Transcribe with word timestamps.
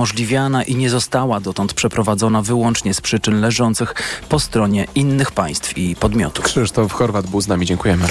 umożliwiana 0.00 0.62
i 0.62 0.76
nie 0.76 0.90
została 0.90 1.40
dotąd 1.40 1.74
przeprowadzona 1.74 2.42
wyłącznie 2.42 2.94
z 2.94 3.00
przyczyn 3.00 3.40
leżących 3.40 3.94
po 4.28 4.40
stronie 4.40 4.86
innych 4.94 5.32
państw 5.32 5.78
i 5.78 5.96
podmiotów. 5.96 6.44
Krzysztof 6.44 6.92
Chorwat 6.92 7.26
był 7.26 7.40
z 7.40 7.48
nami, 7.48 7.66
dziękujemy. 7.66 8.04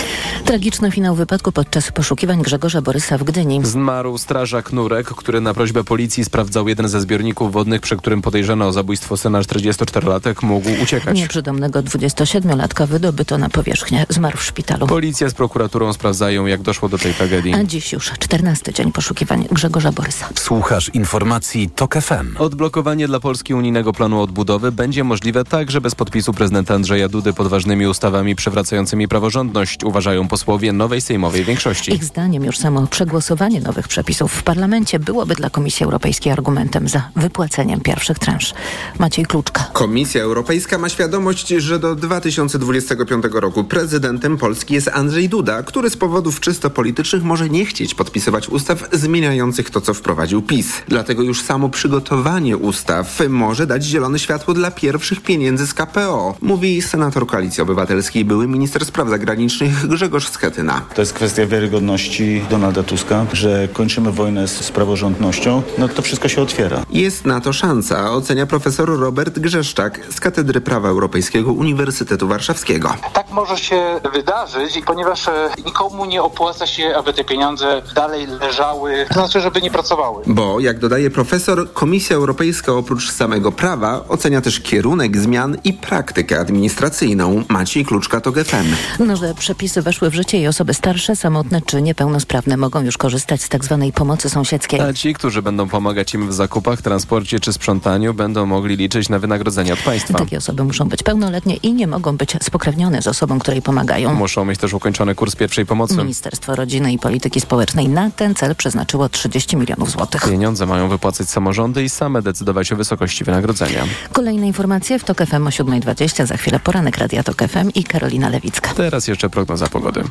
Tragiczny 0.46 0.92
finał 0.92 1.16
wypadku 1.16 1.52
podczas 1.52 1.92
poszukiwań 1.92 2.42
Grzegorza 2.42 2.82
Borysa 2.82 3.18
w 3.18 3.24
Gdyni. 3.24 3.60
Zmarł 3.64 4.18
strażak 4.18 4.74
Nurek, 4.74 5.08
który 5.08 5.42
na 5.42 5.54
prośbę 5.54 5.84
policji 5.84 6.26
sprawdzał 6.26 6.68
jeden 6.68 6.90
ze 6.90 7.02
zbiorników 7.02 7.52
wodnych, 7.52 7.82
przy 7.82 7.98
którym 7.98 8.22
podejrzano 8.22 8.68
o 8.68 8.72
zabójstwo 8.72 9.18
syna 9.18 9.42
44-latek, 9.42 10.44
mógł 10.44 10.70
uciekać. 10.84 11.18
Nieprzytomnego 11.18 11.80
27-latka 11.80 12.88
wydobyto 12.88 13.38
na 13.38 13.50
powierzchnię. 13.50 14.06
Zmarł 14.10 14.38
w 14.38 14.44
szpitalu. 14.44 14.88
Policja 14.88 15.30
z 15.30 15.34
prokuraturą 15.34 15.94
sprawdzają, 15.94 16.46
jak 16.46 16.62
doszło 16.62 16.90
do 16.90 16.98
tej 16.98 17.14
tragedii. 17.14 17.54
A 17.54 17.64
dziś 17.64 17.94
już 17.94 18.12
14 18.20 18.74
dzień 18.74 18.92
poszukiwań 18.92 19.48
Grzegorza 19.52 19.92
Borysa. 19.92 20.30
Słuchasz 20.36 20.90
informacji 20.94 21.70
TOK 21.80 21.96
FM. 21.96 22.38
Odblokowanie 22.38 23.08
dla 23.08 23.20
Polski 23.20 23.54
unijnego 23.54 23.94
planu 23.94 24.22
odbudowy 24.22 24.72
będzie 24.72 25.04
możliwe 25.04 25.44
także 25.44 25.82
bez 25.82 25.96
podpisu 25.96 26.34
prezydenta 26.34 26.76
Andrzeja 26.76 27.10
Dudy 27.10 27.34
pod 27.34 27.48
ważnymi 27.48 27.88
ustawami 27.88 28.36
przywracającymi 28.36 29.08
praworządność, 29.08 29.84
uważają 29.84 30.28
posłowie 30.28 30.74
nowej 30.74 31.02
sejmowej 31.02 31.44
większości. 31.44 31.94
Ich 31.94 32.04
zdaniem 32.04 32.44
już 32.44 32.58
samo 32.58 32.88
przegłosowanie 32.88 33.62
nowych 33.62 33.88
przepisów 33.88 34.32
w 34.32 34.44
parlamencie 34.44 35.00
byłoby 35.00 35.36
dla 35.36 35.50
Komisji 35.50 35.84
Europejskiej 35.84 36.34
argumentem 36.34 36.88
za 36.88 37.10
wypłaceniem 37.16 37.82
pierwszych 37.82 38.20
transz. 38.20 38.54
Maciej 39.00 39.26
Kluczka. 39.26 39.64
Komisja 39.74 40.24
Europejska 40.24 40.78
ma 40.78 40.90
świadomość, 40.90 41.48
że 41.48 41.80
do 41.80 41.96
2025 41.96 43.26
roku 43.34 43.64
prezydentem 43.64 44.38
Polski 44.38 44.74
jest 44.74 44.88
Andrzej 44.88 45.30
Duda, 45.30 45.64
który 45.64 45.90
z 45.90 45.98
powodów 45.98 46.40
czysto 46.40 46.70
politycznych 46.70 47.24
może 47.24 47.50
nie 47.50 47.66
chcieć 47.66 47.96
podpisywać 47.96 48.50
ustaw 48.50 48.90
zmieniających 48.92 49.70
to, 49.70 49.82
co 49.82 49.94
wprowadził 49.94 50.42
PiS. 50.42 50.74
Dlatego 50.88 51.24
już 51.24 51.42
samo 51.42 51.69
przygotowanie 51.70 52.58
ustaw 52.58 53.20
może 53.30 53.68
dać 53.68 53.84
zielone 53.84 54.20
światło 54.20 54.54
dla 54.54 54.72
pierwszych 54.72 55.22
pieniędzy 55.22 55.68
z 55.68 55.74
KPO, 55.74 56.36
mówi 56.42 56.82
senator 56.82 57.28
Koalicji 57.28 57.64
Obywatelskiej, 57.64 58.26
były 58.26 58.48
minister 58.48 58.86
spraw 58.86 59.10
zagranicznych 59.10 59.88
Grzegorz 59.88 60.28
Schetyna. 60.28 60.82
To 60.96 61.02
jest 61.02 61.14
kwestia 61.14 61.46
wiarygodności 61.46 62.42
Donalda 62.50 62.84
Tuska, 62.84 63.26
że 63.34 63.68
kończymy 63.74 64.12
wojnę 64.12 64.48
z, 64.48 64.66
z 64.66 64.72
praworządnością, 64.72 65.62
no 65.78 65.88
to 65.88 66.02
wszystko 66.02 66.28
się 66.28 66.42
otwiera. 66.42 66.86
Jest 66.90 67.26
na 67.26 67.42
to 67.42 67.54
szansa, 67.54 68.12
ocenia 68.12 68.46
profesor 68.46 69.00
Robert 69.00 69.40
Grzeszczak 69.40 70.00
z 70.12 70.20
Katedry 70.20 70.62
Prawa 70.62 70.90
Europejskiego 70.90 71.54
Uniwersytetu 71.54 72.28
Warszawskiego. 72.28 72.94
Tak 73.14 73.32
może 73.32 73.58
się 73.58 74.00
wydarzyć, 74.14 74.80
ponieważ 74.86 75.28
e, 75.28 75.50
nikomu 75.66 76.06
nie 76.06 76.24
opłaca 76.24 76.68
się, 76.68 76.96
aby 76.98 77.14
te 77.14 77.24
pieniądze 77.24 77.82
dalej 77.96 78.28
leżały, 78.28 79.06
to 79.08 79.14
znaczy, 79.14 79.42
żeby 79.42 79.62
nie 79.62 79.72
pracowały. 79.72 80.24
Bo, 80.28 80.60
jak 80.60 80.80
dodaje 80.80 81.10
profesor, 81.10 81.49
Komisja 81.74 82.16
Europejska 82.16 82.74
oprócz 82.74 83.12
samego 83.12 83.52
prawa 83.52 84.06
ocenia 84.08 84.42
też 84.42 84.60
kierunek 84.60 85.18
zmian 85.18 85.58
i 85.64 85.74
praktykę 85.74 86.40
administracyjną. 86.40 87.44
Maciej 87.48 87.86
Kluczka 87.86 88.22
to 88.22 88.32
GFM. 88.32 88.66
Nowe 89.00 89.34
przepisy 89.34 89.82
weszły 89.82 90.10
w 90.10 90.14
życie 90.14 90.42
i 90.42 90.48
osoby 90.48 90.74
starsze, 90.74 91.16
samotne 91.16 91.62
czy 91.62 91.82
niepełnosprawne 91.82 92.58
mogą 92.58 92.82
już 92.82 92.98
korzystać 92.98 93.42
z 93.42 93.50
tzw. 93.50 93.80
Tak 93.86 93.94
pomocy 93.94 94.30
sąsiedzkiej. 94.30 94.82
A 94.82 94.94
ci, 94.94 95.14
którzy 95.14 95.42
będą 95.42 95.70
pomagać 95.70 96.14
im 96.14 96.30
w 96.30 96.34
zakupach, 96.34 96.82
transporcie 96.82 97.40
czy 97.40 97.54
sprzątaniu, 97.54 98.14
będą 98.14 98.46
mogli 98.46 98.78
liczyć 98.78 99.10
na 99.10 99.20
wynagrodzenie 99.20 99.74
od 99.74 99.80
państwa. 99.80 100.18
Takie 100.18 100.38
osoby 100.38 100.64
muszą 100.64 100.90
być 100.90 101.04
pełnoletnie 101.04 101.56
i 101.56 101.74
nie 101.74 101.88
mogą 101.88 102.18
być 102.18 102.36
spokrewnione 102.42 103.02
z 103.02 103.08
osobą, 103.08 103.40
której 103.40 103.62
pomagają. 103.62 104.14
Muszą 104.14 104.46
mieć 104.46 104.60
też 104.60 104.74
ukończony 104.74 105.16
kurs 105.16 105.36
pierwszej 105.36 105.66
pomocy. 105.66 105.98
Ministerstwo 105.98 106.56
Rodziny 106.56 106.94
i 106.94 107.00
Polityki 107.00 107.42
Społecznej 107.42 107.90
na 107.90 108.12
ten 108.12 108.36
cel 108.36 108.56
przeznaczyło 108.56 109.10
30 109.10 109.58
milionów 109.58 109.92
złotych. 109.92 110.30
Pieniądze 110.30 110.66
mają 110.66 110.90
wypłacać 110.90 111.30
samorządy 111.40 111.84
i 111.84 111.90
same 111.90 112.22
decydować 112.22 112.72
o 112.72 112.76
wysokości 112.76 113.24
wynagrodzenia. 113.24 113.84
Kolejne 114.14 114.48
informacje 114.48 115.00
w 115.00 115.04
TOK 115.04 115.18
FM 115.26 115.48
o 115.48 115.50
7.20. 115.50 116.26
Za 116.26 116.38
chwilę 116.38 116.60
poranek 116.60 116.98
Radia 116.98 117.24
TOK 117.24 117.44
FM 117.44 117.70
i 117.76 117.84
Karolina 117.84 118.30
Lewicka. 118.30 118.74
Teraz 118.74 119.08
jeszcze 119.08 119.30
prognoza 119.30 119.68
pogody. 119.68 120.04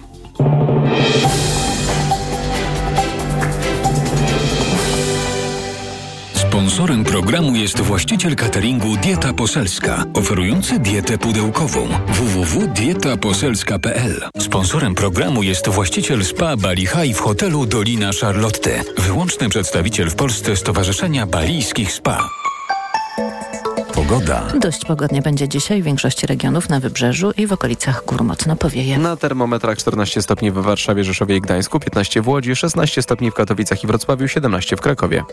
Sponsorem 6.69 7.05
programu 7.05 7.57
jest 7.57 7.81
właściciel 7.81 8.37
cateringu 8.37 8.97
Dieta 8.97 9.33
Poselska, 9.33 10.05
oferujący 10.15 10.79
dietę 10.79 11.19
pudełkową 11.19 11.89
www.dietaposelska.pl. 12.09 14.29
Sponsorem 14.39 14.95
programu 14.95 15.43
jest 15.43 15.69
właściciel 15.69 16.25
spa 16.25 16.57
Bali 16.57 16.87
High 16.87 17.17
w 17.17 17.21
hotelu 17.21 17.67
Dolina 17.67 18.11
Charlotte, 18.21 18.83
wyłączny 18.99 19.49
przedstawiciel 19.49 20.11
w 20.11 20.15
Polsce 20.15 20.57
Stowarzyszenia 20.57 21.27
Balijskich 21.27 21.93
Spa. 21.93 22.29
Pogoda. 23.95 24.47
Dość 24.61 24.85
pogodnie 24.85 25.23
będzie 25.23 25.49
dzisiaj 25.49 25.83
w 25.83 25.85
większości 25.85 26.27
regionów 26.27 26.69
na 26.69 26.81
wybrzeżu 26.81 27.33
i 27.37 27.47
w 27.47 27.53
okolicach 27.53 28.05
gór 28.05 28.25
mocno 28.25 28.57
powieje. 28.57 28.99
Na 28.99 29.17
termometrach 29.17 29.79
14 29.79 30.23
stopni 30.23 30.51
w 30.51 30.55
Warszawie, 30.55 31.05
Rzeszowie 31.05 31.37
i 31.37 31.41
Gdańsku, 31.41 31.81
15 31.81 32.23
w 32.23 32.29
Łodzi, 32.29 32.57
16 32.57 33.03
stopni 33.03 33.31
w 33.31 33.35
Katowicach 33.35 33.85
i 33.85 33.87
Wrocławiu, 33.87 34.29
17 34.29 34.77
w 34.77 34.81
Krakowie. 34.81 35.25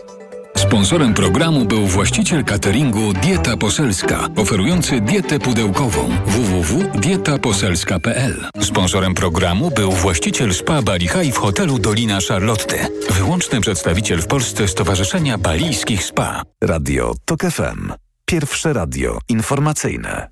Sponsorem 0.76 1.14
programu 1.14 1.66
był 1.66 1.88
właściciel 1.88 2.44
cateringu 2.44 3.14
Dieta 3.14 3.58
Poselska, 3.58 4.28
oferujący 4.36 5.02
dietę 5.02 5.40
pudełkową 5.40 6.10
www.dietaposelska.pl. 6.26 8.50
Sponsorem 8.62 9.14
programu 9.14 9.72
był 9.72 9.92
właściciel 9.92 10.54
spa 10.54 10.82
Bali 10.82 11.08
High 11.08 11.36
w 11.36 11.38
hotelu 11.38 11.80
Dolina 11.80 12.20
Charlotte, 12.28 12.88
wyłączny 13.10 13.62
przedstawiciel 13.62 14.22
w 14.22 14.28
Polsce 14.28 14.68
Stowarzyszenia 14.68 15.38
Balijskich 15.38 16.04
Spa. 16.04 16.44
Radio 16.64 17.16
TOK 17.26 17.42
FM. 17.42 17.94
Pierwsze 18.26 18.74
radio 18.74 19.20
informacyjne. 19.30 20.30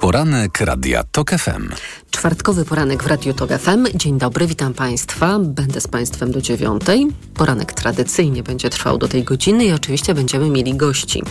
Poranek 0.00 0.60
Radia 0.60 1.04
TOK 1.04 1.30
FM. 1.30 1.68
Czwartkowy 2.10 2.64
poranek 2.64 3.02
w 3.02 3.06
Radiu 3.06 3.34
TOK 3.34 3.50
FM. 3.50 3.86
Dzień 3.94 4.18
dobry, 4.18 4.46
witam 4.46 4.74
Państwa. 4.74 5.38
Będę 5.38 5.80
z 5.80 5.88
Państwem 5.88 6.32
do 6.32 6.40
dziewiątej. 6.40 7.06
Poranek 7.34 7.72
tradycyjnie 7.72 8.42
będzie 8.42 8.70
trwał 8.70 8.98
do 8.98 9.08
tej 9.08 9.24
godziny 9.24 9.64
i 9.64 9.72
oczywiście 9.72 10.14
będziemy 10.14 10.50
mieli 10.50 10.74
gości. 10.74 11.22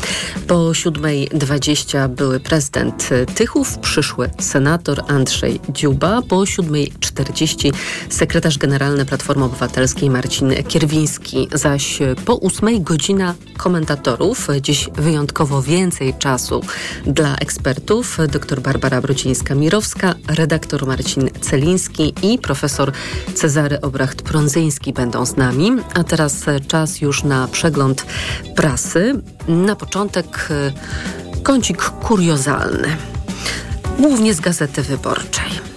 Po 0.48 0.56
7.20 0.56 2.10
były 2.10 2.40
prezydent 2.40 3.10
Tychów, 3.36 3.78
przyszły 3.78 4.30
senator 4.40 5.04
Andrzej 5.08 5.60
Dziuba. 5.70 6.22
Po 6.22 6.36
7.40 6.36 7.74
sekretarz 8.10 8.58
generalny 8.58 9.06
Platformy 9.06 9.44
Obywatelskiej 9.44 10.10
Marcin 10.10 10.54
Kierwiński. 10.68 11.48
Zaś 11.54 12.00
po 12.26 12.36
8.00 12.36 12.84
godzina 12.84 13.36
komentatorów. 13.58 14.48
Dziś 14.62 14.90
wyjątkowo 14.94 15.62
więcej 15.62 16.14
czasu 16.20 16.62
dla 17.06 17.36
ekspertów. 17.36 18.18
Dr 18.32 18.62
Barbara 18.62 19.02
Brucińska-Mirowska, 19.02 20.14
redaktor 20.28 20.67
Marcin 20.88 21.30
Celiński 21.42 22.14
i 22.22 22.40
profesor 22.40 22.92
Cezary 23.36 23.82
Obracht-Prądzyński 23.82 24.94
będą 24.94 25.26
z 25.26 25.38
nami. 25.38 25.72
A 25.94 26.04
teraz 26.04 26.46
czas 26.68 27.02
już 27.02 27.24
na 27.24 27.48
przegląd 27.48 28.06
prasy. 28.56 29.22
Na 29.48 29.76
początek 29.76 30.50
kącik 31.44 31.82
kuriozalny. 31.84 32.98
Głównie 34.00 34.34
z 34.34 34.40
Gazety 34.40 34.84
Wyborczej. 34.84 35.77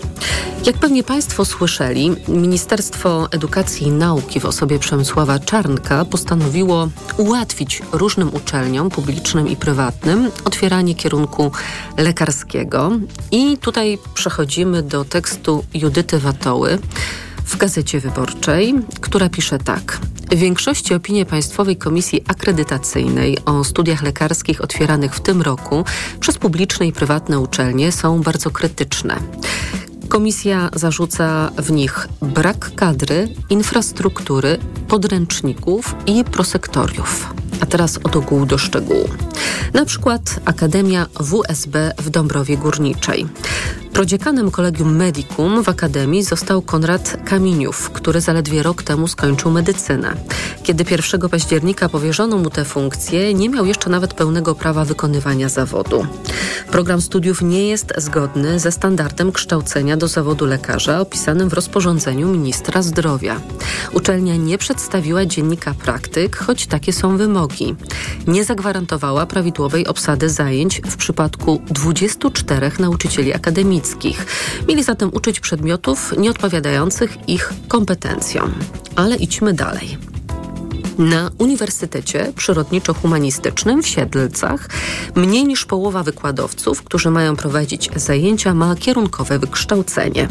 Jak 0.66 0.78
pewnie 0.78 1.02
Państwo 1.02 1.44
słyszeli, 1.44 2.10
Ministerstwo 2.28 3.28
Edukacji 3.30 3.86
i 3.86 3.90
Nauki 3.90 4.40
w 4.40 4.44
osobie 4.44 4.78
Przemysława 4.78 5.38
Czarnka 5.38 6.04
postanowiło 6.04 6.88
ułatwić 7.16 7.82
różnym 7.92 8.34
uczelniom 8.34 8.90
publicznym 8.90 9.48
i 9.48 9.56
prywatnym 9.56 10.30
otwieranie 10.44 10.94
kierunku 10.94 11.50
lekarskiego. 11.96 12.90
I 13.30 13.58
tutaj 13.58 13.98
przechodzimy 14.14 14.82
do 14.82 15.04
tekstu 15.04 15.64
Judyty 15.74 16.18
Watoły 16.18 16.78
w 17.44 17.56
Gazecie 17.56 18.00
Wyborczej, 18.00 18.74
która 19.00 19.28
pisze 19.28 19.58
tak. 19.58 19.98
W 20.30 20.36
większości 20.36 20.94
opinie 20.94 21.26
Państwowej 21.26 21.76
Komisji 21.76 22.24
Akredytacyjnej 22.28 23.38
o 23.44 23.64
studiach 23.64 24.02
lekarskich 24.02 24.60
otwieranych 24.60 25.14
w 25.14 25.20
tym 25.20 25.42
roku 25.42 25.84
przez 26.20 26.38
publiczne 26.38 26.86
i 26.86 26.92
prywatne 26.92 27.38
uczelnie 27.40 27.92
są 27.92 28.22
bardzo 28.22 28.50
krytyczne. 28.50 29.16
Komisja 30.10 30.70
zarzuca 30.74 31.50
w 31.58 31.70
nich 31.70 32.08
brak 32.22 32.74
kadry, 32.74 33.28
infrastruktury, 33.50 34.58
podręczników 34.88 35.94
i 36.06 36.24
prosektoriów. 36.24 37.34
A 37.60 37.66
teraz 37.66 37.98
od 38.04 38.16
ogółu 38.16 38.46
do 38.46 38.58
szczegółu. 38.58 39.08
Na 39.74 39.84
przykład 39.84 40.40
Akademia 40.44 41.06
WSB 41.20 41.92
w 41.98 42.10
Dąbrowie 42.10 42.56
Górniczej. 42.56 43.26
Prodziekanem 43.92 44.50
Kolegium 44.50 44.96
Medicum 44.96 45.64
w 45.64 45.68
Akademii 45.68 46.22
został 46.22 46.62
Konrad 46.62 47.16
Kaminiów, 47.24 47.90
który 47.90 48.20
zaledwie 48.20 48.62
rok 48.62 48.82
temu 48.82 49.08
skończył 49.08 49.50
medycynę. 49.50 50.16
Kiedy 50.62 50.84
1 50.90 51.28
października 51.28 51.88
powierzono 51.88 52.38
mu 52.38 52.50
tę 52.50 52.64
funkcję, 52.64 53.34
nie 53.34 53.48
miał 53.48 53.66
jeszcze 53.66 53.90
nawet 53.90 54.14
pełnego 54.14 54.54
prawa 54.54 54.84
wykonywania 54.84 55.48
zawodu. 55.48 56.06
Program 56.70 57.00
studiów 57.00 57.42
nie 57.42 57.68
jest 57.68 57.92
zgodny 57.96 58.60
ze 58.60 58.72
standardem 58.72 59.32
kształcenia 59.32 59.96
do 59.96 60.08
zawodu 60.08 60.46
lekarza 60.46 61.00
opisanym 61.00 61.48
w 61.48 61.52
rozporządzeniu 61.52 62.28
ministra 62.28 62.82
zdrowia. 62.82 63.40
Uczelnia 63.92 64.36
nie 64.36 64.58
przedstawiła 64.58 65.26
dziennika 65.26 65.74
praktyk, 65.74 66.36
choć 66.36 66.66
takie 66.66 66.92
są 66.92 67.16
wymogi. 67.16 67.49
Nie 68.26 68.44
zagwarantowała 68.44 69.26
prawidłowej 69.26 69.86
obsady 69.86 70.28
zajęć 70.28 70.80
w 70.84 70.96
przypadku 70.96 71.62
24 71.70 72.70
nauczycieli 72.78 73.34
akademickich. 73.34 74.26
Mieli 74.68 74.82
zatem 74.82 75.10
uczyć 75.12 75.40
przedmiotów 75.40 76.14
nieodpowiadających 76.18 77.28
ich 77.28 77.52
kompetencjom. 77.68 78.54
Ale 78.96 79.16
idźmy 79.16 79.52
dalej. 79.52 79.98
Na 81.00 81.30
Uniwersytecie 81.38 82.32
Przyrodniczo-Humanistycznym 82.36 83.82
w 83.82 83.86
Siedlcach 83.86 84.68
mniej 85.14 85.44
niż 85.44 85.66
połowa 85.66 86.02
wykładowców, 86.02 86.82
którzy 86.82 87.10
mają 87.10 87.36
prowadzić 87.36 87.90
zajęcia, 87.96 88.54
ma 88.54 88.76
kierunkowe 88.76 89.38
wykształcenie. 89.38 90.28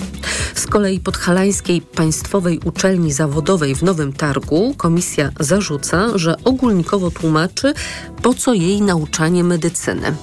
Z 0.55 0.67
kolei 0.67 0.99
Podhalańskiej 0.99 1.81
Państwowej 1.81 2.59
Uczelni 2.65 3.13
Zawodowej 3.13 3.75
w 3.75 3.83
Nowym 3.83 4.13
Targu 4.13 4.73
komisja 4.77 5.31
zarzuca, 5.39 6.17
że 6.17 6.35
ogólnikowo 6.43 7.11
tłumaczy, 7.11 7.73
po 8.21 8.33
co 8.33 8.53
jej 8.53 8.81
nauczanie 8.81 9.43
medycyny. 9.43 10.15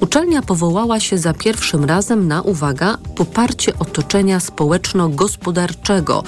Uczelnia 0.00 0.42
powołała 0.42 1.00
się 1.00 1.18
za 1.18 1.34
pierwszym 1.34 1.84
razem 1.84 2.28
na, 2.28 2.42
uwaga, 2.42 2.98
poparcie 3.16 3.78
otoczenia 3.78 4.40
społeczno-gospodarczego, 4.40 6.24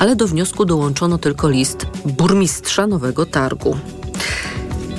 ale 0.00 0.16
do 0.16 0.26
wniosku 0.26 0.64
dołączono 0.64 1.18
tylko 1.18 1.48
list 1.48 1.86
burmistrza 2.04 2.86
Nowego 2.86 3.26
Targu. 3.26 3.76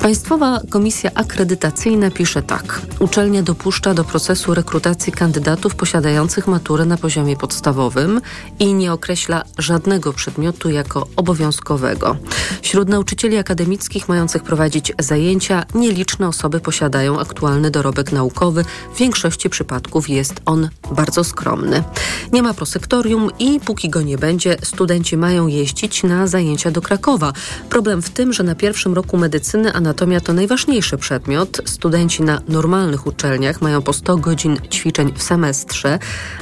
Państwowa 0.01 0.61
Komisja 0.69 1.11
Akredytacyjna 1.15 2.11
pisze 2.11 2.43
tak. 2.43 2.81
Uczelnia 2.99 3.43
dopuszcza 3.43 3.93
do 3.93 4.03
procesu 4.03 4.53
rekrutacji 4.53 5.13
kandydatów 5.13 5.75
posiadających 5.75 6.47
maturę 6.47 6.85
na 6.85 6.97
poziomie 6.97 7.37
podstawowym 7.37 8.21
i 8.59 8.73
nie 8.73 8.93
określa 8.93 9.43
żadnego 9.57 10.13
przedmiotu 10.13 10.69
jako 10.69 11.07
obowiązkowego. 11.15 12.17
Wśród 12.61 12.89
nauczycieli 12.89 13.37
akademickich 13.37 14.09
mających 14.09 14.43
prowadzić 14.43 14.93
zajęcia 14.99 15.65
nieliczne 15.75 16.27
osoby 16.27 16.59
posiadają 16.59 17.19
aktualny 17.19 17.71
dorobek 17.71 18.11
naukowy. 18.11 18.65
W 18.95 18.97
większości 18.97 19.49
przypadków 19.49 20.09
jest 20.09 20.41
on 20.45 20.69
bardzo 20.91 21.23
skromny. 21.23 21.83
Nie 22.31 22.43
ma 22.43 22.53
prosektorium 22.53 23.29
i 23.39 23.59
póki 23.59 23.89
go 23.89 24.01
nie 24.01 24.17
będzie, 24.17 24.57
studenci 24.63 25.17
mają 25.17 25.47
jeździć 25.47 26.03
na 26.03 26.27
zajęcia 26.27 26.71
do 26.71 26.81
Krakowa. 26.81 27.33
Problem 27.69 28.01
w 28.01 28.09
tym, 28.09 28.33
że 28.33 28.43
na 28.43 28.55
pierwszym 28.55 28.93
roku 28.93 29.17
medycyny, 29.17 29.73
a 29.73 29.79
Anatomia 29.91 30.21
to 30.21 30.33
najważniejszy 30.33 30.97
przedmiot. 30.97 31.61
Studenci 31.65 32.23
na 32.23 32.41
normalnych 32.47 33.07
uczelniach 33.07 33.61
mają 33.61 33.81
po 33.81 33.93
100 33.93 34.17
godzin 34.17 34.57
ćwiczeń 34.71 35.13
w 35.15 35.23
semestrze, 35.23 35.99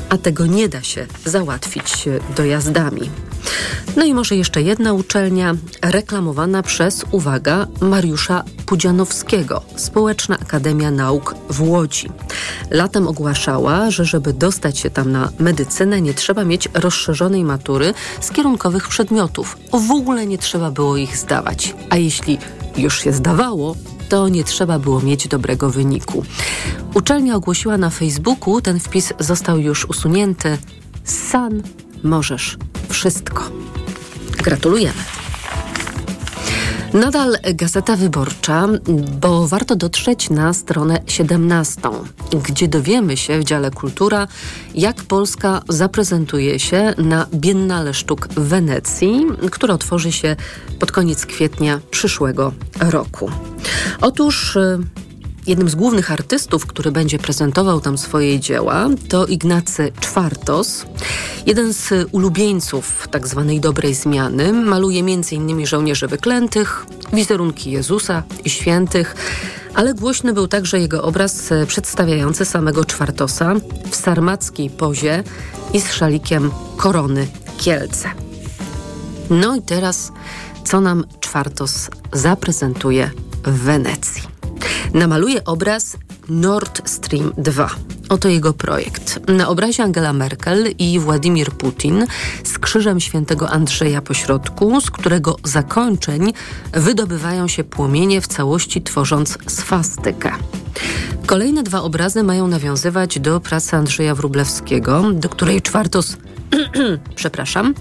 a 0.09 0.17
tego 0.17 0.45
nie 0.45 0.69
da 0.69 0.83
się 0.83 1.07
załatwić 1.25 2.09
dojazdami. 2.35 3.09
No 3.97 4.05
i 4.05 4.13
może 4.13 4.35
jeszcze 4.35 4.61
jedna 4.61 4.93
uczelnia 4.93 5.55
reklamowana 5.81 6.63
przez, 6.63 7.05
uwaga, 7.11 7.67
Mariusza 7.81 8.43
Pudzianowskiego, 8.65 9.61
Społeczna 9.75 10.37
Akademia 10.39 10.91
Nauk 10.91 11.35
w 11.49 11.61
Łodzi. 11.61 12.09
Latem 12.71 13.07
ogłaszała, 13.07 13.91
że 13.91 14.05
żeby 14.05 14.33
dostać 14.33 14.77
się 14.77 14.89
tam 14.89 15.11
na 15.11 15.31
medycynę 15.39 16.01
nie 16.01 16.13
trzeba 16.13 16.43
mieć 16.43 16.69
rozszerzonej 16.73 17.43
matury 17.43 17.93
z 18.21 18.31
kierunkowych 18.31 18.87
przedmiotów. 18.87 19.57
W 19.87 19.91
ogóle 19.91 20.25
nie 20.25 20.37
trzeba 20.37 20.71
było 20.71 20.97
ich 20.97 21.17
zdawać. 21.17 21.75
A 21.89 21.97
jeśli 21.97 22.37
już 22.77 23.03
się 23.03 23.13
zdawało, 23.13 23.38
to 24.09 24.29
nie 24.29 24.43
trzeba 24.43 24.79
było 24.79 25.01
mieć 25.01 25.27
dobrego 25.27 25.69
wyniku. 25.69 26.23
Uczelnia 26.93 27.35
ogłosiła 27.35 27.77
na 27.77 27.89
Facebooku, 27.89 28.61
ten 28.61 28.79
wpis 28.79 29.13
został 29.19 29.59
już 29.59 29.85
usunięty. 29.85 30.57
San, 31.03 31.61
możesz 32.03 32.57
wszystko. 32.89 33.43
Gratulujemy. 34.43 35.28
Nadal 36.93 37.37
Gazeta 37.53 37.95
Wyborcza, 37.95 38.67
bo 39.21 39.47
warto 39.47 39.75
dotrzeć 39.75 40.29
na 40.29 40.53
stronę 40.53 41.01
17, 41.07 41.81
gdzie 42.43 42.67
dowiemy 42.67 43.17
się 43.17 43.39
w 43.39 43.43
dziale 43.43 43.71
Kultura, 43.71 44.27
jak 44.75 45.03
Polska 45.03 45.61
zaprezentuje 45.69 46.59
się 46.59 46.93
na 46.97 47.27
Biennale 47.33 47.93
Sztuk 47.93 48.27
w 48.27 48.39
Wenecji, 48.39 49.25
która 49.51 49.73
otworzy 49.73 50.11
się 50.11 50.35
pod 50.79 50.91
koniec 50.91 51.25
kwietnia 51.25 51.79
przyszłego 51.91 52.53
roku. 52.79 53.31
Otóż 54.01 54.55
y, 54.55 54.79
Jednym 55.47 55.69
z 55.69 55.75
głównych 55.75 56.11
artystów, 56.11 56.65
który 56.65 56.91
będzie 56.91 57.19
prezentował 57.19 57.81
tam 57.81 57.97
swoje 57.97 58.39
dzieła, 58.39 58.89
to 59.09 59.25
Ignacy 59.25 59.91
Czwartos. 59.99 60.85
Jeden 61.45 61.73
z 61.73 61.93
ulubieńców 62.11 63.07
tzw. 63.11 63.45
Tak 63.47 63.59
dobrej 63.59 63.93
zmiany 63.93 64.53
maluje 64.53 64.99
m.in. 64.99 65.65
żołnierzy 65.65 66.07
wyklętych, 66.07 66.85
wizerunki 67.13 67.71
Jezusa 67.71 68.23
i 68.45 68.49
świętych, 68.49 69.15
ale 69.75 69.93
głośny 69.93 70.33
był 70.33 70.47
także 70.47 70.79
jego 70.79 71.03
obraz 71.03 71.49
przedstawiający 71.67 72.45
samego 72.45 72.85
Czwartosa 72.85 73.55
w 73.91 73.95
sarmackiej 73.95 74.69
pozie 74.69 75.23
i 75.73 75.81
z 75.81 75.91
szalikiem 75.91 76.51
korony 76.77 77.27
Kielce. 77.57 78.09
No 79.29 79.55
i 79.55 79.61
teraz, 79.61 80.11
co 80.63 80.81
nam 80.81 81.05
Czwartos 81.19 81.89
zaprezentuje 82.13 83.11
w 83.43 83.59
Wenecji? 83.59 84.38
Namaluje 84.93 85.43
obraz 85.43 85.97
Nord 86.29 86.89
Stream 86.89 87.33
2. 87.37 87.69
Oto 88.09 88.29
jego 88.29 88.53
projekt. 88.53 89.19
Na 89.27 89.47
obrazie 89.47 89.83
Angela 89.83 90.13
Merkel 90.13 90.67
i 90.79 90.99
Władimir 90.99 91.51
Putin 91.51 92.05
z 92.43 92.59
krzyżem 92.59 92.99
świętego 92.99 93.49
Andrzeja 93.49 94.01
pośrodku, 94.01 94.81
z 94.81 94.91
którego 94.91 95.35
zakończeń 95.43 96.33
wydobywają 96.73 97.47
się 97.47 97.63
płomienie 97.63 98.21
w 98.21 98.27
całości 98.27 98.81
tworząc 98.81 99.37
swastykę. 99.47 100.31
Kolejne 101.25 101.63
dwa 101.63 101.81
obrazy 101.81 102.23
mają 102.23 102.47
nawiązywać 102.47 103.19
do 103.19 103.39
pracy 103.39 103.75
Andrzeja 103.75 104.15
Wróblewskiego, 104.15 105.11
do 105.13 105.29
której 105.29 105.61
Czwartos, 105.61 106.17
przepraszam, 107.15 107.73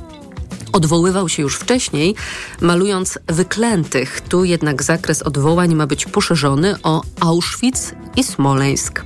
odwoływał 0.73 1.29
się 1.29 1.43
już 1.43 1.57
wcześniej, 1.57 2.15
malując 2.61 3.19
wyklętych. 3.27 4.21
Tu 4.21 4.45
jednak 4.45 4.83
zakres 4.83 5.23
odwołań 5.23 5.75
ma 5.75 5.87
być 5.87 6.07
poszerzony 6.07 6.75
o 6.83 7.03
Auschwitz 7.21 7.95
i 8.17 8.25
Smoleńsk. 8.25 9.05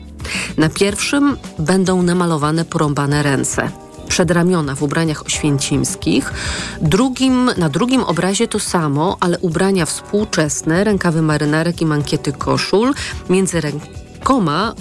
Na 0.56 0.68
pierwszym 0.68 1.36
będą 1.58 2.02
namalowane 2.02 2.64
porąbane 2.64 3.22
ręce 3.22 3.70
przedramiona 4.12 4.74
w 4.74 4.82
ubraniach 4.82 5.26
oświęcimskich. 5.26 6.32
Drugim, 6.80 7.50
na 7.56 7.68
drugim 7.68 8.02
obrazie 8.04 8.48
to 8.48 8.58
samo, 8.58 9.16
ale 9.20 9.38
ubrania 9.38 9.86
współczesne, 9.86 10.84
rękawy 10.84 11.22
marynarek 11.22 11.80
i 11.80 11.86
mankiety 11.86 12.32
koszul. 12.32 12.94
Między 13.30 13.60
rękoma 14.22 14.74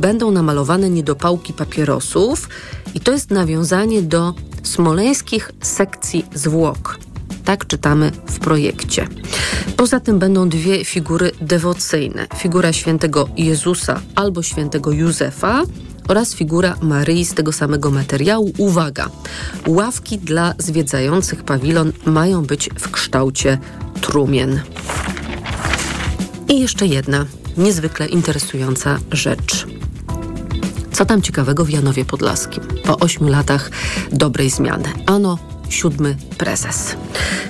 będą 0.00 0.30
namalowane 0.30 0.90
niedopałki 0.90 1.52
papierosów 1.52 2.48
i 2.94 3.00
to 3.00 3.12
jest 3.12 3.30
nawiązanie 3.30 4.02
do 4.02 4.34
smoleńskich 4.62 5.52
sekcji 5.62 6.26
zwłok. 6.34 6.98
Tak 7.44 7.66
czytamy 7.66 8.12
w 8.26 8.38
projekcie. 8.38 9.08
Poza 9.76 10.00
tym 10.00 10.18
będą 10.18 10.48
dwie 10.48 10.84
figury 10.84 11.30
dewocyjne: 11.40 12.26
figura 12.36 12.72
świętego 12.72 13.28
Jezusa 13.36 14.00
albo 14.14 14.42
świętego 14.42 14.92
Józefa 14.92 15.62
oraz 16.08 16.34
figura 16.34 16.76
Maryi 16.82 17.24
z 17.24 17.34
tego 17.34 17.52
samego 17.52 17.90
materiału. 17.90 18.52
Uwaga! 18.58 19.10
Ławki 19.66 20.18
dla 20.18 20.54
zwiedzających 20.58 21.44
pawilon 21.44 21.92
mają 22.06 22.42
być 22.42 22.70
w 22.78 22.90
kształcie 22.90 23.58
trumien. 24.00 24.60
I 26.48 26.60
jeszcze 26.60 26.86
jedna 26.86 27.26
niezwykle 27.58 28.06
interesująca 28.06 28.98
rzecz. 29.12 29.66
Co 30.92 31.04
tam 31.04 31.22
ciekawego 31.22 31.64
w 31.64 31.70
Janowie 31.70 32.04
Podlaskim 32.04 32.64
po 32.84 32.98
ośmiu 32.98 33.28
latach 33.28 33.70
dobrej 34.12 34.50
zmiany? 34.50 34.88
Ano, 35.06 35.38
siódmy 35.68 36.16
prezes. 36.38 36.96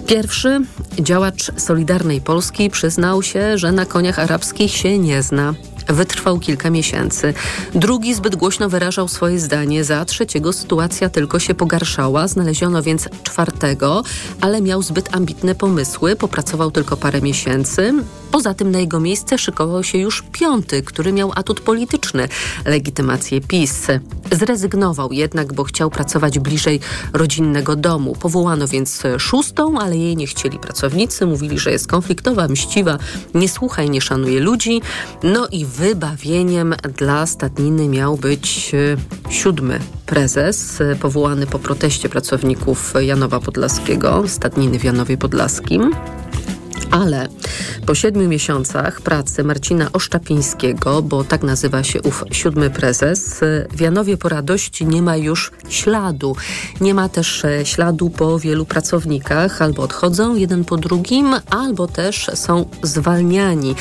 Pierwszy 0.07 0.61
działacz 1.00 1.50
Solidarnej 1.57 2.21
Polski 2.21 2.71
przyznał 2.71 3.23
się, 3.23 3.59
że 3.59 3.73
na 3.73 3.87
koniach 3.87 4.19
arabskich 4.19 4.71
się 4.73 4.99
nie 4.99 5.23
zna. 5.23 5.55
Wytrwał 5.88 6.38
kilka 6.38 6.71
miesięcy. 6.71 7.35
Drugi 7.75 8.14
zbyt 8.14 8.37
głośno 8.37 8.68
wyrażał 8.68 9.09
swoje 9.09 9.38
zdanie. 9.38 9.85
Za 9.85 10.04
trzeciego 10.04 10.52
sytuacja 10.52 11.09
tylko 11.09 11.38
się 11.38 11.54
pogarszała. 11.54 12.28
Znaleziono 12.28 12.83
więc 12.83 13.09
czwartego, 13.23 14.02
ale 14.40 14.61
miał 14.61 14.83
zbyt 14.83 15.16
ambitne 15.16 15.54
pomysły. 15.54 16.16
Popracował 16.16 16.71
tylko 16.71 16.97
parę 16.97 17.21
miesięcy. 17.21 17.95
Poza 18.30 18.54
tym 18.54 18.71
na 18.71 18.78
jego 18.78 19.00
miejsce 19.00 19.38
szykował 19.38 19.85
się 19.85 19.99
już 19.99 20.25
piąty, 20.33 20.83
który 20.83 21.12
miał 21.12 21.33
atut 21.35 21.61
polityczny 21.61 22.28
legitymację 22.64 23.40
PiS. 23.40 23.87
Zrezygnował 24.33 25.12
jednak, 25.12 25.52
bo 25.52 25.64
chciał 25.64 25.90
pracować 25.90 26.38
bliżej 26.38 26.80
rodzinnego 27.12 27.76
domu. 27.76 28.16
Powołano 28.21 28.68
więc 28.68 29.02
szóstą, 29.18 29.78
ale 29.78 29.97
jej 29.97 30.16
nie 30.16 30.26
chcieli 30.26 30.59
pracownicy. 30.59 31.26
Mówili, 31.26 31.59
że 31.59 31.71
jest 31.71 31.87
konfliktowa, 31.87 32.49
mściwa, 32.49 32.99
nie 33.35 33.49
słucha 33.49 33.83
i 33.83 33.90
nie 33.90 34.00
szanuje 34.00 34.40
ludzi. 34.40 34.80
No 35.23 35.47
i 35.52 35.66
wybawieniem 35.79 36.75
dla 36.97 37.27
stadniny 37.27 37.89
miał 37.89 38.17
być 38.17 38.73
e, 38.75 39.33
siódmy 39.33 39.81
prezes, 40.07 40.81
e, 40.81 40.97
powołany 40.97 41.47
po 41.47 41.59
proteście 41.59 42.09
pracowników 42.09 42.95
Janowa 43.01 43.41
Podlaskiego, 43.41 44.29
stadniny 44.29 44.79
w 44.79 44.85
Janowie 44.85 45.17
Podlaskim. 45.17 45.91
Ale 46.91 47.29
po 47.87 47.95
siedmiu 47.95 48.29
miesiącach 48.29 49.01
pracy 49.01 49.45
Marcina 49.45 49.93
Oszczapińskiego, 49.93 51.03
bo 51.03 51.25
tak 51.25 51.43
nazywa 51.43 51.83
się 51.83 52.03
ów 52.03 52.25
siódmy 52.31 52.71
prezes, 52.71 53.41
w 53.73 53.81
Janowie 53.81 54.17
po 54.17 54.29
radości 54.29 54.87
nie 54.87 55.03
ma 55.03 55.17
już 55.17 55.53
śladu. 55.69 56.37
Nie 56.81 56.95
ma 56.95 57.09
też 57.09 57.45
e, 57.45 57.67
śladu 57.67 58.11
po 58.11 58.39
wielu 58.39 58.65
pracownikach, 58.65 59.63
albo 59.63 59.83
odchodzą 59.83 60.37
jeden 60.37 60.65
po 60.65 60.77
drugim, 60.77 61.35
albo 61.51 61.87
też 61.87 62.31
są 62.35 62.69
zwalniani. 62.83 63.75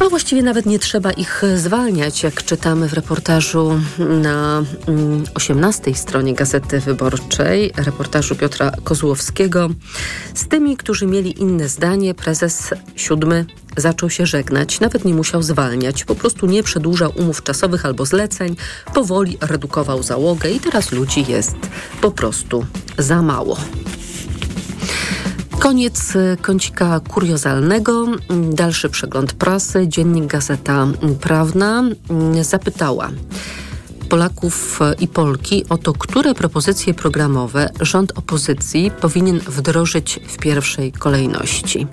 A 0.00 0.08
właściwie 0.08 0.42
nawet 0.42 0.66
nie 0.66 0.78
trzeba 0.78 1.12
ich 1.12 1.42
zwalniać, 1.56 2.22
jak 2.22 2.44
czytamy 2.44 2.88
w 2.88 2.92
reportażu 2.92 3.80
na 3.98 4.62
18 5.34 5.82
mm, 5.86 5.94
stronie 5.94 6.34
Gazety 6.34 6.80
Wyborczej, 6.80 7.72
reportażu 7.76 8.36
Piotra 8.36 8.72
Kozłowskiego. 8.84 9.68
Z 10.34 10.48
tymi, 10.48 10.76
którzy 10.76 11.06
mieli 11.06 11.40
inne 11.40 11.68
zdanie, 11.68 12.14
prezes 12.14 12.70
siódmy 12.96 13.46
zaczął 13.76 14.10
się 14.10 14.26
żegnać, 14.26 14.80
nawet 14.80 15.04
nie 15.04 15.14
musiał 15.14 15.42
zwalniać, 15.42 16.04
po 16.04 16.14
prostu 16.14 16.46
nie 16.46 16.62
przedłużał 16.62 17.12
umów 17.16 17.42
czasowych 17.42 17.86
albo 17.86 18.06
zleceń, 18.06 18.56
powoli 18.94 19.38
redukował 19.40 20.02
załogę 20.02 20.50
i 20.50 20.60
teraz 20.60 20.92
ludzi 20.92 21.24
jest 21.28 21.56
po 22.00 22.10
prostu 22.10 22.66
za 22.98 23.22
mało. 23.22 23.56
Koniec 25.64 26.16
y, 26.16 26.36
kącika 26.42 27.00
kuriozalnego. 27.00 28.06
Dalszy 28.52 28.88
przegląd 28.88 29.32
prasy. 29.32 29.88
Dziennik 29.88 30.26
Gazeta 30.26 30.86
Prawna 31.20 31.84
mm, 32.10 32.44
zapytała. 32.44 33.10
Polaków 34.08 34.80
i 35.00 35.08
Polki 35.08 35.64
o 35.68 35.78
to, 35.78 35.92
które 35.92 36.34
propozycje 36.34 36.94
programowe 36.94 37.70
rząd 37.80 38.12
opozycji 38.18 38.90
powinien 39.00 39.38
wdrożyć 39.38 40.20
w 40.28 40.36
pierwszej 40.36 40.92
kolejności. 40.92 41.86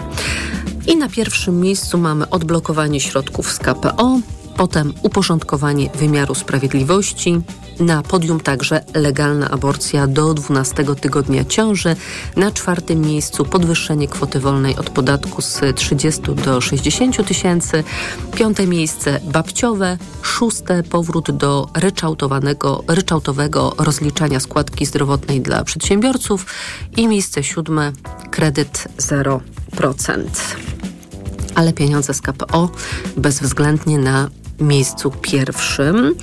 I 0.88 0.96
na 0.96 1.10
pierwszym 1.10 1.60
miejscu 1.60 1.98
mamy 1.98 2.30
odblokowanie 2.30 3.00
środków 3.00 3.52
z 3.52 3.60
KPO, 3.60 4.20
potem 4.58 4.94
uporządkowanie 5.02 5.90
wymiaru 5.90 6.36
sprawiedliwości, 6.36 7.42
na 7.80 8.04
podium 8.04 8.40
także 8.40 8.84
legalna 8.94 9.50
aborcja 9.50 10.08
do 10.08 10.34
12 10.34 10.96
tygodnia 11.02 11.46
ciąży, 11.46 11.96
na 12.36 12.52
czwartym 12.52 13.02
miejscu 13.02 13.46
podwyższenie 13.46 14.08
kwoty 14.08 14.40
wolnej 14.40 14.78
od 14.78 14.90
podatku 14.90 15.42
z 15.42 15.62
30 15.76 16.22
do 16.22 16.62
60 16.62 17.28
tysięcy, 17.28 17.84
piąte 18.36 18.68
miejsce 18.68 19.20
babciowe, 19.24 19.98
szóste 20.22 20.84
powrót 20.84 21.32
do 21.32 21.70
ryczałtowanego, 21.74 22.84
ryczałtowego 22.88 23.76
rozliczania 23.78 24.40
składki 24.40 24.86
zdrowotnej 24.86 25.42
dla 25.42 25.64
przedsiębiorców. 25.64 26.46
I 26.98 27.08
miejsce 27.08 27.44
siódme 27.44 27.92
kredyt 28.32 28.88
0%. 28.98 29.40
Ale 31.56 31.74
pieniądze 31.74 32.14
z 32.14 32.22
KPO 32.22 32.70
bezwzględnie 33.18 33.98
na 33.98 34.30
miejscu 34.62 35.12
pierwszym. 35.22 36.16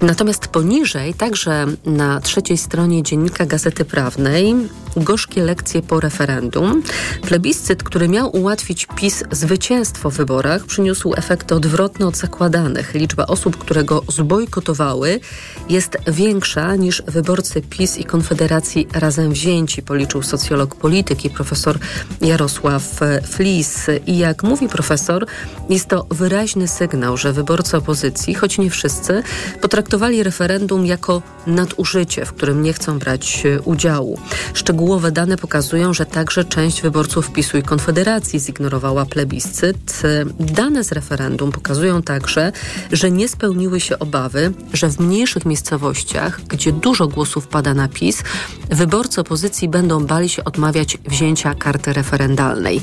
Natomiast 0.00 0.48
poniżej, 0.48 1.14
także 1.14 1.66
na 1.84 2.20
trzeciej 2.20 2.58
stronie 2.58 3.02
dziennika 3.02 3.46
Gazety 3.46 3.84
Prawnej, 3.84 4.54
gorzkie 5.00 5.42
lekcje 5.42 5.82
po 5.82 6.00
referendum. 6.00 6.82
Plebiscyt, 7.22 7.82
który 7.82 8.08
miał 8.08 8.36
ułatwić 8.36 8.86
PiS 8.96 9.24
zwycięstwo 9.30 10.10
w 10.10 10.14
wyborach, 10.14 10.64
przyniósł 10.64 11.14
efekty 11.16 11.54
odwrotne 11.54 12.06
od 12.06 12.16
zakładanych. 12.16 12.94
Liczba 12.94 13.26
osób, 13.26 13.56
które 13.56 13.84
go 13.84 14.02
zbojkotowały, 14.08 15.20
jest 15.68 15.96
większa 16.06 16.76
niż 16.76 17.02
wyborcy 17.06 17.62
PiS 17.62 17.98
i 17.98 18.04
Konfederacji 18.04 18.88
razem 18.92 19.32
wzięci, 19.32 19.82
policzył 19.82 20.22
socjolog 20.22 20.74
polityki 20.74 21.30
profesor 21.30 21.78
Jarosław 22.20 23.00
Flis. 23.26 23.86
I 24.06 24.18
jak 24.18 24.42
mówi 24.42 24.68
profesor, 24.68 25.26
jest 25.68 25.88
to 25.88 26.06
wyraźny 26.10 26.68
sygnał, 26.68 27.16
że 27.16 27.32
wyborcy 27.32 27.76
opozycji, 27.76 28.34
choć 28.34 28.58
nie 28.58 28.70
wszyscy, 28.70 29.22
potraktowali 29.60 30.22
referendum 30.22 30.86
jako 30.86 31.22
nadużycie, 31.46 32.24
w 32.24 32.32
którym 32.32 32.62
nie 32.62 32.72
chcą 32.72 32.98
brać 32.98 33.42
udziału. 33.64 34.18
Szczegółowo 34.54 34.87
Szczegółowe 34.88 35.12
dane 35.12 35.36
pokazują, 35.36 35.94
że 35.94 36.06
także 36.06 36.44
część 36.44 36.82
wyborców 36.82 37.30
PiSu 37.32 37.58
i 37.58 37.62
Konfederacji 37.62 38.40
zignorowała 38.40 39.06
plebiscyt. 39.06 40.02
Dane 40.40 40.84
z 40.84 40.92
referendum 40.92 41.52
pokazują 41.52 42.02
także, 42.02 42.52
że 42.92 43.10
nie 43.10 43.28
spełniły 43.28 43.80
się 43.80 43.98
obawy, 43.98 44.52
że 44.72 44.88
w 44.88 45.00
mniejszych 45.00 45.44
miejscowościach, 45.44 46.40
gdzie 46.42 46.72
dużo 46.72 47.08
głosów 47.08 47.46
pada 47.46 47.74
na 47.74 47.88
PiS, 47.88 48.22
wyborcy 48.70 49.20
opozycji 49.20 49.68
będą 49.68 50.06
bali 50.06 50.28
się 50.28 50.44
odmawiać 50.44 50.98
wzięcia 51.06 51.54
karty 51.54 51.92
referendalnej. 51.92 52.80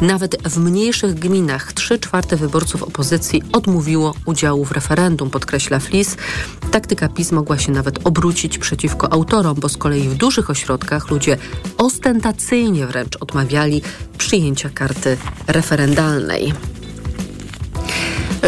Nawet 0.00 0.48
w 0.48 0.58
mniejszych 0.58 1.14
gminach 1.14 1.72
3 1.72 1.98
czwarte 1.98 2.36
wyborców 2.36 2.82
opozycji 2.82 3.42
odmówiło 3.52 4.14
udziału 4.26 4.64
w 4.64 4.72
referendum, 4.72 5.30
podkreśla 5.30 5.78
Flis. 5.78 6.16
Taktyka 6.70 7.08
PiS 7.08 7.32
mogła 7.32 7.58
się 7.58 7.72
nawet 7.72 8.06
obrócić 8.06 8.58
przeciwko 8.58 9.12
autorom, 9.12 9.56
bo 9.60 9.68
z 9.68 9.76
kolei 9.76 10.08
w 10.08 10.14
dużych 10.14 10.50
ośrodkach 10.50 11.10
ludzie 11.10 11.41
ostentacyjnie 11.78 12.86
wręcz 12.86 13.16
odmawiali 13.20 13.82
przyjęcia 14.18 14.70
karty 14.74 15.16
referendalnej. 15.46 16.52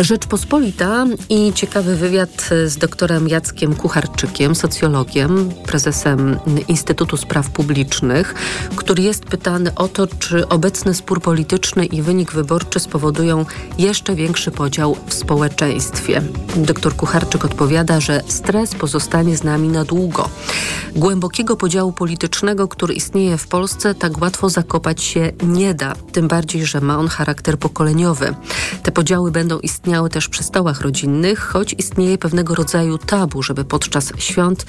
Rzeczpospolita 0.00 1.06
i 1.28 1.52
ciekawy 1.52 1.96
wywiad 1.96 2.50
z 2.66 2.76
doktorem 2.76 3.28
Jackiem 3.28 3.74
Kucharczykiem, 3.74 4.54
socjologiem, 4.54 5.50
prezesem 5.66 6.38
Instytutu 6.68 7.16
Spraw 7.16 7.50
Publicznych, 7.50 8.34
który 8.76 9.02
jest 9.02 9.24
pytany 9.24 9.74
o 9.74 9.88
to, 9.88 10.06
czy 10.06 10.48
obecny 10.48 10.94
spór 10.94 11.20
polityczny 11.20 11.86
i 11.86 12.02
wynik 12.02 12.32
wyborczy 12.32 12.80
spowodują 12.80 13.46
jeszcze 13.78 14.14
większy 14.14 14.50
podział 14.50 14.96
w 15.06 15.14
społeczeństwie. 15.14 16.22
Doktor 16.56 16.96
Kucharczyk 16.96 17.44
odpowiada, 17.44 18.00
że 18.00 18.20
stres 18.28 18.74
pozostanie 18.74 19.36
z 19.36 19.44
nami 19.44 19.68
na 19.68 19.84
długo. 19.84 20.28
Głębokiego 20.96 21.56
podziału 21.56 21.92
politycznego, 21.92 22.68
który 22.68 22.94
istnieje 22.94 23.38
w 23.38 23.46
Polsce, 23.46 23.94
tak 23.94 24.20
łatwo 24.20 24.50
zakopać 24.50 25.02
się 25.02 25.32
nie 25.42 25.74
da, 25.74 25.94
tym 26.12 26.28
bardziej, 26.28 26.66
że 26.66 26.80
ma 26.80 26.98
on 26.98 27.08
charakter 27.08 27.58
pokoleniowy. 27.58 28.34
Te 28.82 28.92
podziały 28.92 29.30
będą 29.30 29.58
istnieć 29.58 29.83
istniały 29.84 30.10
też 30.10 30.28
przy 30.28 30.42
stołach 30.42 30.80
rodzinnych, 30.80 31.40
choć 31.40 31.74
istnieje 31.78 32.18
pewnego 32.18 32.54
rodzaju 32.54 32.98
tabu, 32.98 33.42
żeby 33.42 33.64
podczas 33.64 34.12
świąt 34.16 34.66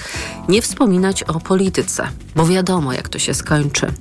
nie 0.50 0.62
wspominać 0.62 1.24
o 1.24 1.40
polityce, 1.40 2.08
bo 2.36 2.46
wiadomo, 2.46 2.94
jak 2.94 3.10
to 3.10 3.20
się 3.20 3.34
skończy. 3.34 3.94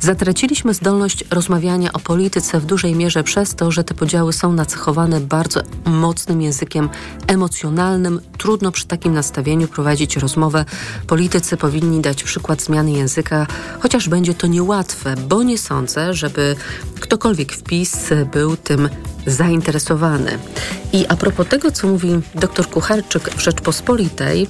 Zatraciliśmy 0.00 0.74
zdolność 0.74 1.24
rozmawiania 1.30 1.92
o 1.92 1.98
polityce 1.98 2.60
w 2.60 2.66
dużej 2.66 2.94
mierze 2.94 3.24
przez 3.24 3.54
to, 3.54 3.70
że 3.70 3.84
te 3.84 3.94
podziały 3.94 4.32
są 4.32 4.52
nacechowane 4.52 5.20
bardzo 5.20 5.60
mocnym 5.84 6.42
językiem 6.42 6.88
emocjonalnym. 7.26 8.20
Trudno 8.38 8.72
przy 8.72 8.86
takim 8.86 9.14
nastawieniu 9.14 9.68
prowadzić 9.68 10.16
rozmowę. 10.16 10.64
Politycy 11.06 11.56
powinni 11.56 12.00
dać 12.00 12.24
przykład 12.24 12.62
zmiany 12.62 12.92
języka, 12.92 13.46
chociaż 13.80 14.08
będzie 14.08 14.34
to 14.34 14.46
niełatwe, 14.46 15.14
bo 15.28 15.42
nie 15.42 15.58
sądzę, 15.58 16.14
żeby 16.14 16.56
ktokolwiek 17.00 17.52
wpis 17.52 17.96
był 18.32 18.56
tym 18.56 18.88
zainteresowany. 19.26 20.38
I 20.92 21.06
a 21.08 21.16
propos 21.16 21.48
tego, 21.48 21.70
co 21.70 21.86
mówi 21.86 22.20
dr 22.34 22.70
Kucharczyk 22.70 23.30
w 23.30 23.40
Rzeczpospolitej, 23.40 24.48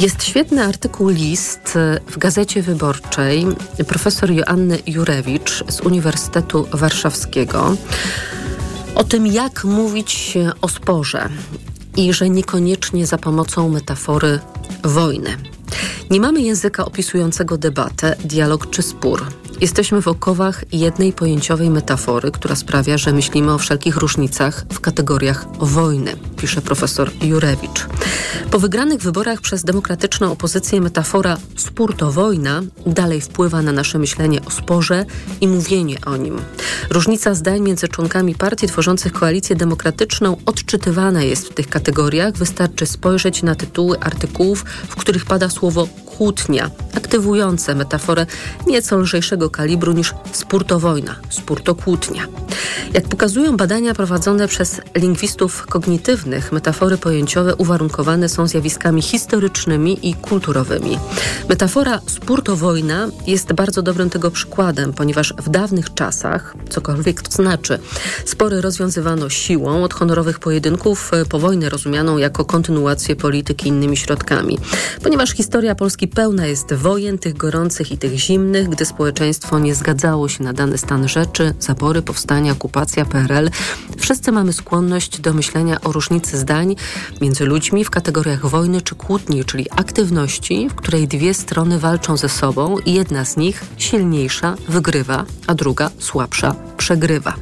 jest 0.00 0.24
świetny 0.24 0.64
artykuł 0.64 1.08
list 1.08 1.78
w 2.10 2.18
Gazecie 2.18 2.62
Wyborczej 2.62 3.46
profesor 3.88 4.30
Joanny 4.30 4.78
Jurewicz 4.86 5.64
z 5.68 5.80
Uniwersytetu 5.80 6.66
Warszawskiego 6.72 7.76
o 8.94 9.04
tym, 9.04 9.26
jak 9.26 9.64
mówić 9.64 10.38
o 10.60 10.68
sporze 10.68 11.28
i 11.96 12.12
że 12.12 12.30
niekoniecznie 12.30 13.06
za 13.06 13.18
pomocą 13.18 13.68
metafory 13.68 14.38
wojny. 14.84 15.36
Nie 16.10 16.20
mamy 16.20 16.40
języka 16.42 16.84
opisującego 16.84 17.58
debatę, 17.58 18.16
dialog 18.24 18.70
czy 18.70 18.82
spór. 18.82 19.26
Jesteśmy 19.62 20.02
w 20.02 20.08
okowach 20.08 20.64
jednej 20.72 21.12
pojęciowej 21.12 21.70
metafory, 21.70 22.30
która 22.30 22.56
sprawia, 22.56 22.98
że 22.98 23.12
myślimy 23.12 23.52
o 23.52 23.58
wszelkich 23.58 23.96
różnicach 23.96 24.64
w 24.72 24.80
kategoriach 24.80 25.46
wojny, 25.58 26.16
pisze 26.42 26.62
profesor 26.62 27.10
Jurewicz. 27.20 27.86
Po 28.50 28.58
wygranych 28.58 29.00
wyborach 29.00 29.40
przez 29.40 29.64
demokratyczną 29.64 30.32
opozycję 30.32 30.80
metafora 30.80 31.36
spór 31.56 31.96
to 31.96 32.12
wojna 32.12 32.62
dalej 32.86 33.20
wpływa 33.20 33.62
na 33.62 33.72
nasze 33.72 33.98
myślenie 33.98 34.44
o 34.44 34.50
sporze 34.50 35.04
i 35.40 35.48
mówienie 35.48 35.96
o 36.06 36.16
nim. 36.16 36.40
Różnica 36.90 37.34
zdań 37.34 37.60
między 37.60 37.88
członkami 37.88 38.34
partii 38.34 38.66
tworzących 38.66 39.12
koalicję 39.12 39.56
demokratyczną 39.56 40.36
odczytywana 40.46 41.22
jest 41.22 41.48
w 41.48 41.54
tych 41.54 41.68
kategoriach. 41.68 42.36
Wystarczy 42.36 42.86
spojrzeć 42.86 43.42
na 43.42 43.54
tytuły 43.54 44.00
artykułów, 44.00 44.64
w 44.88 44.96
których 44.96 45.24
pada 45.24 45.50
słowo 45.50 45.88
kłótnia, 46.16 46.70
aktywujące 46.96 47.74
metaforę 47.74 48.26
nieco 48.66 48.96
lżejszego 48.96 49.50
kalibru 49.50 49.92
niż 49.92 50.14
spór 50.32 50.64
to 50.64 50.80
wojna, 50.80 51.16
spór 51.30 51.62
to 51.62 51.74
kłótnia. 51.74 52.26
Jak 52.94 53.08
pokazują 53.08 53.56
badania 53.56 53.94
prowadzone 53.94 54.48
przez 54.48 54.80
lingwistów 54.96 55.66
kognitywnych, 55.66 56.31
metafory 56.52 56.98
pojęciowe 56.98 57.54
uwarunkowane 57.54 58.28
są 58.28 58.46
zjawiskami 58.46 59.02
historycznymi 59.02 60.08
i 60.08 60.14
kulturowymi. 60.14 60.98
Metafora 61.48 62.00
spór 62.06 62.42
to 62.42 62.56
wojna 62.56 63.08
jest 63.26 63.52
bardzo 63.52 63.82
dobrym 63.82 64.10
tego 64.10 64.30
przykładem, 64.30 64.92
ponieważ 64.92 65.34
w 65.38 65.48
dawnych 65.48 65.94
czasach, 65.94 66.54
cokolwiek 66.68 67.22
to 67.22 67.32
znaczy, 67.32 67.78
spory 68.24 68.60
rozwiązywano 68.60 69.30
siłą 69.30 69.84
od 69.84 69.94
honorowych 69.94 70.38
pojedynków 70.38 71.10
po 71.28 71.38
wojnę 71.38 71.68
rozumianą 71.68 72.18
jako 72.18 72.44
kontynuację 72.44 73.16
polityki 73.16 73.68
innymi 73.68 73.96
środkami. 73.96 74.58
Ponieważ 75.02 75.30
historia 75.30 75.74
Polski 75.74 76.08
pełna 76.08 76.46
jest 76.46 76.72
wojen, 76.74 77.18
tych 77.18 77.36
gorących 77.36 77.92
i 77.92 77.98
tych 77.98 78.18
zimnych, 78.18 78.68
gdy 78.68 78.84
społeczeństwo 78.84 79.58
nie 79.58 79.74
zgadzało 79.74 80.28
się 80.28 80.44
na 80.44 80.52
dany 80.52 80.78
stan 80.78 81.08
rzeczy, 81.08 81.54
zabory, 81.60 82.02
powstania, 82.02 82.52
okupacja, 82.52 83.04
PRL. 83.04 83.50
Wszyscy 83.98 84.32
mamy 84.32 84.52
skłonność 84.52 85.20
do 85.20 85.32
myślenia 85.32 85.80
o 85.80 85.92
różnicy 86.22 86.38
zdań 86.38 86.76
między 87.20 87.44
ludźmi 87.44 87.84
w 87.84 87.90
kategoriach 87.90 88.46
wojny 88.46 88.80
czy 88.80 88.94
kłótni, 88.94 89.44
czyli 89.44 89.66
aktywności, 89.70 90.68
w 90.68 90.74
której 90.74 91.08
dwie 91.08 91.34
strony 91.34 91.78
walczą 91.78 92.16
ze 92.16 92.28
sobą 92.28 92.78
i 92.78 92.92
jedna 92.92 93.24
z 93.24 93.36
nich, 93.36 93.64
silniejsza, 93.76 94.54
wygrywa, 94.68 95.24
a 95.46 95.54
druga, 95.54 95.90
słabsza, 95.98 96.54
przegrywa. 96.76 97.34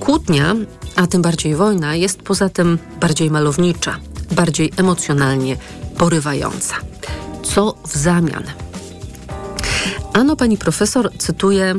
Kłótnia, 0.00 0.54
a 0.96 1.06
tym 1.06 1.22
bardziej 1.22 1.54
wojna, 1.54 1.94
jest 1.94 2.22
poza 2.22 2.48
tym 2.48 2.78
bardziej 3.00 3.30
malownicza, 3.30 3.98
bardziej 4.30 4.72
emocjonalnie 4.76 5.56
porywająca 5.98 6.74
co 7.42 7.74
w 7.86 7.96
zamian. 7.96 8.44
Ano 10.12 10.36
pani 10.36 10.58
profesor 10.58 11.10
cytuje 11.18 11.74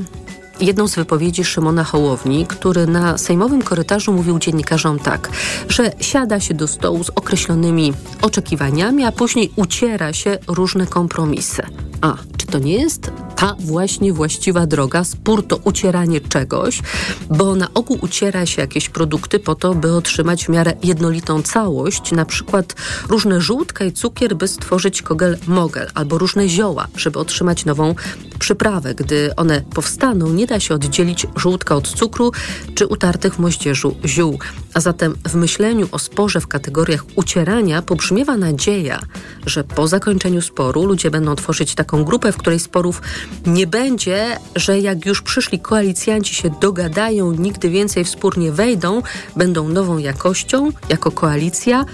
jedną 0.65 0.87
z 0.87 0.95
wypowiedzi 0.95 1.43
Szymona 1.43 1.83
Hołowni, 1.83 2.45
który 2.47 2.87
na 2.87 3.17
sejmowym 3.17 3.61
korytarzu 3.61 4.13
mówił 4.13 4.39
dziennikarzom 4.39 4.99
tak, 4.99 5.29
że 5.69 5.91
siada 5.99 6.39
się 6.39 6.53
do 6.53 6.67
stołu 6.67 7.03
z 7.03 7.09
określonymi 7.09 7.93
oczekiwaniami, 8.21 9.05
a 9.05 9.11
później 9.11 9.51
uciera 9.55 10.13
się 10.13 10.37
różne 10.47 10.87
kompromisy. 10.87 11.63
A, 12.01 12.15
czy 12.37 12.47
to 12.47 12.59
nie 12.59 12.73
jest 12.73 13.11
ta 13.43 13.55
właśnie 13.59 14.13
właściwa 14.13 14.65
droga? 14.67 15.03
Spór 15.03 15.47
to 15.47 15.57
ucieranie 15.57 16.21
czegoś, 16.21 16.81
bo 17.29 17.55
na 17.55 17.67
ogół 17.73 17.97
uciera 18.01 18.45
się 18.45 18.61
jakieś 18.61 18.89
produkty 18.89 19.39
po 19.39 19.55
to, 19.55 19.75
by 19.75 19.93
otrzymać 19.93 20.45
w 20.45 20.49
miarę 20.49 20.73
jednolitą 20.83 21.41
całość, 21.41 22.11
na 22.11 22.25
przykład 22.25 22.75
różne 23.09 23.41
żółtka 23.41 23.85
i 23.85 23.91
cukier, 23.91 24.35
by 24.35 24.47
stworzyć 24.47 25.01
kogel 25.01 25.37
mogel, 25.47 25.87
albo 25.93 26.17
różne 26.17 26.49
zioła, 26.49 26.87
żeby 26.97 27.19
otrzymać 27.19 27.65
nową 27.65 27.95
przyprawę. 28.39 28.95
Gdy 28.95 29.35
one 29.35 29.61
powstaną, 29.61 30.29
nie 30.29 30.47
da 30.47 30.59
się 30.59 30.75
oddzielić 30.75 31.27
żółtka 31.35 31.75
od 31.75 31.87
cukru 31.87 32.31
czy 32.75 32.87
utartych 32.87 33.35
w 33.35 33.39
moździerzu 33.39 33.95
ziół. 34.05 34.39
A 34.73 34.79
zatem 34.79 35.15
w 35.27 35.35
myśleniu 35.35 35.87
o 35.91 35.99
sporze 35.99 36.41
w 36.41 36.47
kategoriach 36.47 37.05
ucierania 37.15 37.81
pobrzmiewa 37.81 38.37
nadzieja, 38.37 38.99
że 39.45 39.63
po 39.63 39.87
zakończeniu 39.87 40.41
sporu 40.41 40.85
ludzie 40.85 41.11
będą 41.11 41.35
tworzyć 41.35 41.75
taką 41.75 42.03
grupę, 42.03 42.31
w 42.31 42.37
której 42.37 42.59
sporów 42.59 43.01
nie 43.45 43.67
będzie, 43.67 44.37
że 44.55 44.79
jak 44.79 45.05
już 45.05 45.21
przyszli 45.21 45.59
koalicjanci 45.59 46.35
się 46.35 46.49
dogadają, 46.61 47.31
nigdy 47.31 47.69
więcej 47.69 48.03
w 48.03 48.09
spór 48.09 48.37
nie 48.37 48.51
wejdą, 48.51 49.01
będą 49.35 49.69
nową 49.69 49.97
jakością 49.97 50.69
jako 50.89 51.11
koalicja, 51.11 51.85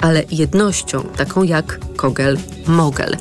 ale 0.00 0.24
jednością, 0.30 1.02
taką 1.16 1.42
jak 1.42 1.78
Kogel-Mogel. 1.96 3.16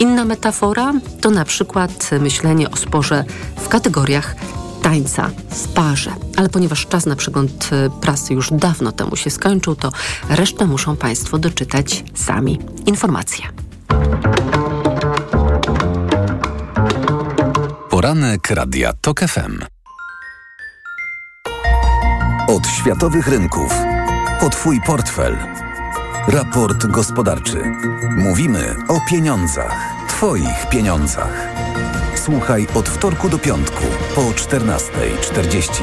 Inna 0.00 0.24
metafora 0.24 0.92
to 1.20 1.30
na 1.30 1.44
przykład 1.44 2.10
myślenie 2.20 2.70
o 2.70 2.76
sporze 2.76 3.24
w 3.56 3.68
kategoriach 3.68 4.36
tańca 4.82 5.30
w 5.50 5.68
parze. 5.68 6.10
Ale 6.36 6.48
ponieważ 6.48 6.86
czas 6.86 7.06
na 7.06 7.16
przegląd 7.16 7.70
prasy 8.00 8.34
już 8.34 8.48
dawno 8.52 8.92
temu 8.92 9.16
się 9.16 9.30
skończył, 9.30 9.76
to 9.76 9.92
resztę 10.28 10.66
muszą 10.66 10.96
Państwo 10.96 11.38
doczytać 11.38 12.04
sami. 12.14 12.58
Informacje. 12.86 13.44
Poranek 17.98 18.50
Radia 18.50 18.92
TOK 19.00 19.20
FM. 19.20 19.58
Od 22.48 22.66
światowych 22.66 23.28
rynków 23.28 23.74
po 24.40 24.50
Twój 24.50 24.80
portfel. 24.86 25.36
Raport 26.28 26.86
gospodarczy. 26.86 27.62
Mówimy 28.10 28.74
o 28.88 29.00
pieniądzach. 29.10 29.94
Twoich 30.08 30.68
pieniądzach. 30.70 31.48
Słuchaj 32.14 32.66
od 32.74 32.88
wtorku 32.88 33.28
do 33.28 33.38
piątku 33.38 33.84
po 34.14 34.20
14.40. 34.20 35.82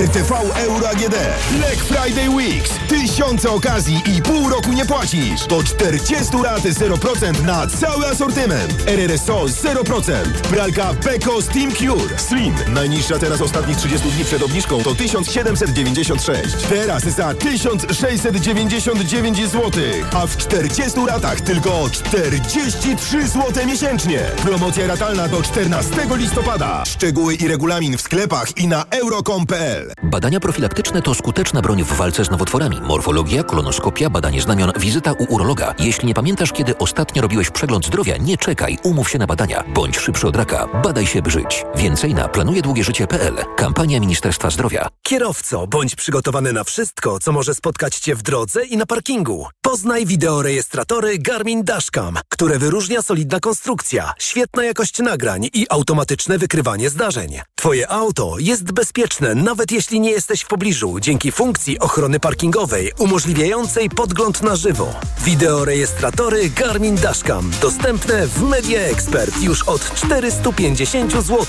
RTV 0.00 0.32
Euro 0.56 0.88
AGD. 0.88 1.14
Black 1.58 1.76
Friday 1.76 2.30
Weeks. 2.30 2.70
Tysiące 2.88 3.50
okazji 3.50 4.02
i 4.16 4.22
pół 4.22 4.48
roku 4.48 4.72
nie 4.72 4.84
płacisz. 4.84 5.46
Do 5.46 5.62
40 5.62 6.36
lat 6.42 6.62
0% 6.62 7.44
na 7.44 7.66
cały 7.66 8.06
asortyment. 8.06 8.74
RRSO 8.86 9.44
0%. 9.44 10.12
Pralka 10.50 10.94
Beko 11.04 11.42
Steam 11.42 11.72
Cure. 11.72 12.18
Slim. 12.18 12.54
Najniższa 12.68 13.18
teraz 13.18 13.40
ostatnich 13.40 13.76
30 13.76 14.10
dni 14.10 14.24
przed 14.24 14.42
obniżką 14.42 14.82
to 14.82 14.94
1796. 14.94 16.56
Teraz 16.68 17.02
za 17.02 17.34
1699 17.34 19.38
zł. 19.38 19.70
A 20.14 20.26
w 20.26 20.36
40 20.36 21.00
latach 21.06 21.40
tylko 21.40 21.90
43 21.92 23.28
zł 23.28 23.66
miesięcznie. 23.66 24.20
Promocja 24.42 24.86
ratalna 24.86 25.28
do 25.28 25.42
14 25.42 25.90
listopada. 26.16 26.84
Szczegóły 26.86 27.34
i 27.34 27.48
regulamin 27.48 27.98
w 27.98 28.02
sklepach 28.02 28.58
i 28.58 28.68
na 28.68 28.84
euro.com.pl 28.90 29.79
Badania 30.02 30.40
profilaktyczne 30.40 31.02
to 31.02 31.14
skuteczna 31.14 31.62
broń 31.62 31.84
w 31.84 31.92
walce 31.92 32.24
z 32.24 32.30
nowotworami. 32.30 32.80
Morfologia, 32.80 33.44
kolonoskopia, 33.44 34.10
badanie 34.10 34.42
znamion, 34.42 34.72
wizyta 34.76 35.12
u 35.12 35.24
urologa. 35.34 35.74
Jeśli 35.78 36.08
nie 36.08 36.14
pamiętasz, 36.14 36.52
kiedy 36.52 36.78
ostatnio 36.78 37.22
robiłeś 37.22 37.50
przegląd 37.50 37.86
zdrowia, 37.86 38.16
nie 38.16 38.36
czekaj, 38.36 38.78
umów 38.82 39.10
się 39.10 39.18
na 39.18 39.26
badania. 39.26 39.64
Bądź 39.74 39.98
szybszy 39.98 40.26
od 40.26 40.36
raka. 40.36 40.68
Badaj 40.82 41.06
się, 41.06 41.22
by 41.22 41.30
żyć. 41.30 41.64
Więcej 41.74 42.14
na 42.14 42.28
planujedługieżycie.pl. 42.28 43.34
Kampania 43.56 44.00
Ministerstwa 44.00 44.50
Zdrowia. 44.50 44.88
Kierowco, 45.02 45.66
bądź 45.66 45.96
przygotowany 45.96 46.52
na 46.52 46.64
wszystko, 46.64 47.18
co 47.18 47.32
może 47.32 47.54
spotkać 47.54 47.96
Cię 47.98 48.14
w 48.14 48.22
drodze 48.22 48.64
i 48.64 48.76
na 48.76 48.86
parkingu. 48.86 49.46
Poznaj 49.62 50.06
wideorejestratory 50.06 51.18
Garmin 51.18 51.64
Dashcam, 51.64 52.18
które 52.28 52.58
wyróżnia 52.58 53.02
solidna 53.02 53.40
konstrukcja, 53.40 54.12
świetna 54.18 54.64
jakość 54.64 54.98
nagrań 54.98 55.48
i 55.52 55.66
automatyczne 55.70 56.38
wykrywanie 56.38 56.90
zdarzeń. 56.90 57.40
Twoje 57.54 57.90
auto 57.90 58.34
jest 58.38 58.72
bezpieczne, 58.72 59.34
nawet 59.34 59.69
jeśli 59.72 60.00
nie 60.00 60.10
jesteś 60.10 60.42
w 60.42 60.46
pobliżu, 60.46 61.00
dzięki 61.00 61.32
funkcji 61.32 61.78
ochrony 61.78 62.20
parkingowej 62.20 62.92
umożliwiającej 62.98 63.90
podgląd 63.90 64.42
na 64.42 64.56
żywo. 64.56 64.94
Wideorejestratory 65.24 66.50
Garmin 66.50 66.96
Dashcam 66.96 67.50
dostępne 67.62 68.26
w 68.26 68.42
Media 68.42 68.80
Expert 68.80 69.42
już 69.42 69.62
od 69.62 69.94
450 69.94 71.12
zł. 71.12 71.46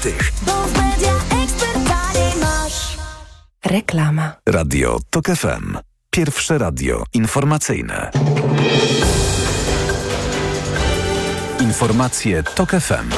Reklama. 3.65 4.35
Radio 4.49 4.99
TOK 5.09 5.25
FM. 5.25 5.77
Pierwsze 6.09 6.57
radio 6.57 7.03
informacyjne. 7.13 8.11
Informacje 11.59 12.43
TOK 12.43 12.69
FM. 12.69 13.11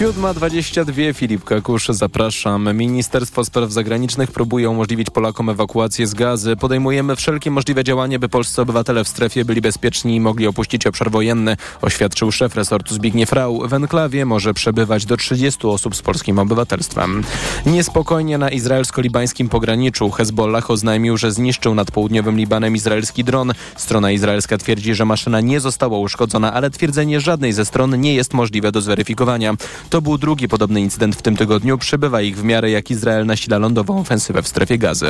7.22 0.00 1.14
Filip 1.14 1.44
Kakusz, 1.44 1.88
zapraszam. 1.88 2.76
Ministerstwo 2.76 3.44
Spraw 3.44 3.72
Zagranicznych 3.72 4.32
próbuje 4.32 4.70
umożliwić 4.70 5.10
Polakom 5.10 5.48
ewakuację 5.48 6.06
z 6.06 6.14
gazy. 6.14 6.56
Podejmujemy 6.56 7.16
wszelkie 7.16 7.50
możliwe 7.50 7.84
działania, 7.84 8.18
by 8.18 8.28
polscy 8.28 8.62
obywatele 8.62 9.04
w 9.04 9.08
strefie 9.08 9.44
byli 9.44 9.60
bezpieczni 9.60 10.16
i 10.16 10.20
mogli 10.20 10.46
opuścić 10.46 10.86
obszar 10.86 11.10
wojenny, 11.10 11.56
oświadczył 11.82 12.32
szef 12.32 12.54
resortu 12.54 12.94
Zbigniew 12.94 13.32
Rau. 13.32 13.68
W 13.68 13.72
enklawie 13.72 14.26
może 14.26 14.54
przebywać 14.54 15.06
do 15.06 15.16
30 15.16 15.66
osób 15.66 15.96
z 15.96 16.02
polskim 16.02 16.38
obywatelstwem. 16.38 17.24
Niespokojnie 17.66 18.38
na 18.38 18.50
izraelsko-libańskim 18.50 19.48
pograniczu 19.48 20.10
Hezbollah 20.10 20.70
oznajmił, 20.70 21.16
że 21.16 21.32
zniszczył 21.32 21.74
nad 21.74 21.90
południowym 21.90 22.36
Libanem 22.36 22.76
izraelski 22.76 23.24
dron. 23.24 23.52
Strona 23.76 24.10
izraelska 24.10 24.58
twierdzi, 24.58 24.94
że 24.94 25.04
maszyna 25.04 25.40
nie 25.40 25.60
została 25.60 25.98
uszkodzona, 25.98 26.52
ale 26.52 26.70
twierdzenie 26.70 27.20
żadnej 27.20 27.52
ze 27.52 27.64
stron 27.64 28.00
nie 28.00 28.14
jest 28.14 28.34
możliwe 28.34 28.72
do 28.72 28.80
zweryfikowania. 28.80 29.54
To 29.90 30.02
był 30.02 30.18
drugi 30.18 30.48
podobny 30.48 30.80
incydent 30.80 31.16
w 31.16 31.22
tym 31.22 31.36
tygodniu. 31.36 31.78
Przybywa 31.78 32.22
ich 32.22 32.36
w 32.36 32.44
miarę 32.44 32.70
jak 32.70 32.90
Izrael 32.90 33.26
nasila 33.26 33.58
lądową 33.58 34.00
ofensywę 34.00 34.42
w 34.42 34.48
strefie 34.48 34.78
gazy. 34.78 35.06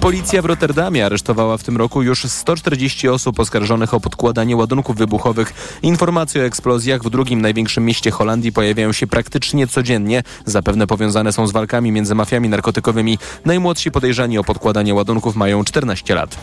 Policja 0.00 0.42
w 0.42 0.44
Rotterdamie 0.44 1.06
aresztowała 1.06 1.58
w 1.58 1.62
tym 1.62 1.76
roku 1.76 2.02
już 2.02 2.24
140 2.24 3.08
osób 3.08 3.40
oskarżonych 3.40 3.94
o 3.94 4.00
podkładanie 4.00 4.56
ładunków 4.56 4.96
wybuchowych. 4.96 5.78
Informacje 5.82 6.42
o 6.42 6.44
eksplozjach 6.44 7.02
w 7.02 7.10
drugim 7.10 7.40
największym 7.40 7.84
mieście 7.84 8.10
Holandii 8.10 8.52
pojawiają 8.52 8.92
się 8.92 9.06
praktycznie 9.06 9.66
codziennie. 9.66 10.22
Zapewne 10.44 10.86
powiązane 10.86 11.32
są 11.32 11.46
z 11.46 11.52
walkami 11.52 11.92
między 11.92 12.14
mafiami 12.14 12.48
narkotykowymi. 12.48 13.18
Najmłodsi 13.44 13.90
podejrzani 13.90 14.38
o 14.38 14.44
podkładanie 14.44 14.94
ładunków 14.94 15.36
mają 15.36 15.64
14 15.64 16.14
lat. 16.14 16.36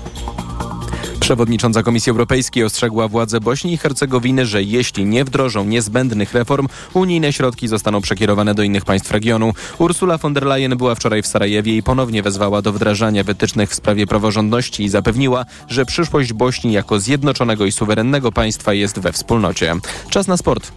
Przewodnicząca 1.19 1.83
Komisji 1.83 2.09
Europejskiej 2.09 2.63
ostrzegła 2.63 3.07
władze 3.07 3.39
Bośni 3.39 3.73
i 3.73 3.77
Hercegowiny, 3.77 4.45
że 4.45 4.63
jeśli 4.63 5.05
nie 5.05 5.25
wdrożą 5.25 5.65
niezbędnych 5.65 6.33
reform, 6.33 6.67
unijne 6.93 7.33
środki 7.33 7.67
zostaną 7.67 8.01
przekierowane 8.01 8.55
do 8.55 8.63
innych 8.63 8.85
państw 8.85 9.11
regionu. 9.11 9.53
Ursula 9.77 10.17
von 10.17 10.33
der 10.33 10.45
Leyen 10.45 10.77
była 10.77 10.95
wczoraj 10.95 11.21
w 11.21 11.27
Sarajewie 11.27 11.77
i 11.77 11.83
ponownie 11.83 12.23
wezwała 12.23 12.61
do 12.61 12.73
wdrażania 12.73 13.23
wytycznych 13.23 13.69
w 13.69 13.75
sprawie 13.75 14.07
praworządności 14.07 14.83
i 14.83 14.89
zapewniła, 14.89 15.45
że 15.67 15.85
przyszłość 15.85 16.33
Bośni 16.33 16.73
jako 16.73 16.99
zjednoczonego 16.99 17.65
i 17.65 17.71
suwerennego 17.71 18.31
państwa 18.31 18.73
jest 18.73 18.99
we 18.99 19.11
wspólnocie. 19.11 19.75
Czas 20.09 20.27
na 20.27 20.37
sport. 20.37 20.71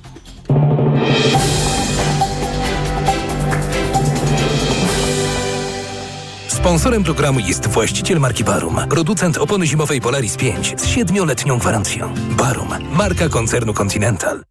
Sponsorem 6.67 7.05
programu 7.05 7.41
jest 7.41 7.67
właściciel 7.67 8.21
marki 8.21 8.45
Barum, 8.45 8.81
producent 8.91 9.39
opony 9.39 9.67
zimowej 9.67 10.01
Polaris 10.01 10.37
5 10.37 10.75
z 10.77 10.87
7-letnią 10.87 11.59
gwarancją. 11.59 12.15
Barum, 12.31 12.69
marka 12.93 13.29
koncernu 13.29 13.75
Continental. 13.75 14.43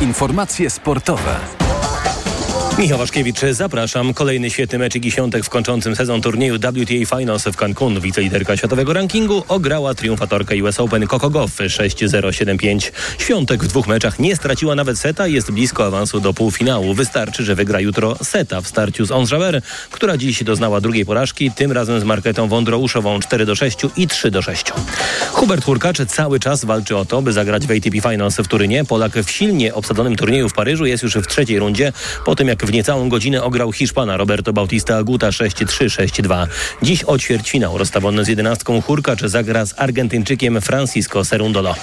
Informacje 0.00 0.70
sportowe. 0.70 1.36
Michał 2.80 2.98
Waszkiewicz, 2.98 3.40
zapraszam. 3.50 4.14
Kolejny 4.14 4.50
świetny 4.50 4.78
mecz 4.78 4.96
i 4.96 5.10
w 5.42 5.48
kończącym 5.48 5.96
sezon 5.96 6.22
turnieju 6.22 6.56
WTA 6.56 7.16
Finals 7.18 7.44
w 7.44 7.56
Cancun. 7.56 8.00
Wiceliderka 8.00 8.56
światowego 8.56 8.92
rankingu 8.92 9.44
ograła 9.48 9.94
triumfatorkę 9.94 10.62
US 10.62 10.80
Open 10.80 11.06
Coco 11.06 11.30
Goff 11.30 11.58
6-0-7-5. 11.58 12.92
Świątek 13.18 13.64
w 13.64 13.66
dwóch 13.66 13.86
meczach 13.86 14.18
nie 14.18 14.36
straciła 14.36 14.74
nawet 14.74 14.98
seta 14.98 15.26
i 15.26 15.32
jest 15.32 15.50
blisko 15.50 15.86
awansu 15.86 16.20
do 16.20 16.34
półfinału. 16.34 16.94
Wystarczy, 16.94 17.44
że 17.44 17.54
wygra 17.54 17.80
jutro 17.80 18.16
seta 18.22 18.60
w 18.60 18.68
starciu 18.68 19.06
z 19.06 19.10
Ons 19.10 19.30
Jabeur, 19.30 19.60
która 19.90 20.16
dziś 20.16 20.44
doznała 20.44 20.80
drugiej 20.80 21.06
porażki, 21.06 21.50
tym 21.50 21.72
razem 21.72 22.00
z 22.00 22.04
marketą 22.04 22.48
Wądrouszową 22.48 23.18
4-6 23.18 23.90
i 23.96 24.08
3-6. 24.08 24.72
Hubert 25.32 25.64
Hurkacz 25.64 25.98
cały 26.08 26.40
czas 26.40 26.64
walczy 26.64 26.96
o 26.96 27.04
to, 27.04 27.22
by 27.22 27.32
zagrać 27.32 27.66
w 27.66 27.70
ATP 27.70 28.10
Finals 28.10 28.36
w 28.36 28.48
Turynie. 28.48 28.84
Polak 28.84 29.12
w 29.12 29.30
silnie 29.30 29.74
obsadzonym 29.74 30.16
turnieju 30.16 30.48
w 30.48 30.52
Paryżu 30.52 30.86
jest 30.86 31.02
już 31.02 31.14
w 31.14 31.26
trzeciej 31.26 31.58
rundzie, 31.58 31.92
po 32.24 32.36
tym 32.36 32.48
jak 32.48 32.69
w 32.70 32.72
niecałą 32.72 33.08
godzinę 33.08 33.42
ograł 33.42 33.72
Hiszpana 33.72 34.16
Roberto 34.16 34.52
Bautista 34.52 34.96
Aguta 34.96 35.30
6-3-6-2. 35.30 36.46
Dziś 36.82 37.04
o 37.04 37.18
ćwierćfinał 37.18 37.78
rozstawiony 37.78 38.24
z 38.24 38.28
jedenastką 38.28 38.82
Hurkacz 38.82 39.20
zagra 39.20 39.66
z 39.66 39.74
Argentyńczykiem 39.76 40.60
Francisco 40.60 41.24
Serundolo. 41.24 41.74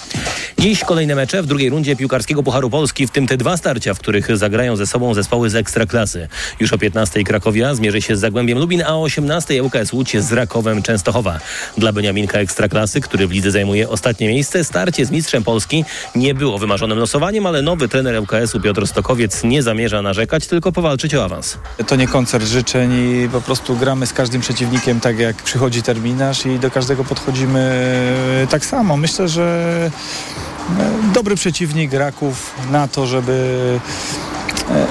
Dziś 0.59 0.83
kolejne 0.83 1.15
mecze 1.15 1.43
w 1.43 1.45
drugiej 1.45 1.69
rundzie 1.69 1.95
piłkarskiego 1.95 2.43
Pucharu 2.43 2.69
Polski, 2.69 3.07
w 3.07 3.11
tym 3.11 3.27
te 3.27 3.37
dwa 3.37 3.57
starcia, 3.57 3.93
w 3.93 3.99
których 3.99 4.37
zagrają 4.37 4.75
ze 4.75 4.87
sobą 4.87 5.13
zespoły 5.13 5.49
z 5.49 5.55
Ekstraklasy. 5.55 6.27
Już 6.59 6.73
o 6.73 6.77
15 6.77 7.23
Krakowia 7.23 7.75
zmierzy 7.75 8.01
się 8.01 8.15
z 8.15 8.19
Zagłębiem 8.19 8.59
Lubin, 8.59 8.83
a 8.85 8.95
o 8.95 9.01
18 9.01 9.63
ŁKS 9.63 9.93
Łódź 9.93 10.17
z 10.17 10.31
Rakowem 10.31 10.83
Częstochowa. 10.83 11.39
Dla 11.77 11.91
Beniaminka 11.91 12.39
Ekstraklasy, 12.39 13.01
który 13.01 13.27
w 13.27 13.31
lidze 13.31 13.51
zajmuje 13.51 13.89
ostatnie 13.89 14.27
miejsce, 14.27 14.63
starcie 14.63 15.05
z 15.05 15.11
mistrzem 15.11 15.43
Polski 15.43 15.85
nie 16.15 16.33
było 16.33 16.57
wymarzonym 16.57 16.97
losowaniem, 16.97 17.45
ale 17.45 17.61
nowy 17.61 17.87
trener 17.87 18.19
ŁKS-u 18.19 18.61
Piotr 18.61 18.87
Stokowiec 18.87 19.43
nie 19.43 19.63
zamierza 19.63 20.01
narzekać, 20.01 20.47
tylko 20.47 20.66
powalczyć 20.71 21.15
o 21.15 21.23
awans. 21.23 21.57
To 21.87 21.95
nie 21.95 22.07
koncert 22.07 22.45
życzeń 22.45 22.93
i 22.93 23.29
po 23.29 23.41
prostu 23.41 23.75
gramy 23.75 24.07
z 24.07 24.13
każdym 24.13 24.41
przeciwnikiem 24.41 24.99
tak 24.99 25.19
jak 25.19 25.35
przychodzi 25.35 25.81
terminarz 25.81 26.45
i 26.45 26.59
do 26.59 26.71
każdego 26.71 27.03
podchodzimy 27.03 27.93
tak 28.49 28.65
samo. 28.65 28.97
Myślę, 28.97 29.27
że 29.27 29.91
dobry 31.13 31.35
przeciwnik 31.35 31.93
Raków 31.93 32.51
na 32.71 32.87
to, 32.87 33.07
żeby 33.07 33.79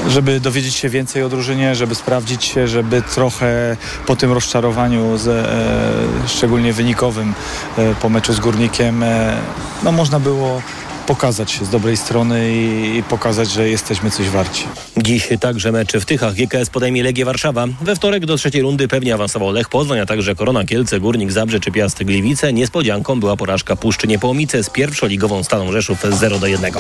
żeby 0.09 0.41
dowiedzieć 0.41 0.75
się 0.75 0.89
więcej 0.89 1.23
o 1.23 1.29
drużynie, 1.29 1.75
żeby 1.75 1.95
sprawdzić 1.95 2.45
się, 2.45 2.69
żeby 2.69 3.03
trochę 3.03 3.77
po 4.07 4.17
tym 4.17 4.33
rozczarowaniu, 4.33 5.19
z, 5.19 5.29
e, 5.29 6.29
szczególnie 6.29 6.73
wynikowym 6.73 7.35
e, 7.79 7.95
po 7.95 8.09
meczu 8.09 8.33
z 8.33 8.41
Górnikiem, 8.41 9.03
e, 9.03 9.37
no 9.83 9.93
można 9.93 10.21
było 10.21 10.63
pokazać 11.07 11.51
się 11.51 11.65
z 11.65 11.71
dobrej 11.71 11.97
strony 11.97 12.53
i, 12.53 12.97
i, 12.97 13.03
pokazać, 13.03 13.51
że 13.51 13.69
jesteśmy 13.69 14.11
coś 14.11 14.29
warci. 14.29 14.65
Dziś 14.97 15.29
także 15.41 15.73
mecz 15.73 15.93
w 15.93 16.05
Tychach. 16.05 16.35
GKS 16.35 16.71
podejmie 16.71 17.03
Legię 17.03 17.25
Warszawa. 17.25 17.67
We 17.81 17.97
wtorek 17.97 18.27
do 18.27 18.37
trzeciej 18.37 18.63
rundy 18.63 18.89
pewnie 18.89 19.15
awansował 19.15 19.53
Lech 19.53 19.69
Poznań, 19.69 20.01
a 20.01 20.07
także 20.07 20.35
Korona 20.35 20.65
Kielce, 20.65 21.01
Górnik 21.01 21.33
Zabrze 21.33 21.61
czy 21.61 21.73
Piast 21.73 22.05
Gliwice. 22.05 22.53
Niespodzianką 22.53 23.21
była 23.21 23.37
porażka 23.37 23.77
Puszczy 23.77 24.07
Niepołomice 24.07 24.65
z 24.65 24.71
pierwszoligową 24.71 25.45
Stalą 25.45 25.73
Rzeszów 25.73 25.99
0 26.11 26.39
do 26.39 26.47
1. 26.47 26.73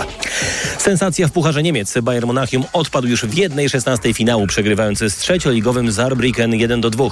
Sensacja 0.78 1.28
w 1.28 1.32
Pucharze 1.32 1.62
Niemiec. 1.62 1.94
Bayern 2.02 2.26
Monachium 2.26 2.64
odpadł 2.72 3.08
już 3.08 3.24
w 3.24 3.34
jednej 3.34 3.68
16 3.68 4.14
finału, 4.14 4.46
przegrywając 4.46 4.98
z 4.98 5.16
trzecioligowym 5.16 5.88
Saarbrücken 5.88 6.54
1 6.54 6.80
do 6.80 6.90
2. 6.90 7.04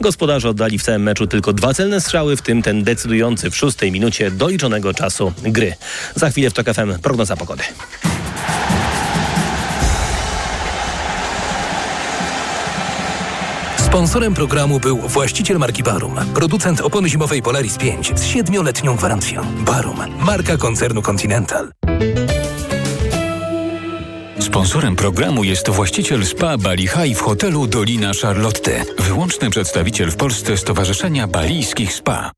Gospodarze 0.00 0.48
oddali 0.48 0.78
w 0.78 0.82
całym 0.82 1.02
meczu 1.02 1.26
tylko 1.26 1.52
dwa 1.52 1.74
celne 1.74 2.00
strzały, 2.00 2.36
w 2.36 2.42
tym 2.42 2.62
ten 2.62 2.84
decydujący 2.84 3.50
w 3.50 3.56
szóstej 3.56 3.92
minucie 3.92 4.30
doliczonego 4.30 4.94
czasu 4.94 5.32
gry. 5.42 5.74
Za 6.14 6.30
chwilę 6.30 6.50
w 6.50 6.53
TOK 6.54 6.66
FM 6.66 6.98
prognoza 7.02 7.36
pogody. 7.36 7.62
Sponsorem 13.76 14.34
programu 14.34 14.80
był 14.80 14.98
właściciel 14.98 15.58
marki 15.58 15.82
Barum, 15.82 16.14
producent 16.34 16.80
opony 16.80 17.08
zimowej 17.08 17.42
Polaris 17.42 17.76
5 17.78 18.12
z 18.14 18.22
7-letnią 18.22 18.96
gwarancją. 18.96 19.42
Barum, 19.64 19.96
marka 20.20 20.56
koncernu 20.56 21.02
Continental. 21.02 21.70
Sponsorem 24.40 24.96
programu 24.96 25.44
jest 25.44 25.70
właściciel 25.70 26.26
spa 26.26 26.58
Bali 26.58 26.88
High 26.88 27.18
w 27.18 27.20
hotelu 27.20 27.66
Dolina 27.66 28.10
Charlotte. 28.22 28.84
Wyłączny 28.98 29.50
przedstawiciel 29.50 30.10
w 30.10 30.16
Polsce 30.16 30.56
Stowarzyszenia 30.56 31.26
Balijskich 31.26 31.94
Spa. 31.94 32.30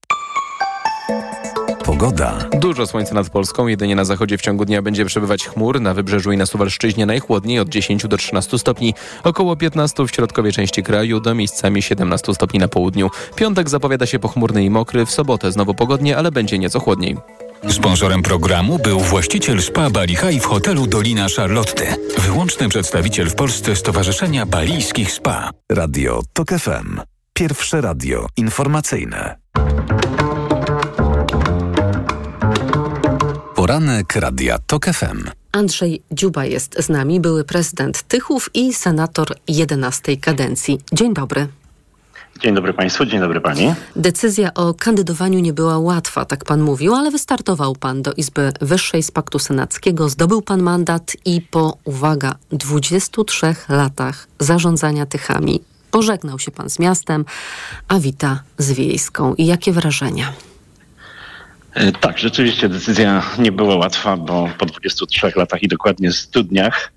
Pogoda. 1.98 2.48
Dużo 2.60 2.86
słońca 2.86 3.14
nad 3.14 3.30
Polską, 3.30 3.66
jedynie 3.66 3.96
na 3.96 4.04
zachodzie 4.04 4.38
w 4.38 4.40
ciągu 4.40 4.64
dnia 4.64 4.82
będzie 4.82 5.04
przebywać 5.04 5.46
chmur, 5.46 5.80
na 5.80 5.94
wybrzeżu 5.94 6.32
i 6.32 6.36
na 6.36 6.46
Suwalszczyźnie 6.46 7.06
najchłodniej 7.06 7.60
od 7.60 7.68
10 7.68 8.06
do 8.06 8.16
13 8.16 8.58
stopni, 8.58 8.94
około 9.24 9.56
15 9.56 10.06
w 10.06 10.10
środkowej 10.10 10.52
części 10.52 10.82
kraju, 10.82 11.20
do 11.20 11.34
miejscami 11.34 11.82
17 11.82 12.34
stopni 12.34 12.60
na 12.60 12.68
południu. 12.68 13.10
Piątek 13.36 13.68
zapowiada 13.68 14.06
się 14.06 14.18
pochmurny 14.18 14.64
i 14.64 14.70
mokry, 14.70 15.06
w 15.06 15.10
sobotę 15.10 15.52
znowu 15.52 15.74
pogodnie, 15.74 16.16
ale 16.16 16.32
będzie 16.32 16.58
nieco 16.58 16.80
chłodniej. 16.80 17.16
Sponsorem 17.68 18.22
programu 18.22 18.78
był 18.78 19.00
właściciel 19.00 19.62
spa 19.62 19.90
Bali 19.90 20.16
High 20.16 20.42
w 20.42 20.46
hotelu 20.46 20.86
Dolina 20.86 21.26
Charlotte. 21.36 21.96
Wyłączny 22.18 22.68
przedstawiciel 22.68 23.30
w 23.30 23.34
Polsce 23.34 23.76
Stowarzyszenia 23.76 24.46
Balijskich 24.46 25.12
Spa. 25.12 25.50
Radio 25.72 26.22
TOK 26.32 26.48
FM. 26.48 27.00
Pierwsze 27.32 27.80
radio 27.80 28.26
informacyjne. 28.36 29.36
Poranek 33.66 34.16
Radia 34.16 34.58
TOK 34.66 34.86
FM. 34.86 35.30
Andrzej 35.52 36.02
Dziuba 36.12 36.44
jest 36.44 36.76
z 36.78 36.88
nami, 36.88 37.20
były 37.20 37.44
prezydent 37.44 38.02
Tychów 38.02 38.50
i 38.54 38.74
senator 38.74 39.36
11 39.48 40.16
kadencji. 40.16 40.80
Dzień 40.92 41.14
dobry. 41.14 41.48
Dzień 42.40 42.54
dobry 42.54 42.72
Państwu, 42.74 43.06
dzień 43.06 43.20
dobry 43.20 43.40
Pani. 43.40 43.74
Decyzja 43.96 44.54
o 44.54 44.74
kandydowaniu 44.74 45.38
nie 45.38 45.52
była 45.52 45.78
łatwa, 45.78 46.24
tak 46.24 46.44
Pan 46.44 46.60
mówił, 46.60 46.94
ale 46.94 47.10
wystartował 47.10 47.74
Pan 47.74 48.02
do 48.02 48.12
Izby 48.12 48.52
Wyższej 48.60 49.02
z 49.02 49.10
Paktu 49.10 49.38
Senackiego, 49.38 50.08
zdobył 50.08 50.42
Pan 50.42 50.62
mandat 50.62 51.16
i 51.24 51.40
po, 51.40 51.78
uwaga, 51.84 52.34
23 52.50 53.54
latach 53.68 54.28
zarządzania 54.38 55.06
Tychami 55.06 55.60
pożegnał 55.90 56.38
się 56.38 56.50
Pan 56.50 56.70
z 56.70 56.78
miastem, 56.78 57.24
a 57.88 57.98
wita 57.98 58.42
z 58.58 58.72
Wiejską. 58.72 59.34
I 59.34 59.46
jakie 59.46 59.72
wrażenia? 59.72 60.32
Tak, 62.00 62.18
rzeczywiście 62.18 62.68
decyzja 62.68 63.22
nie 63.38 63.52
była 63.52 63.76
łatwa, 63.76 64.16
bo 64.16 64.48
po 64.58 64.66
23 64.66 65.32
latach 65.36 65.62
i 65.62 65.68
dokładnie 65.68 66.12
100 66.12 66.42
dniach 66.42 66.92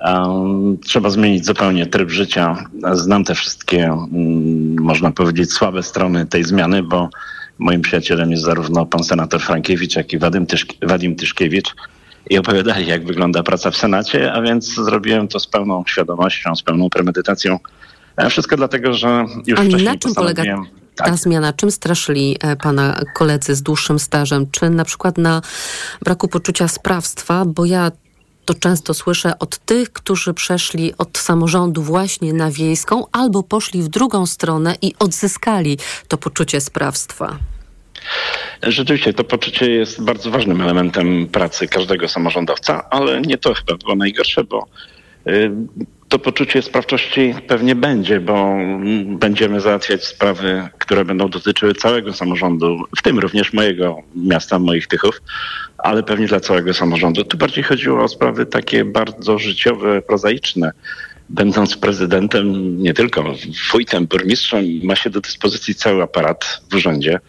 Um, 0.00 0.78
trzeba 0.78 1.10
zmienić 1.10 1.46
zupełnie 1.46 1.86
tryb 1.86 2.10
życia. 2.10 2.64
Znam 2.92 3.24
te 3.24 3.34
wszystkie, 3.34 3.92
um, 3.92 4.80
można 4.80 5.10
powiedzieć, 5.10 5.52
słabe 5.52 5.82
strony 5.82 6.26
tej 6.26 6.44
zmiany, 6.44 6.82
bo 6.82 7.08
moim 7.58 7.80
przyjacielem 7.80 8.30
jest 8.30 8.42
zarówno 8.42 8.86
pan 8.86 9.04
senator 9.04 9.40
Frankiewicz, 9.40 9.96
jak 9.96 10.12
i 10.12 10.18
Wadim, 10.18 10.46
Tyszk 10.46 10.68
Wadim 10.82 11.16
Tyszkiewicz 11.16 11.74
i 12.30 12.38
opowiadali, 12.38 12.86
jak 12.86 13.04
wygląda 13.04 13.42
praca 13.42 13.70
w 13.70 13.76
Senacie, 13.76 14.32
a 14.32 14.42
więc 14.42 14.74
zrobiłem 14.74 15.28
to 15.28 15.40
z 15.40 15.46
pełną 15.46 15.84
świadomością, 15.86 16.56
z 16.56 16.62
pełną 16.62 16.90
premedytacją. 16.90 17.58
Wszystko 18.30 18.56
dlatego, 18.56 18.94
że 18.94 19.24
już 19.46 19.60
a 19.60 19.62
wcześniej 19.62 19.84
na 19.84 19.96
czym 19.96 20.14
polega 20.14 20.42
ta 21.00 21.10
tak. 21.10 21.16
zmiana? 21.16 21.52
Czym 21.52 21.70
straszyli 21.70 22.36
e, 22.40 22.56
pana 22.56 23.00
koledzy 23.14 23.54
z 23.54 23.62
dłuższym 23.62 23.98
stażem? 23.98 24.46
Czy 24.50 24.70
na 24.70 24.84
przykład 24.84 25.18
na 25.18 25.42
braku 26.02 26.28
poczucia 26.28 26.68
sprawstwa? 26.68 27.44
Bo 27.44 27.64
ja 27.64 27.90
to 28.44 28.54
często 28.54 28.94
słyszę 28.94 29.38
od 29.38 29.58
tych, 29.58 29.92
którzy 29.92 30.34
przeszli 30.34 30.92
od 30.98 31.18
samorządu 31.18 31.82
właśnie 31.82 32.32
na 32.32 32.50
wiejską, 32.50 33.04
albo 33.12 33.42
poszli 33.42 33.82
w 33.82 33.88
drugą 33.88 34.26
stronę 34.26 34.74
i 34.82 34.94
odzyskali 34.98 35.78
to 36.08 36.18
poczucie 36.18 36.60
sprawstwa. 36.60 37.38
Rzeczywiście 38.62 39.12
to 39.12 39.24
poczucie 39.24 39.70
jest 39.70 40.04
bardzo 40.04 40.30
ważnym 40.30 40.60
elementem 40.60 41.26
pracy 41.26 41.68
każdego 41.68 42.08
samorządowca, 42.08 42.90
ale 42.90 43.20
nie 43.20 43.38
to 43.38 43.54
chyba 43.54 43.76
było 43.76 43.94
najgorsze, 43.94 44.44
bo 44.44 44.66
y, 45.26 45.50
to 46.10 46.18
poczucie 46.18 46.62
sprawczości 46.62 47.34
pewnie 47.46 47.74
będzie, 47.74 48.20
bo 48.20 48.56
będziemy 49.06 49.60
załatwiać 49.60 50.04
sprawy, 50.04 50.68
które 50.78 51.04
będą 51.04 51.28
dotyczyły 51.28 51.74
całego 51.74 52.12
samorządu, 52.12 52.84
w 52.98 53.02
tym 53.02 53.18
również 53.18 53.52
mojego 53.52 54.02
miasta, 54.16 54.58
moich 54.58 54.86
Tychów, 54.86 55.22
ale 55.78 56.02
pewnie 56.02 56.26
dla 56.26 56.40
całego 56.40 56.74
samorządu. 56.74 57.24
Tu 57.24 57.38
bardziej 57.38 57.64
chodziło 57.64 58.04
o 58.04 58.08
sprawy 58.08 58.46
takie 58.46 58.84
bardzo 58.84 59.38
życiowe, 59.38 60.02
prozaiczne. 60.02 60.72
Będąc 61.28 61.76
prezydentem, 61.76 62.76
nie 62.82 62.94
tylko 62.94 63.34
wójtem, 63.72 64.06
burmistrzem, 64.06 64.64
ma 64.82 64.96
się 64.96 65.10
do 65.10 65.20
dyspozycji 65.20 65.74
cały 65.74 66.02
aparat 66.02 66.60
w 66.70 66.74
urzędzie. 66.74 67.20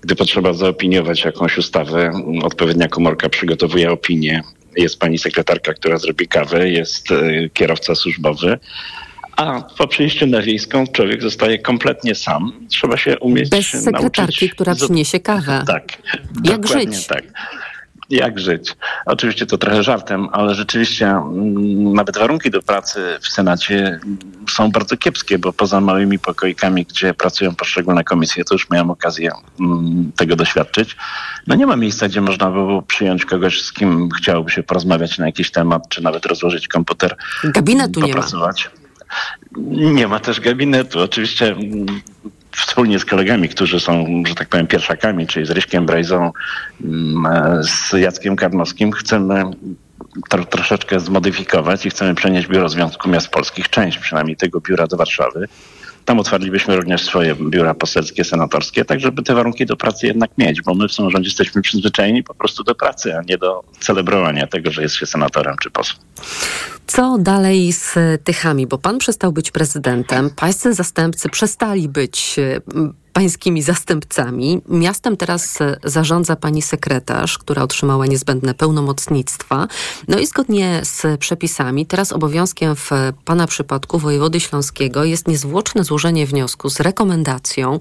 Gdy 0.00 0.16
potrzeba 0.16 0.52
zaopiniować 0.52 1.24
jakąś 1.24 1.58
ustawę, 1.58 2.12
odpowiednia 2.42 2.88
komorka 2.88 3.28
przygotowuje 3.28 3.90
opinię, 3.90 4.42
jest 4.76 4.98
pani 4.98 5.18
sekretarka, 5.18 5.74
która 5.74 5.98
zrobi 5.98 6.28
kawę, 6.28 6.68
jest 6.68 7.10
e, 7.10 7.48
kierowca 7.54 7.94
służbowy. 7.94 8.58
A 9.36 9.62
po 9.78 9.88
przyjściu 9.88 10.26
na 10.26 10.42
wiejską 10.42 10.86
człowiek 10.86 11.22
zostaje 11.22 11.58
kompletnie 11.58 12.14
sam. 12.14 12.66
Trzeba 12.68 12.96
się 12.96 13.18
umieć 13.18 13.48
Bez 13.50 13.66
sekretarki, 13.66 14.20
nauczyć. 14.20 14.52
która 14.52 14.74
przyniesie 14.74 15.20
kawę. 15.20 15.64
Tak. 15.66 15.84
Jak 16.44 16.66
żyć? 16.68 17.06
Tak 17.06 17.24
jak 18.10 18.38
żyć. 18.38 18.76
Oczywiście 19.06 19.46
to 19.46 19.58
trochę 19.58 19.82
żartem, 19.82 20.28
ale 20.32 20.54
rzeczywiście 20.54 21.06
mm, 21.06 21.92
nawet 21.92 22.18
warunki 22.18 22.50
do 22.50 22.62
pracy 22.62 23.18
w 23.20 23.28
Senacie 23.28 24.00
są 24.50 24.70
bardzo 24.70 24.96
kiepskie, 24.96 25.38
bo 25.38 25.52
poza 25.52 25.80
małymi 25.80 26.18
pokoikami, 26.18 26.84
gdzie 26.84 27.14
pracują 27.14 27.54
poszczególne 27.54 28.04
komisje, 28.04 28.44
to 28.44 28.54
już 28.54 28.70
miałem 28.70 28.90
okazję 28.90 29.32
mm, 29.60 30.12
tego 30.16 30.36
doświadczyć, 30.36 30.96
no 31.46 31.54
nie 31.54 31.66
ma 31.66 31.76
miejsca, 31.76 32.08
gdzie 32.08 32.20
można 32.20 32.46
by 32.46 32.52
było 32.52 32.82
przyjąć 32.82 33.24
kogoś, 33.24 33.62
z 33.62 33.72
kim 33.72 34.08
chciałoby 34.18 34.50
się 34.50 34.62
porozmawiać 34.62 35.18
na 35.18 35.26
jakiś 35.26 35.50
temat, 35.50 35.88
czy 35.88 36.02
nawet 36.02 36.26
rozłożyć 36.26 36.68
komputer. 36.68 37.16
Gabinetu 37.44 38.00
nie 38.00 38.14
ma. 38.14 38.26
Nie 39.66 40.08
ma 40.08 40.20
też 40.20 40.40
gabinetu. 40.40 41.00
Oczywiście 41.00 41.46
mm, 41.46 41.86
wspólnie 42.56 42.98
z 42.98 43.04
kolegami, 43.04 43.48
którzy 43.48 43.80
są, 43.80 44.22
że 44.26 44.34
tak 44.34 44.48
powiem, 44.48 44.66
pierwszakami, 44.66 45.26
czyli 45.26 45.46
z 45.46 45.50
Ryśkiem 45.50 45.86
Brejzą, 45.86 46.32
mm, 46.84 47.64
z 47.64 47.92
Jackiem 47.92 48.36
Karnowskim, 48.36 48.92
chcemy 48.92 49.44
to 50.28 50.44
troszeczkę 50.44 51.00
zmodyfikować 51.00 51.86
i 51.86 51.90
chcemy 51.90 52.14
przenieść 52.14 52.48
Biuro 52.48 52.68
Związku 52.68 53.08
Miast 53.08 53.28
Polskich, 53.28 53.68
część 53.68 53.98
przynajmniej 53.98 54.36
tego 54.36 54.60
biura 54.60 54.86
do 54.86 54.96
Warszawy. 54.96 55.48
Tam 56.04 56.20
otwarlibyśmy 56.20 56.76
również 56.76 57.02
swoje 57.02 57.34
biura 57.34 57.74
poselskie, 57.74 58.24
senatorskie, 58.24 58.84
tak 58.84 59.00
żeby 59.00 59.22
te 59.22 59.34
warunki 59.34 59.66
do 59.66 59.76
pracy 59.76 60.06
jednak 60.06 60.30
mieć, 60.38 60.62
bo 60.62 60.74
my 60.74 60.88
w 60.88 60.92
samorządzie 60.92 61.28
jesteśmy 61.28 61.62
przyzwyczajeni 61.62 62.22
po 62.22 62.34
prostu 62.34 62.64
do 62.64 62.74
pracy, 62.74 63.16
a 63.16 63.22
nie 63.22 63.38
do 63.38 63.64
celebrowania 63.80 64.46
tego, 64.46 64.70
że 64.70 64.82
jest 64.82 64.94
się 64.94 65.06
senatorem 65.06 65.56
czy 65.62 65.70
posłem. 65.70 66.06
Co 66.86 67.18
dalej 67.18 67.72
z 67.72 67.94
Tychami? 68.24 68.66
Bo 68.66 68.78
pan 68.78 68.98
przestał 68.98 69.32
być 69.32 69.50
prezydentem, 69.50 70.30
pańscy 70.36 70.74
zastępcy 70.74 71.28
przestali 71.28 71.88
być 71.88 72.36
pańskimi 73.14 73.62
zastępcami. 73.62 74.60
Miastem 74.68 75.16
teraz 75.16 75.58
zarządza 75.84 76.36
pani 76.36 76.62
sekretarz, 76.62 77.38
która 77.38 77.62
otrzymała 77.62 78.06
niezbędne 78.06 78.54
pełnomocnictwa. 78.54 79.68
No 80.08 80.18
i 80.18 80.26
zgodnie 80.26 80.80
z 80.84 81.20
przepisami, 81.20 81.86
teraz 81.86 82.12
obowiązkiem 82.12 82.76
w 82.76 82.90
pana 83.24 83.46
przypadku 83.46 83.98
wojewody 83.98 84.40
śląskiego 84.40 85.04
jest 85.04 85.28
niezwłoczne 85.28 85.84
złożenie 85.84 86.26
wniosku 86.26 86.70
z 86.70 86.80
rekomendacją 86.80 87.78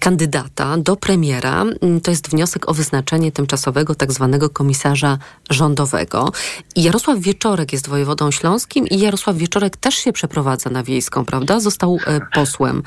kandydata 0.00 0.76
do 0.76 0.96
premiera. 0.96 1.64
To 2.02 2.10
jest 2.10 2.30
wniosek 2.30 2.68
o 2.68 2.74
wyznaczenie 2.74 3.32
tymczasowego 3.32 3.94
tak 3.94 4.12
zwanego 4.12 4.50
komisarza 4.50 5.18
rządowego. 5.50 6.32
Jarosław 6.76 7.18
Wieczorek 7.18 7.72
jest 7.72 7.88
wojewodą 7.88 8.30
śląskim 8.30 8.86
i 8.86 8.98
Jarosław 8.98 9.36
Wieczorek 9.36 9.76
też 9.76 9.94
się 9.94 10.12
przeprowadza 10.12 10.70
na 10.70 10.82
wiejską, 10.82 11.24
prawda? 11.24 11.60
Został 11.60 11.98
e, 12.06 12.20
posłem. 12.34 12.82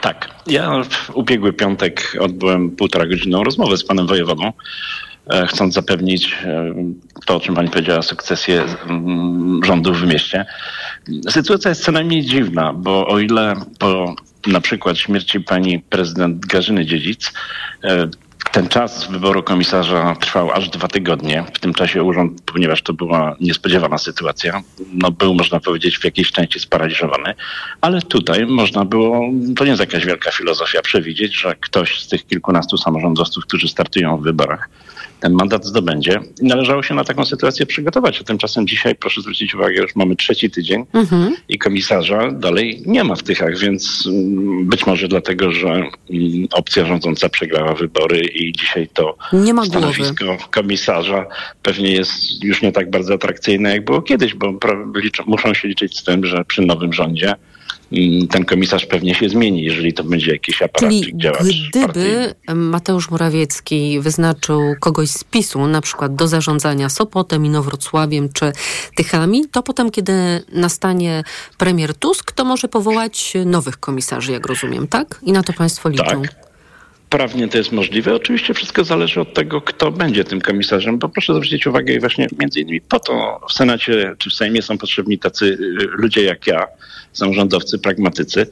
Tak. 0.00 0.28
Ja 0.46 0.82
w 0.84 1.10
ubiegły 1.16 1.52
piątek 1.52 2.16
odbyłem 2.20 2.70
półtora 2.70 3.06
godzinną 3.06 3.44
rozmowę 3.44 3.76
z 3.76 3.84
panem 3.84 4.06
wojewodą, 4.06 4.52
e, 5.30 5.46
chcąc 5.46 5.74
zapewnić 5.74 6.36
e, 6.44 6.74
to, 7.26 7.36
o 7.36 7.40
czym 7.40 7.54
pani 7.54 7.68
powiedziała, 7.68 8.02
sukcesję 8.02 8.64
mm, 8.88 9.60
rządu 9.64 9.94
w 9.94 10.06
mieście. 10.06 10.46
Sytuacja 11.28 11.68
jest 11.68 11.84
co 11.84 11.92
najmniej 11.92 12.24
dziwna, 12.24 12.72
bo 12.72 13.06
o 13.06 13.18
ile 13.18 13.54
po 13.78 14.14
na 14.46 14.60
przykład 14.60 14.98
śmierci 14.98 15.40
pani 15.40 15.78
prezydent 15.78 16.46
Garzyny 16.46 16.86
Dziedzic 16.86 17.32
e, 17.84 18.08
ten 18.58 18.68
czas 18.68 19.10
wyboru 19.10 19.42
komisarza 19.42 20.16
trwał 20.20 20.52
aż 20.52 20.68
dwa 20.68 20.88
tygodnie. 20.88 21.44
W 21.54 21.58
tym 21.58 21.74
czasie 21.74 22.02
urząd, 22.02 22.42
ponieważ 22.52 22.82
to 22.82 22.92
była 22.92 23.36
niespodziewana 23.40 23.98
sytuacja, 23.98 24.62
no 24.92 25.10
był, 25.10 25.34
można 25.34 25.60
powiedzieć, 25.60 25.98
w 25.98 26.04
jakiejś 26.04 26.32
części 26.32 26.60
sparaliżowany, 26.60 27.34
ale 27.80 28.02
tutaj 28.02 28.46
można 28.46 28.84
było, 28.84 29.20
to 29.56 29.64
nie 29.64 29.70
jest 29.70 29.80
jakaś 29.80 30.06
wielka 30.06 30.30
filozofia, 30.30 30.82
przewidzieć, 30.82 31.40
że 31.40 31.56
ktoś 31.60 32.00
z 32.00 32.08
tych 32.08 32.26
kilkunastu 32.26 32.76
samorządowców, 32.76 33.44
którzy 33.44 33.68
startują 33.68 34.16
w 34.16 34.22
wyborach, 34.22 34.68
ten 35.20 35.32
mandat 35.32 35.64
zdobędzie. 35.64 36.20
Należało 36.42 36.82
się 36.82 36.94
na 36.94 37.04
taką 37.04 37.24
sytuację 37.24 37.66
przygotować. 37.66 38.20
A 38.20 38.24
tymczasem 38.24 38.66
dzisiaj, 38.66 38.94
proszę 38.94 39.20
zwrócić 39.20 39.54
uwagę, 39.54 39.82
już 39.82 39.96
mamy 39.96 40.16
trzeci 40.16 40.50
tydzień 40.50 40.84
mhm. 40.94 41.36
i 41.48 41.58
komisarza 41.58 42.32
dalej 42.32 42.82
nie 42.86 43.04
ma 43.04 43.14
w 43.14 43.22
Tychach, 43.22 43.58
więc 43.58 44.04
mm, 44.06 44.66
być 44.66 44.86
może 44.86 45.08
dlatego, 45.08 45.52
że 45.52 45.68
mm, 45.68 45.90
opcja 46.52 46.86
rządząca 46.86 47.28
przegrała 47.28 47.74
wybory 47.74 48.20
i 48.20 48.52
dzisiaj 48.52 48.88
to 48.88 49.16
stanowisko 49.66 50.24
głowy. 50.24 50.42
komisarza 50.50 51.26
pewnie 51.62 51.92
jest 51.92 52.44
już 52.44 52.62
nie 52.62 52.72
tak 52.72 52.90
bardzo 52.90 53.14
atrakcyjne, 53.14 53.70
jak 53.70 53.84
było 53.84 54.02
kiedyś, 54.02 54.34
bo 54.34 54.54
muszą 55.26 55.54
się 55.54 55.68
liczyć 55.68 55.98
z 55.98 56.04
tym, 56.04 56.26
że 56.26 56.44
przy 56.44 56.62
nowym 56.62 56.92
rządzie 56.92 57.34
ten 58.30 58.44
komisarz 58.44 58.86
pewnie 58.86 59.14
się 59.14 59.28
zmieni, 59.28 59.62
jeżeli 59.62 59.92
to 59.92 60.04
będzie 60.04 60.32
jakiś 60.32 60.62
aparat 60.62 60.90
Czyli 60.90 61.12
gdyby 61.68 62.34
Mateusz 62.54 63.10
Morawiecki 63.10 64.00
wyznaczył 64.00 64.74
kogoś 64.80 65.10
z 65.10 65.24
PiSu, 65.24 65.66
na 65.66 65.80
przykład 65.80 66.14
do 66.14 66.28
zarządzania 66.28 66.88
Sopotem, 66.88 67.46
Inowrocławiem 67.46 68.28
czy 68.32 68.52
Tychami, 68.96 69.44
to 69.52 69.62
potem, 69.62 69.90
kiedy 69.90 70.12
nastanie 70.52 71.24
premier 71.58 71.94
Tusk, 71.94 72.32
to 72.32 72.44
może 72.44 72.68
powołać 72.68 73.32
nowych 73.46 73.76
komisarzy, 73.76 74.32
jak 74.32 74.46
rozumiem, 74.46 74.88
tak? 74.88 75.20
I 75.22 75.32
na 75.32 75.42
to 75.42 75.52
państwo 75.52 75.88
liczą. 75.88 76.22
Tak. 76.22 76.47
Prawnie 77.10 77.48
to 77.48 77.58
jest 77.58 77.72
możliwe. 77.72 78.14
Oczywiście 78.14 78.54
wszystko 78.54 78.84
zależy 78.84 79.20
od 79.20 79.34
tego, 79.34 79.60
kto 79.60 79.90
będzie 79.90 80.24
tym 80.24 80.40
komisarzem, 80.40 80.98
bo 80.98 81.08
proszę 81.08 81.34
zwrócić 81.34 81.66
uwagę 81.66 81.94
i 81.94 82.00
właśnie 82.00 82.28
między 82.38 82.60
innymi 82.60 82.80
po 82.80 83.00
to 83.00 83.40
w 83.48 83.52
Senacie 83.52 84.14
czy 84.18 84.30
w 84.30 84.32
Sejmie 84.32 84.62
są 84.62 84.78
potrzebni 84.78 85.18
tacy 85.18 85.46
y, 85.46 85.58
ludzie 85.78 86.22
jak 86.22 86.46
ja, 86.46 86.66
samorządowcy, 87.12 87.78
pragmatycy, 87.78 88.46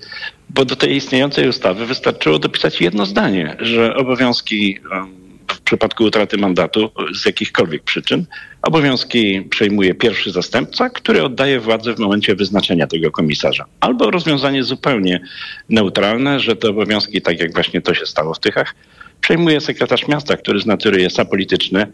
bo 0.50 0.64
do 0.64 0.76
tej 0.76 0.96
istniejącej 0.96 1.48
ustawy 1.48 1.86
wystarczyło 1.86 2.38
dopisać 2.38 2.80
jedno 2.80 3.06
zdanie, 3.06 3.56
że 3.60 3.96
obowiązki 3.96 4.78
w 4.80 5.25
przypadku 5.66 6.04
utraty 6.04 6.38
mandatu 6.38 6.90
z 7.14 7.26
jakichkolwiek 7.26 7.82
przyczyn 7.82 8.24
obowiązki 8.62 9.42
przejmuje 9.50 9.94
pierwszy 9.94 10.30
zastępca, 10.30 10.90
który 10.90 11.22
oddaje 11.22 11.60
władzę 11.60 11.94
w 11.94 11.98
momencie 11.98 12.34
wyznaczenia 12.34 12.86
tego 12.86 13.10
komisarza. 13.10 13.64
Albo 13.80 14.10
rozwiązanie 14.10 14.64
zupełnie 14.64 15.20
neutralne, 15.68 16.40
że 16.40 16.56
te 16.56 16.68
obowiązki, 16.68 17.22
tak 17.22 17.40
jak 17.40 17.52
właśnie 17.52 17.80
to 17.80 17.94
się 17.94 18.06
stało 18.06 18.34
w 18.34 18.40
Tychach, 18.40 18.74
przejmuje 19.20 19.60
sekretarz 19.60 20.08
miasta, 20.08 20.36
który 20.36 20.60
z 20.60 20.66
natury 20.66 21.02
jest 21.02 21.20
apolityczny 21.20 21.80
mm, 21.80 21.92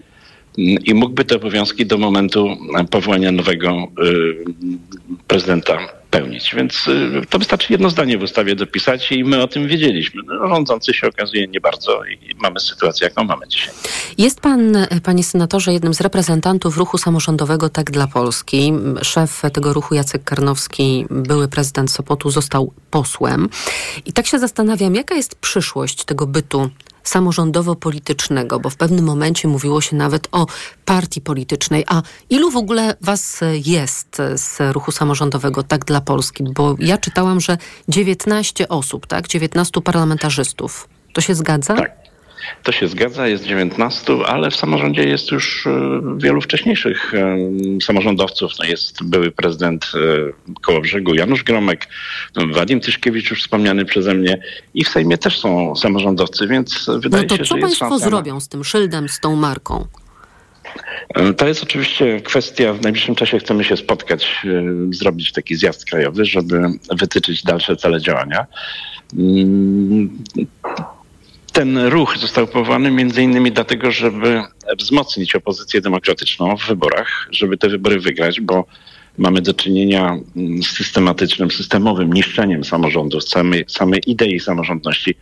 i 0.85 0.95
mógłby 0.95 1.25
te 1.25 1.37
obowiązki 1.37 1.87
do 1.87 1.99
momentu 1.99 2.57
powołania 2.91 3.33
nowego 3.33 3.89
y, 4.05 4.45
prezydenta 5.27 6.02
pełnić. 6.13 6.55
Więc 6.55 6.89
y, 6.89 7.27
to 7.31 7.39
wystarczy 7.39 7.73
jedno 7.73 7.91
zdanie 7.91 8.19
w 8.19 8.23
ustawie 8.23 8.55
dopisać 8.55 9.13
i 9.13 9.25
my 9.25 9.43
o 9.43 9.49
tym 9.49 9.69
wiedzieliśmy. 9.69 10.23
No, 10.27 10.49
rządzący 10.49 10.95
się 10.95 11.09
okazuje 11.09 11.47
nie 11.47 11.61
bardzo 11.61 12.05
i 12.05 12.35
mamy 12.43 12.61
sytuację, 12.61 13.05
jaką 13.05 13.25
mamy 13.25 13.49
dzisiaj. 13.49 13.75
Jest 14.19 14.41
pan, 14.41 14.77
e, 14.77 15.01
panie 15.03 15.25
senatorze, 15.25 15.73
jednym 15.73 15.95
z 15.95 16.01
reprezentantów 16.01 16.77
ruchu 16.77 16.99
samorządowego 16.99 17.69
Tak 17.69 17.91
dla 17.91 18.07
Polski. 18.07 18.73
Szef 19.03 19.43
tego 19.53 19.73
ruchu 19.73 19.95
Jacek 19.95 20.25
Karnowski, 20.25 21.07
były 21.11 21.49
prezydent 21.49 21.91
Sopotu, 21.91 22.31
został 22.31 22.73
posłem. 22.91 23.49
I 24.07 24.13
tak 24.13 24.27
się 24.27 24.39
zastanawiam, 24.39 24.95
jaka 24.95 25.15
jest 25.15 25.35
przyszłość 25.35 26.05
tego 26.05 26.27
bytu 26.27 26.71
samorządowo-politycznego, 27.05 28.61
bo 28.61 28.71
w 28.71 28.77
pewnym 28.77 29.05
momencie 29.05 29.49
mówiło 29.49 29.81
się 29.81 29.97
nawet 29.97 30.29
o 30.33 30.47
partii 30.85 31.21
politycznej. 31.21 31.85
A 31.89 32.03
ilu 32.31 32.51
w 32.51 32.57
ogóle 32.57 32.97
was 33.01 33.41
jest 33.65 34.17
z 34.37 34.73
ruchu 34.73 34.93
samorządowego 34.93 35.63
Tak 35.63 35.85
dla 35.85 36.01
Polski? 36.01 36.45
Bo 36.45 36.77
ja 36.79 36.99
czytałam, 36.99 37.41
że 37.41 37.59
19 37.89 38.69
osób, 38.69 39.07
tak? 39.07 39.29
19 39.29 39.81
parlamentarzystów. 39.81 40.89
To 41.13 41.21
się 41.21 41.35
zgadza? 41.35 41.75
Tak. 41.75 42.02
To 42.63 42.73
się 42.73 42.89
zgadza, 42.89 43.29
jest 43.29 43.45
19, 43.45 44.13
ale 44.27 44.51
w 44.51 44.57
samorządzie 44.57 45.05
jest 45.05 45.31
już 45.31 45.67
e, 45.67 46.01
wielu 46.17 46.41
wcześniejszych 46.41 47.15
e, 47.15 47.37
samorządowców. 47.83 48.53
No 48.59 48.65
jest 48.65 49.03
były 49.05 49.31
prezydent 49.31 49.93
e, 49.95 50.53
Kołobrzegu 50.63 51.15
Janusz 51.15 51.43
Gromek, 51.43 51.89
Wadim 52.53 52.81
Tyszkiewicz 52.81 53.31
już 53.31 53.43
wspomniany 53.43 53.85
przeze 53.85 54.15
mnie 54.15 54.39
i 54.75 54.85
w 54.85 54.89
Sejmie 54.89 55.19
też 55.19 55.39
są 55.39 55.77
samorządowcy, 55.77 56.47
więc 56.47 56.91
wydaje 56.99 57.23
no 57.23 57.29
to 57.29 57.37
się, 57.37 57.45
co 57.45 57.55
że 57.55 57.61
państwo 57.61 57.89
szansa 57.89 58.05
zrobią 58.05 58.41
z 58.41 58.49
tym 58.49 58.65
szyldem, 58.65 59.09
z 59.09 59.21
tą 59.21 59.37
marką? 59.37 59.87
To 61.37 61.49
jest 61.49 61.63
oczywiście 61.63 62.21
kwestia, 62.21 62.73
w 62.73 62.81
najbliższym 62.81 63.15
czasie 63.15 63.39
chcemy 63.39 63.65
się 63.65 63.77
spotkać, 63.77 64.47
zrobić 64.91 65.33
taki 65.33 65.57
zjazd 65.57 65.85
krajowy, 65.85 66.25
żeby 66.25 66.63
wytyczyć 66.99 67.43
dalsze 67.43 67.77
cele 67.77 68.01
działania. 68.01 68.47
Mm, 71.53 71.75
ten 71.77 71.87
ruch 71.87 72.19
został 72.19 72.47
powołany 72.47 72.91
między 72.91 73.23
innymi 73.23 73.53
dlatego, 73.53 73.91
żeby 73.91 74.43
wzmocnić 74.79 75.35
opozycję 75.35 75.81
demokratyczną 75.81 76.57
w 76.57 76.67
wyborach, 76.67 77.29
żeby 77.31 77.59
te 77.59 77.69
wybory 77.69 78.01
wygrać, 78.01 78.41
bo 78.41 78.65
mamy 79.19 79.43
do 79.43 79.55
czynienia 79.55 80.17
z 80.63 80.67
systematycznym, 80.67 81.51
systemowym 81.51 82.13
niszczeniem 82.13 82.65
samorządów, 82.65 83.25
samej, 83.25 83.65
samej 83.69 84.01
idei 84.07 84.41
samorządności, 84.41 85.15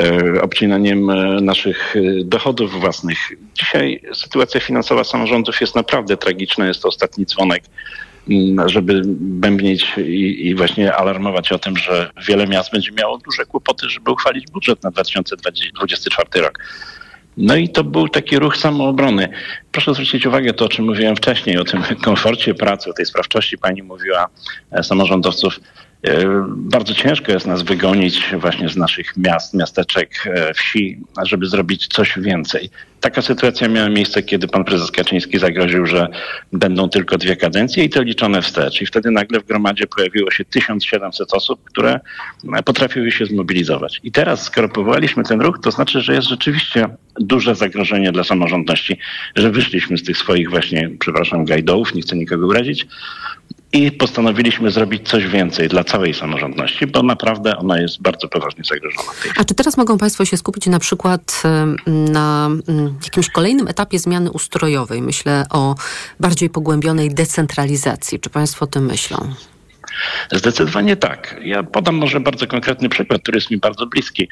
e, 0.00 0.42
obcinaniem 0.42 1.10
e, 1.10 1.40
naszych 1.40 1.96
e, 1.96 2.24
dochodów 2.24 2.80
własnych. 2.80 3.18
Dzisiaj 3.54 4.00
sytuacja 4.14 4.60
finansowa 4.60 5.04
samorządów 5.04 5.60
jest 5.60 5.74
naprawdę 5.74 6.16
tragiczna. 6.16 6.66
Jest 6.66 6.82
to 6.82 6.88
ostatni 6.88 7.26
dzwonek 7.26 7.62
Mm, 7.64 8.11
żeby 8.66 9.02
bębnić 9.20 9.92
i, 9.98 10.48
i, 10.48 10.54
właśnie 10.54 10.94
alarmować 10.94 11.52
o 11.52 11.58
tym, 11.58 11.76
że 11.76 12.10
wiele 12.28 12.46
miast 12.46 12.72
będzie 12.72 12.92
miało 12.92 13.18
duże 13.18 13.44
kłopoty, 13.44 13.88
żeby 13.88 14.10
uchwalić 14.10 14.50
budżet 14.50 14.82
na 14.82 14.90
2024 14.90 16.28
rok. 16.40 16.58
No 17.36 17.56
i 17.56 17.68
to 17.68 17.84
był 17.84 18.08
taki 18.08 18.38
ruch 18.38 18.56
samoobrony. 18.56 19.28
Proszę 19.72 19.94
zwrócić 19.94 20.26
uwagę 20.26 20.52
to, 20.52 20.64
o 20.64 20.68
czym 20.68 20.84
mówiłem 20.84 21.16
wcześniej, 21.16 21.58
o 21.58 21.64
tym 21.64 21.82
komforcie 22.04 22.54
pracy, 22.54 22.90
o 22.90 22.92
tej 22.92 23.06
sprawczości. 23.06 23.58
Pani 23.58 23.82
mówiła 23.82 24.28
e, 24.70 24.82
samorządowców. 24.82 25.60
E, 26.06 26.44
bardzo 26.48 26.94
ciężko 26.94 27.32
jest 27.32 27.46
nas 27.46 27.62
wygonić 27.62 28.34
właśnie 28.38 28.68
z 28.68 28.76
naszych 28.76 29.16
miast, 29.16 29.54
miasteczek, 29.54 30.26
e, 30.26 30.54
wsi, 30.54 30.98
żeby 31.22 31.46
zrobić 31.46 31.86
coś 31.86 32.18
więcej. 32.18 32.70
Taka 33.00 33.22
sytuacja 33.22 33.68
miała 33.68 33.88
miejsce, 33.88 34.22
kiedy 34.22 34.48
pan 34.48 34.64
prezes 34.64 34.90
Kaczyński 34.90 35.38
zagroził, 35.38 35.86
że 35.86 36.08
będą 36.52 36.88
tylko 36.88 37.18
dwie 37.18 37.36
kadencje 37.36 37.84
i 37.84 37.90
to 37.90 38.02
liczone 38.02 38.42
wstecz. 38.42 38.82
I 38.82 38.86
wtedy 38.86 39.10
nagle 39.10 39.40
w 39.40 39.46
gromadzie 39.46 39.86
pojawiło 39.86 40.30
się 40.30 40.44
1700 40.44 41.34
osób, 41.34 41.64
które 41.64 42.00
potrafiły 42.64 43.10
się 43.10 43.26
zmobilizować. 43.26 44.00
I 44.02 44.12
teraz, 44.12 44.44
skoro 44.44 44.68
powołaliśmy 44.68 45.24
ten 45.24 45.40
ruch, 45.40 45.58
to 45.62 45.70
znaczy, 45.70 46.00
że 46.00 46.14
jest 46.14 46.28
rzeczywiście 46.28 46.88
duże 47.20 47.54
zagrożenie 47.54 48.12
dla 48.12 48.24
samorządności, 48.24 48.98
że 49.36 49.50
wyszliśmy 49.50 49.98
z 49.98 50.02
tych 50.02 50.16
swoich 50.16 50.50
właśnie, 50.50 50.90
przepraszam, 50.98 51.44
gajdołów, 51.44 51.94
nie 51.94 52.02
chcę 52.02 52.16
nikogo 52.16 52.46
urazić, 52.46 52.86
i 53.72 53.92
postanowiliśmy 53.92 54.70
zrobić 54.70 55.08
coś 55.08 55.26
więcej 55.26 55.68
dla 55.68 55.84
całej 55.84 56.14
samorządności, 56.14 56.86
bo 56.86 57.02
naprawdę 57.02 57.56
ona 57.56 57.80
jest 57.80 58.02
bardzo 58.02 58.28
poważnie 58.28 58.64
zagrożona. 58.64 59.12
A 59.36 59.44
czy 59.44 59.54
teraz 59.54 59.76
mogą 59.76 59.98
Państwo 59.98 60.24
się 60.24 60.36
skupić 60.36 60.66
na 60.66 60.78
przykład 60.78 61.42
na 61.86 62.50
jakimś 63.04 63.30
kolejnym 63.30 63.68
etapie 63.68 63.98
zmiany 63.98 64.30
ustrojowej? 64.30 65.02
Myślę 65.02 65.46
o 65.50 65.74
bardziej 66.20 66.50
pogłębionej 66.50 67.14
decentralizacji. 67.14 68.20
Czy 68.20 68.30
Państwo 68.30 68.64
o 68.64 68.66
tym 68.66 68.86
myślą? 68.86 69.34
Zdecydowanie 70.32 70.96
tak. 70.96 71.36
Ja 71.44 71.62
podam 71.62 71.94
może 71.94 72.20
bardzo 72.20 72.46
konkretny 72.46 72.88
przykład, 72.88 73.22
który 73.22 73.36
jest 73.36 73.50
mi 73.50 73.56
bardzo 73.56 73.86
bliski. 73.86 74.28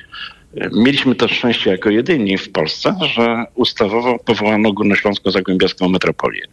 Mieliśmy 0.73 1.15
to 1.15 1.29
szczęście 1.29 1.71
jako 1.71 1.91
jedyni 1.91 2.39
w 2.39 2.53
Polsce, 2.53 2.97
że 3.15 3.45
ustawowo 3.55 4.19
powołano 4.19 4.73
Górnośląsko-Zagłębiowską 4.73 5.89
metropolię. 5.89 6.47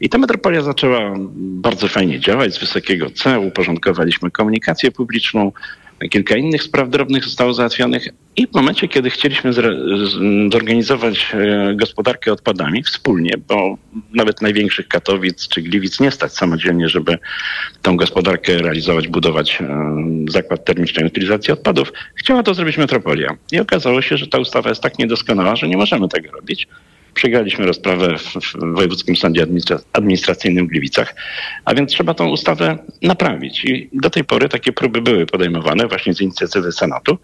I 0.00 0.08
ta 0.08 0.18
metropolia 0.18 0.62
zaczęła 0.62 1.14
bardzo 1.36 1.88
fajnie 1.88 2.20
działać 2.20 2.54
z 2.54 2.58
wysokiego 2.58 3.10
C. 3.10 3.40
Uporządkowaliśmy 3.40 4.30
komunikację 4.30 4.90
publiczną, 4.90 5.52
kilka 6.10 6.36
innych 6.36 6.62
spraw 6.62 6.90
drobnych 6.90 7.24
zostało 7.24 7.54
załatwionych 7.54 8.08
i 8.36 8.46
w 8.46 8.54
momencie, 8.54 8.88
kiedy 8.88 9.10
chcieliśmy 9.10 9.52
zorganizować 10.52 11.34
e, 11.34 11.74
gospodarkę 11.74 12.32
odpadami 12.32 12.82
wspólnie, 12.82 13.30
bo 13.48 13.78
nawet 14.14 14.42
największych 14.42 14.88
Katowic 14.88 15.48
czy 15.48 15.62
Gliwic 15.62 16.00
nie 16.00 16.10
stać 16.10 16.32
samodzielnie, 16.32 16.88
żeby 16.88 17.18
tą 17.82 17.96
gospodarkę 17.96 18.58
realizować, 18.58 19.08
budować 19.08 19.58
e, 19.60 19.94
zakład 20.28 20.64
termicznej 20.64 21.06
utylizacji 21.06 21.52
odpadów, 21.52 21.92
chciała 22.14 22.42
to 22.42 22.54
zrobić 22.54 22.78
metropolia. 22.78 23.36
I 23.52 23.60
okazało 23.60 24.02
się, 24.02 24.16
że 24.16 24.26
ta 24.26 24.38
ustawa 24.38 24.68
jest 24.68 24.82
tak 24.82 24.98
niedoskonała, 24.98 25.56
że 25.56 25.68
nie 25.68 25.76
możemy 25.76 26.08
tego 26.08 26.30
robić. 26.30 26.68
Przegraliśmy 27.16 27.66
rozprawę 27.66 28.18
w, 28.18 28.34
w 28.34 28.74
Wojewódzkim 28.74 29.16
Sądzie 29.16 29.46
Administracyjnym 29.92 30.66
w 30.66 30.68
Gliwicach, 30.68 31.14
a 31.64 31.74
więc 31.74 31.90
trzeba 31.92 32.14
tą 32.14 32.28
ustawę 32.28 32.78
naprawić. 33.02 33.64
I 33.64 33.88
do 33.92 34.10
tej 34.10 34.24
pory 34.24 34.48
takie 34.48 34.72
próby 34.72 35.02
były 35.02 35.26
podejmowane 35.26 35.86
właśnie 35.88 36.14
z 36.14 36.20
inicjatywy 36.20 36.72
Senatu, 36.72 37.18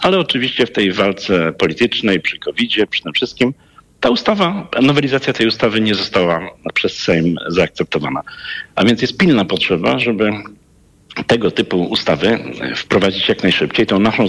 ale 0.00 0.18
oczywiście 0.18 0.66
w 0.66 0.72
tej 0.72 0.92
walce 0.92 1.52
politycznej, 1.52 2.20
przy 2.20 2.38
COVID-zie, 2.38 2.86
przy 2.86 3.02
tym 3.02 3.12
wszystkim, 3.12 3.54
ta 4.00 4.10
ustawa, 4.10 4.68
nowelizacja 4.82 5.32
tej 5.32 5.46
ustawy 5.46 5.80
nie 5.80 5.94
została 5.94 6.50
przez 6.74 6.98
Sejm 6.98 7.36
zaakceptowana. 7.48 8.22
A 8.74 8.84
więc 8.84 9.02
jest 9.02 9.18
pilna 9.18 9.44
potrzeba, 9.44 9.98
żeby 9.98 10.32
tego 11.22 11.50
typu 11.50 11.84
ustawy 11.84 12.38
wprowadzić 12.76 13.28
jak 13.28 13.42
najszybciej, 13.42 13.86
tą 13.86 13.98
naszą 13.98 14.24
y, 14.24 14.28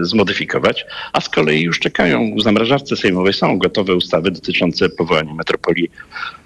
zmodyfikować, 0.00 0.86
a 1.12 1.20
z 1.20 1.28
kolei 1.28 1.62
już 1.62 1.80
czekają 1.80 2.34
w 2.36 2.42
zamrażarce 2.42 2.96
sejmowej 2.96 3.32
są 3.32 3.58
gotowe 3.58 3.94
ustawy 3.94 4.30
dotyczące 4.30 4.88
powołania 4.88 5.34
metropolii 5.34 5.90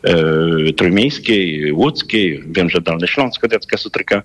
e, 0.04 0.72
trójmiejskiej, 0.72 1.72
łódzkiej. 1.72 2.44
Wiem, 2.46 2.70
że 2.70 2.80
Dolny 2.80 3.08
Śląsk 3.08 3.44
od 3.44 3.52
Jacka 3.52 3.76
Sutryka, 3.76 4.22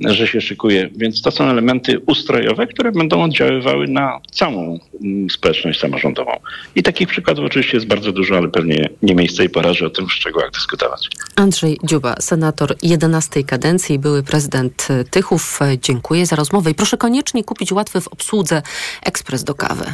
że 0.00 0.26
się 0.26 0.40
szykuje, 0.40 0.90
więc 0.96 1.22
to 1.22 1.30
są 1.30 1.44
elementy 1.44 2.00
ustrojowe, 2.06 2.66
które 2.66 2.92
będą 2.92 3.22
oddziaływały 3.22 3.88
na 3.88 4.20
całą 4.30 4.78
mm, 5.02 5.30
społeczność 5.30 5.80
samorządową. 5.80 6.32
I 6.74 6.82
takich 6.82 7.08
przykładów 7.08 7.44
oczywiście 7.44 7.76
jest 7.76 7.86
bardzo 7.86 8.12
dużo, 8.12 8.36
ale 8.36 8.48
pewnie 8.48 8.88
nie 9.02 9.14
miejsce 9.14 9.44
i 9.44 9.48
pora, 9.48 9.72
że 9.72 9.86
o 9.86 9.90
tym 9.90 10.06
w 10.06 10.12
szczegółach 10.12 10.50
dyskutować. 10.50 11.08
Andrzej 11.36 11.78
Dziuba, 11.84 12.14
senator 12.20 12.76
11 12.82 13.44
kadencji, 13.44 13.98
były 13.98 14.22
prezydent 14.22 14.65
Tychów. 15.10 15.60
Dziękuję 15.82 16.26
za 16.26 16.36
rozmowę 16.36 16.70
i 16.70 16.74
proszę 16.74 16.96
koniecznie 16.96 17.44
kupić 17.44 17.72
łatwy 17.72 18.00
w 18.00 18.08
obsłudze 18.08 18.62
ekspres 19.02 19.44
do 19.44 19.54
kawy. 19.54 19.84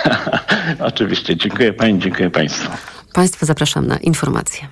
Oczywiście. 0.90 1.36
Dziękuję 1.36 1.72
Pani, 1.72 1.98
dziękuję 1.98 2.30
Państwu. 2.30 2.70
Państwa 3.12 3.46
zapraszam 3.46 3.86
na 3.86 3.96
informacje. 3.96 4.68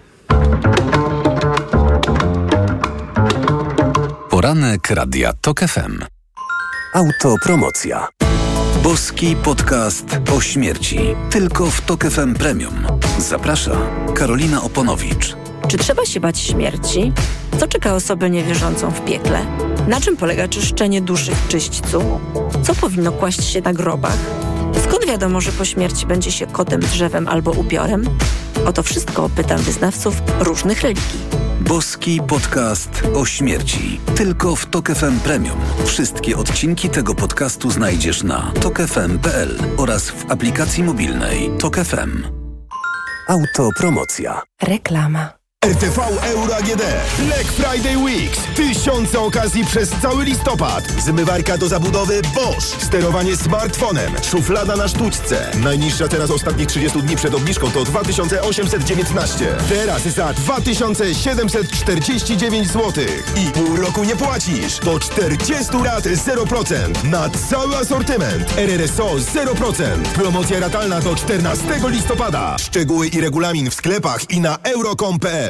Poranek 4.30 4.90
Radia 4.90 5.32
TOK 5.40 5.60
FM. 5.60 6.04
Autopromocja. 6.94 8.08
Boski 8.82 9.36
podcast 9.36 10.18
o 10.36 10.40
śmierci. 10.40 10.98
Tylko 11.30 11.66
w 11.66 11.80
TOK 11.80 12.04
FM 12.04 12.34
Premium. 12.34 12.86
Zaprasza 13.18 13.76
Karolina 14.14 14.62
Oponowicz. 14.62 15.36
Czy 15.70 15.78
trzeba 15.78 16.06
się 16.06 16.20
bać 16.20 16.38
śmierci? 16.38 17.12
Co 17.60 17.68
czeka 17.68 17.94
osobę 17.94 18.30
niewierzącą 18.30 18.90
w 18.90 19.04
piekle? 19.04 19.46
Na 19.88 20.00
czym 20.00 20.16
polega 20.16 20.48
czyszczenie 20.48 21.00
duszy 21.00 21.32
w 21.34 21.48
czyśćcu? 21.48 22.20
Co 22.62 22.74
powinno 22.74 23.12
kłaść 23.12 23.44
się 23.44 23.60
na 23.60 23.72
grobach? 23.72 24.18
Skąd 24.84 25.06
wiadomo, 25.06 25.40
że 25.40 25.52
po 25.52 25.64
śmierci 25.64 26.06
będzie 26.06 26.32
się 26.32 26.46
kotem, 26.46 26.80
drzewem 26.80 27.28
albo 27.28 27.50
upiorem? 27.50 28.04
O 28.66 28.72
to 28.72 28.82
wszystko 28.82 29.30
pytam 29.36 29.58
wyznawców 29.58 30.22
różnych 30.40 30.82
religii. 30.82 31.20
Boski 31.60 32.20
podcast 32.28 33.02
o 33.14 33.26
śmierci. 33.26 34.00
Tylko 34.16 34.56
w 34.56 34.66
Tok 34.66 34.90
FM 34.90 35.20
Premium. 35.20 35.58
Wszystkie 35.86 36.36
odcinki 36.36 36.88
tego 36.88 37.14
podcastu 37.14 37.70
znajdziesz 37.70 38.22
na 38.22 38.52
tokefm.pl 38.60 39.58
oraz 39.76 40.10
w 40.10 40.30
aplikacji 40.30 40.84
mobilnej 40.84 41.50
Tok 41.58 41.76
FM. 41.76 42.22
Autopromocja. 43.28 44.42
Reklama. 44.62 45.39
RTV 45.66 45.98
Euro 46.22 46.56
AGD. 46.56 46.82
Black 47.18 47.44
Friday 47.44 47.96
Weeks. 47.96 48.38
Tysiące 48.56 49.20
okazji 49.20 49.64
przez 49.64 49.90
cały 50.02 50.24
listopad. 50.24 50.84
Zmywarka 50.98 51.58
do 51.58 51.68
zabudowy 51.68 52.22
Bosch. 52.34 52.82
Sterowanie 52.82 53.36
smartfonem. 53.36 54.12
Szuflada 54.30 54.76
na 54.76 54.88
sztuczce. 54.88 55.50
Najniższa 55.62 56.08
teraz 56.08 56.30
ostatnich 56.30 56.66
30 56.66 57.02
dni 57.02 57.16
przed 57.16 57.34
obniżką 57.34 57.70
to 57.70 57.84
2819. 57.84 59.46
Teraz 59.68 60.02
za 60.02 60.32
2749 60.32 62.68
zł. 62.68 63.04
I 63.36 63.50
pół 63.50 63.76
roku 63.76 64.04
nie 64.04 64.16
płacisz. 64.16 64.78
Do 64.78 65.00
40 65.00 65.72
lat 65.84 66.04
0%. 66.04 67.04
Na 67.04 67.30
cały 67.50 67.76
asortyment. 67.76 68.58
RRSO 68.58 69.14
0%. 69.14 70.02
Promocja 70.14 70.60
ratalna 70.60 71.00
do 71.00 71.14
14 71.14 71.64
listopada. 71.88 72.56
Szczegóły 72.58 73.08
i 73.08 73.20
regulamin 73.20 73.70
w 73.70 73.74
sklepach 73.74 74.30
i 74.30 74.40
na 74.40 74.58
euro.com.pl 74.62 75.49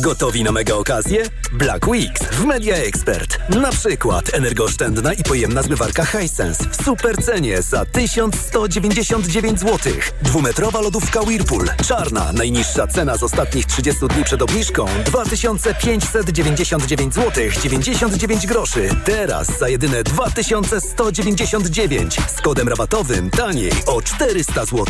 Gotowi 0.00 0.44
na 0.44 0.52
mega 0.52 0.74
okazję? 0.74 1.22
Black 1.52 1.88
Weeks 1.88 2.22
w 2.22 2.44
Media 2.44 2.76
Expert. 2.76 3.38
Na 3.48 3.72
przykład 3.72 4.34
energooszczędna 4.34 5.12
i 5.12 5.22
pojemna 5.22 5.62
zmywarka 5.62 6.04
Hisense 6.04 6.64
w 6.70 6.84
super 6.84 7.22
cenie 7.22 7.62
za 7.62 7.84
1199 7.84 9.60
zł. 9.60 9.92
Dwumetrowa 10.22 10.80
lodówka 10.80 11.20
Whirlpool. 11.20 11.68
Czarna. 11.88 12.32
Najniższa 12.32 12.86
cena 12.86 13.16
z 13.16 13.22
ostatnich 13.22 13.66
30 13.66 14.08
dni 14.08 14.24
przed 14.24 14.42
obniżką 14.42 14.86
2599 15.04 17.14
zł 17.14 17.44
99 17.62 18.46
groszy. 18.46 18.88
Teraz 19.04 19.58
za 19.58 19.68
jedyne 19.68 20.02
2199 20.02 22.16
z 22.36 22.40
kodem 22.40 22.68
rabatowym 22.68 23.30
taniej 23.30 23.72
o 23.86 24.02
400 24.02 24.64
zł. 24.64 24.86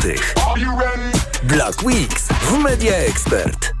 Black 1.43 1.83
Weeks 1.83 2.27
w 2.27 2.57
Media 2.57 2.95
Expert. 2.95 3.80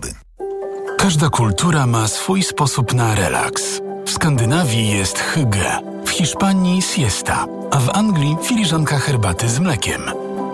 Każda 1.01 1.29
kultura 1.29 1.87
ma 1.87 2.07
swój 2.07 2.43
sposób 2.43 2.93
na 2.93 3.15
relaks. 3.15 3.81
W 4.05 4.11
Skandynawii 4.11 4.89
jest 4.89 5.19
hygge, 5.19 5.79
w 6.05 6.09
Hiszpanii 6.09 6.81
siesta, 6.81 7.45
a 7.71 7.79
w 7.79 7.89
Anglii 7.89 8.37
filiżanka 8.43 8.99
herbaty 8.99 9.49
z 9.49 9.59
mlekiem. 9.59 10.01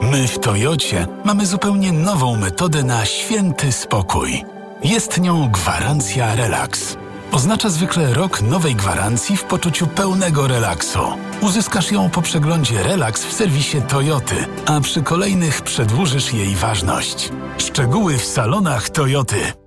My 0.02 0.28
w 0.28 0.40
Toyocie 0.40 1.08
mamy 1.26 1.46
zupełnie 1.46 1.92
nową 1.92 2.36
metodę 2.36 2.84
na 2.84 3.06
święty 3.06 3.72
spokój. 3.72 4.44
Jest 4.84 5.22
nią 5.22 5.50
gwarancja 5.52 6.36
relaks. 6.36 6.98
Oznacza 7.32 7.70
zwykle 7.70 8.14
rok 8.14 8.42
nowej 8.42 8.76
gwarancji 8.76 9.38
w 9.38 9.44
poczuciu 9.44 9.88
pełnego 9.88 10.48
relaksu. 10.48 11.00
Uzyskasz 11.42 11.92
ją 11.92 12.10
po 12.10 12.22
przeglądzie 12.22 12.84
Relax 12.84 13.26
w 13.26 13.34
serwisie 13.34 13.82
Toyoty, 13.82 14.36
a 14.66 14.80
przy 14.82 15.02
kolejnych 15.02 15.62
przedłużysz 15.62 16.34
jej 16.34 16.56
ważność. 16.56 17.30
Szczegóły 17.58 18.18
w 18.18 18.26
salonach 18.26 18.90
Toyoty. 18.90 19.67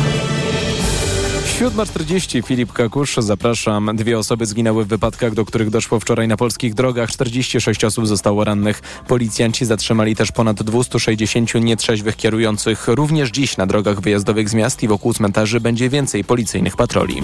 7.40 1.51 2.43
Filip 2.43 2.73
Kakusz, 2.73 3.15
zapraszam. 3.17 3.95
Dwie 3.95 4.19
osoby 4.19 4.45
zginęły 4.45 4.85
w 4.85 4.87
wypadkach, 4.87 5.33
do 5.33 5.45
których 5.45 5.69
doszło 5.69 5.99
wczoraj 5.99 6.27
na 6.27 6.37
polskich 6.37 6.73
drogach. 6.73 7.11
46 7.11 7.83
osób 7.83 8.07
zostało 8.07 8.43
rannych. 8.43 8.81
Policjanci 9.07 9.65
zatrzymali 9.65 10.15
też 10.15 10.31
ponad 10.31 10.63
260 10.63 11.53
nietrzeźwych 11.55 12.15
kierujących. 12.15 12.87
Również 12.87 13.31
dziś 13.31 13.57
na 13.57 13.65
drogach 13.65 14.01
wyjazdowych 14.01 14.49
z 14.49 14.53
miast 14.53 14.83
i 14.83 14.87
wokół 14.87 15.13
cmentarzy 15.13 15.59
będzie 15.59 15.89
więcej 15.89 16.23
policyjnych 16.23 16.75
patroli. 16.75 17.23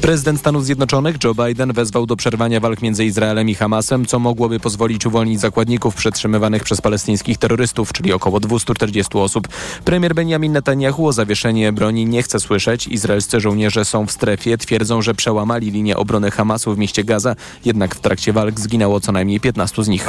Prezydent 0.00 0.40
Stanów 0.40 0.64
Zjednoczonych 0.64 1.16
Joe 1.24 1.34
Biden 1.34 1.72
wezwał 1.72 2.06
do 2.06 2.16
przerwania 2.16 2.60
walk 2.60 2.82
między 2.82 3.04
Izraelem 3.04 3.48
i 3.48 3.54
Hamasem, 3.54 4.06
co 4.06 4.18
mogłoby 4.18 4.60
pozwolić 4.60 5.06
uwolnić 5.06 5.40
zakładników 5.40 5.94
przetrzymywanych 5.94 6.64
przez 6.64 6.80
palestyńskich 6.80 7.38
terrorystów, 7.38 7.92
czyli 7.92 8.12
około 8.12 8.40
240 8.40 9.18
osób. 9.18 9.48
Premier 9.84 10.14
Benjamin 10.14 10.52
Netanyahu 10.52 11.06
o 11.06 11.12
zawieszenie 11.12 11.72
broni 11.72 12.06
nie 12.06 12.22
chce 12.22 12.40
słyszeć. 12.40 12.88
Izraelscy 12.88 13.40
żołnierze 13.40 13.77
są 13.84 14.06
w 14.06 14.12
strefie, 14.12 14.58
twierdzą, 14.58 15.02
że 15.02 15.14
przełamali 15.14 15.70
linię 15.70 15.96
obrony 15.96 16.30
Hamasu 16.30 16.74
w 16.74 16.78
mieście 16.78 17.04
Gaza, 17.04 17.36
jednak 17.64 17.94
w 17.94 18.00
trakcie 18.00 18.32
walk 18.32 18.60
zginęło 18.60 19.00
co 19.00 19.12
najmniej 19.12 19.40
15 19.40 19.84
z 19.84 19.88
nich. 19.88 20.04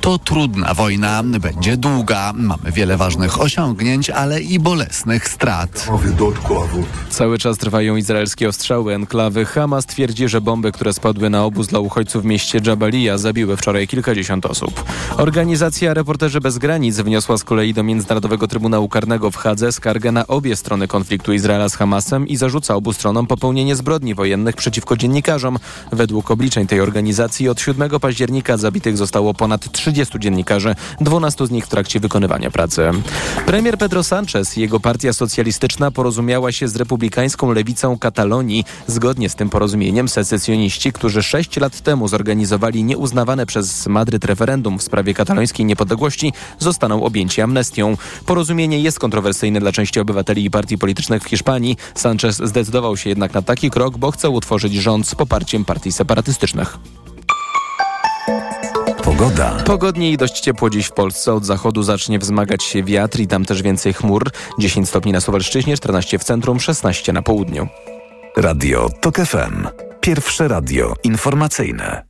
To 0.00 0.18
trudna 0.18 0.74
wojna, 0.74 1.22
będzie 1.40 1.76
długa, 1.76 2.32
mamy 2.36 2.72
wiele 2.72 2.96
ważnych 2.96 3.40
osiągnięć, 3.40 4.10
ale 4.10 4.40
i 4.40 4.58
bolesnych 4.58 5.28
strat. 5.28 5.86
Cały 7.10 7.38
czas 7.38 7.58
trwają 7.58 7.96
izraelskie 7.96 8.48
ostrzały 8.48 8.94
enklawy. 8.94 9.44
Hamas 9.44 9.86
twierdzi, 9.86 10.28
że 10.28 10.40
bomby, 10.40 10.72
które 10.72 10.92
spadły 10.92 11.30
na 11.30 11.44
obóz 11.44 11.66
dla 11.66 11.78
uchodźców 11.78 12.22
w 12.22 12.26
mieście 12.26 12.60
Jabalia 12.66 13.18
zabiły 13.18 13.56
wczoraj 13.56 13.86
kilkadziesiąt 13.88 14.46
osób. 14.46 14.84
Organizacja 15.16 15.94
Reporterzy 15.94 16.40
Bez 16.40 16.58
Granic 16.58 16.96
wniosła 16.96 17.38
z 17.38 17.44
kolei 17.44 17.74
do 17.74 17.82
Międzynarodowego 17.82 18.48
Trybunału 18.48 18.88
Karnego 18.88 19.30
w 19.30 19.36
Hadze 19.36 19.72
skargę 19.72 20.12
na 20.12 20.26
obie 20.26 20.56
strony 20.56 20.88
konfliktu 20.88 21.32
Izraela 21.32 21.68
z 21.68 21.74
Hamasem 21.76 22.13
i 22.26 22.36
zarzuca 22.36 22.74
obu 22.74 22.92
stronom 22.92 23.26
popełnienie 23.26 23.76
zbrodni 23.76 24.14
wojennych 24.14 24.56
przeciwko 24.56 24.96
dziennikarzom. 24.96 25.58
Według 25.92 26.30
obliczeń 26.30 26.66
tej 26.66 26.80
organizacji 26.80 27.48
od 27.48 27.60
7 27.60 28.00
października 28.00 28.56
zabitych 28.56 28.96
zostało 28.96 29.34
ponad 29.34 29.72
30 29.72 30.18
dziennikarzy, 30.18 30.74
12 31.00 31.46
z 31.46 31.50
nich 31.50 31.66
w 31.66 31.68
trakcie 31.68 32.00
wykonywania 32.00 32.50
pracy. 32.50 32.90
Premier 33.46 33.78
Pedro 33.78 34.04
Sanchez 34.04 34.56
i 34.56 34.60
jego 34.60 34.80
partia 34.80 35.12
socjalistyczna 35.12 35.90
porozumiała 35.90 36.52
się 36.52 36.68
z 36.68 36.76
republikańską 36.76 37.52
lewicą 37.52 37.98
Katalonii. 37.98 38.64
Zgodnie 38.86 39.28
z 39.28 39.34
tym 39.34 39.50
porozumieniem 39.50 40.08
secesjoniści, 40.08 40.92
którzy 40.92 41.22
6 41.22 41.56
lat 41.56 41.80
temu 41.80 42.08
zorganizowali 42.08 42.84
nieuznawane 42.84 43.46
przez 43.46 43.86
Madryt 43.86 44.24
referendum 44.24 44.78
w 44.78 44.82
sprawie 44.82 45.14
katalońskiej 45.14 45.66
niepodległości, 45.66 46.32
zostaną 46.58 47.04
objęci 47.04 47.40
amnestią. 47.40 47.96
Porozumienie 48.26 48.80
jest 48.80 48.98
kontrowersyjne 48.98 49.60
dla 49.60 49.72
części 49.72 50.00
obywateli 50.00 50.44
i 50.44 50.50
partii 50.50 50.78
politycznych 50.78 51.22
w 51.22 51.28
Hiszpanii. 51.28 51.76
Sanchez 52.04 52.36
zdecydował 52.36 52.96
się 52.96 53.10
jednak 53.10 53.34
na 53.34 53.42
taki 53.42 53.70
krok, 53.70 53.98
bo 53.98 54.10
chce 54.10 54.30
utworzyć 54.30 54.74
rząd 54.74 55.08
z 55.08 55.14
poparciem 55.14 55.64
partii 55.64 55.92
separatystycznych. 55.92 56.78
Pogoda. 59.04 59.50
Pogodnie 59.50 60.12
i 60.12 60.16
dość 60.16 60.40
ciepło 60.40 60.70
dziś 60.70 60.86
w 60.86 60.92
Polsce. 60.92 61.32
Od 61.32 61.44
zachodu 61.44 61.82
zacznie 61.82 62.18
wzmagać 62.18 62.64
się 62.64 62.82
wiatr 62.82 63.20
i 63.20 63.26
tam 63.26 63.44
też 63.44 63.62
więcej 63.62 63.92
chmur. 63.92 64.30
10 64.58 64.88
stopni 64.88 65.12
na 65.12 65.20
Suwalszczyźnie, 65.20 65.76
14 65.76 66.18
w 66.18 66.24
centrum, 66.24 66.60
16 66.60 67.12
na 67.12 67.22
południu. 67.22 67.68
Radio 68.36 68.88
TOK 69.00 69.16
FM. 69.16 69.66
Pierwsze 70.00 70.48
radio 70.48 70.94
informacyjne. 71.04 72.04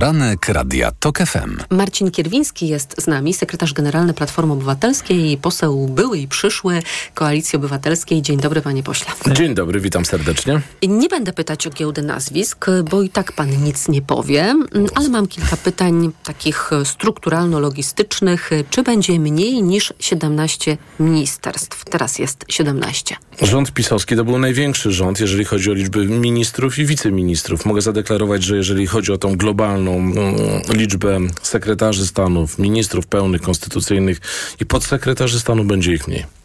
Poranek 0.00 0.48
Radia 0.48 0.92
TOK 1.00 1.18
FM. 1.18 1.56
Marcin 1.70 2.10
Kierwiński 2.10 2.68
jest 2.68 3.02
z 3.02 3.06
nami, 3.06 3.34
sekretarz 3.34 3.72
generalny 3.72 4.14
Platformy 4.14 4.52
Obywatelskiej 4.52 5.32
i 5.32 5.36
poseł 5.36 5.88
były 5.88 6.18
i 6.18 6.28
przyszły 6.28 6.82
Koalicji 7.14 7.56
Obywatelskiej. 7.56 8.22
Dzień 8.22 8.40
dobry, 8.40 8.62
panie 8.62 8.82
pośle. 8.82 9.12
Dzień 9.32 9.54
dobry, 9.54 9.80
witam 9.80 10.04
serdecznie. 10.04 10.60
Nie 10.88 11.08
będę 11.08 11.32
pytać 11.32 11.66
o 11.66 11.70
giełdę 11.70 12.02
nazwisk, 12.02 12.66
bo 12.90 13.02
i 13.02 13.08
tak 13.08 13.32
pan 13.32 13.64
nic 13.64 13.88
nie 13.88 14.02
powie, 14.02 14.54
ale 14.94 15.08
mam 15.08 15.26
kilka 15.26 15.56
pytań 15.56 16.12
takich 16.24 16.70
strukturalno-logistycznych. 16.84 18.50
Czy 18.70 18.82
będzie 18.82 19.20
mniej 19.20 19.62
niż 19.62 19.92
17 19.98 20.76
ministerstw? 21.00 21.84
Teraz 21.84 22.18
jest 22.18 22.44
17. 22.48 23.16
Rząd 23.42 23.72
pisowski 23.72 24.16
to 24.16 24.24
był 24.24 24.38
największy 24.38 24.92
rząd, 24.92 25.20
jeżeli 25.20 25.44
chodzi 25.44 25.70
o 25.70 25.74
liczbę 25.74 26.06
ministrów 26.06 26.78
i 26.78 26.86
wiceministrów. 26.86 27.66
Mogę 27.66 27.80
zadeklarować, 27.80 28.42
że 28.42 28.56
jeżeli 28.56 28.86
chodzi 28.86 29.12
o 29.12 29.18
tą 29.18 29.36
globalną 29.36 29.94
mm, 29.94 30.34
liczbę 30.68 31.18
sekretarzy 31.42 32.06
stanów, 32.06 32.58
ministrów 32.58 33.06
pełnych, 33.06 33.42
konstytucyjnych 33.42 34.20
i 34.60 34.66
podsekretarzy 34.66 35.40
stanu, 35.40 35.64
będzie 35.64 35.92
ich 35.92 36.08
mniej. 36.08 36.39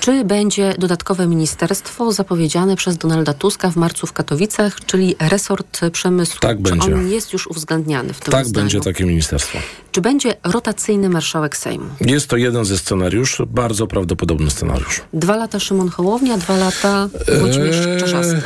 Czy 0.00 0.24
będzie 0.24 0.74
dodatkowe 0.78 1.26
ministerstwo 1.26 2.12
zapowiedziane 2.12 2.76
przez 2.76 2.96
Donalda 2.96 3.34
Tuska 3.34 3.70
w 3.70 3.76
marcu 3.76 4.06
w 4.06 4.12
Katowicach, 4.12 4.84
czyli 4.86 5.16
resort 5.18 5.80
przemysłu? 5.92 6.38
Tak 6.40 6.56
Czy 6.56 6.62
będzie. 6.62 6.94
on 6.94 7.08
jest 7.08 7.32
już 7.32 7.46
uwzględniany 7.46 8.12
w 8.12 8.20
tym 8.20 8.32
Tak 8.32 8.46
zdaniu? 8.46 8.64
będzie 8.64 8.80
takie 8.80 9.04
ministerstwo. 9.04 9.58
Czy 9.92 10.00
będzie 10.00 10.34
rotacyjny 10.44 11.08
marszałek 11.08 11.56
Sejmu? 11.56 11.86
Jest 12.00 12.28
to 12.28 12.36
jeden 12.36 12.64
ze 12.64 12.78
scenariuszy, 12.78 13.46
bardzo 13.46 13.86
prawdopodobny 13.86 14.50
scenariusz. 14.50 15.00
Dwa 15.12 15.36
lata 15.36 15.60
Szymon 15.60 15.88
Hołownia, 15.88 16.38
dwa 16.38 16.56
lata 16.56 17.08
Włodzimierz 17.40 17.86
Eee, 17.86 18.00
Czarzasty. 18.00 18.42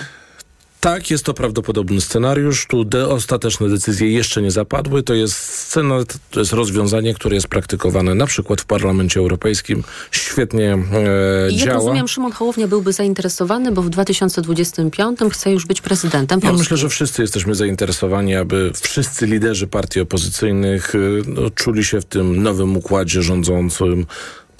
Tak, 0.80 1.10
jest 1.10 1.24
to 1.24 1.34
prawdopodobny 1.34 2.00
scenariusz. 2.00 2.66
Tu 2.66 2.84
de 2.84 3.08
ostateczne 3.08 3.68
decyzje 3.68 4.10
jeszcze 4.12 4.42
nie 4.42 4.50
zapadły. 4.50 5.02
To 5.02 5.14
jest 5.14 5.34
scena, 5.36 5.94
to 6.30 6.40
jest 6.40 6.52
rozwiązanie, 6.52 7.14
które 7.14 7.34
jest 7.34 7.48
praktykowane 7.48 8.14
na 8.14 8.26
przykład 8.26 8.60
w 8.60 8.64
Parlamencie 8.64 9.20
Europejskim. 9.20 9.82
Świetnie 10.10 10.72
e, 10.92 11.50
Jak 11.50 11.60
działa. 11.60 11.74
rozumiem, 11.74 12.08
Szymon 12.08 12.32
Hołownia 12.32 12.68
byłby 12.68 12.92
zainteresowany, 12.92 13.72
bo 13.72 13.82
w 13.82 13.90
2025 13.90 15.18
chce 15.32 15.52
już 15.52 15.66
być 15.66 15.80
prezydentem 15.80 16.40
Ja 16.42 16.48
Polski. 16.48 16.58
myślę, 16.62 16.76
że 16.76 16.88
wszyscy 16.88 17.22
jesteśmy 17.22 17.54
zainteresowani, 17.54 18.34
aby 18.34 18.70
wszyscy 18.82 19.26
liderzy 19.26 19.66
partii 19.66 20.00
opozycyjnych 20.00 20.94
y, 20.94 21.22
no, 21.26 21.50
czuli 21.50 21.84
się 21.84 22.00
w 22.00 22.04
tym 22.04 22.42
nowym 22.42 22.76
układzie 22.76 23.22
rządzącym 23.22 24.06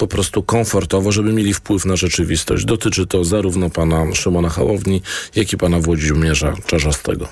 po 0.01 0.07
prostu 0.07 0.43
komfortowo, 0.43 1.11
żeby 1.11 1.33
mieli 1.33 1.53
wpływ 1.53 1.85
na 1.85 1.95
rzeczywistość. 1.95 2.65
Dotyczy 2.65 3.07
to 3.07 3.23
zarówno 3.23 3.69
pana 3.69 4.15
Szymona 4.15 4.49
Hołowni, 4.49 5.01
jak 5.35 5.53
i 5.53 5.57
pana 5.57 5.79
Włodzimierza 5.79 6.53
Czarzastego. 6.65 7.27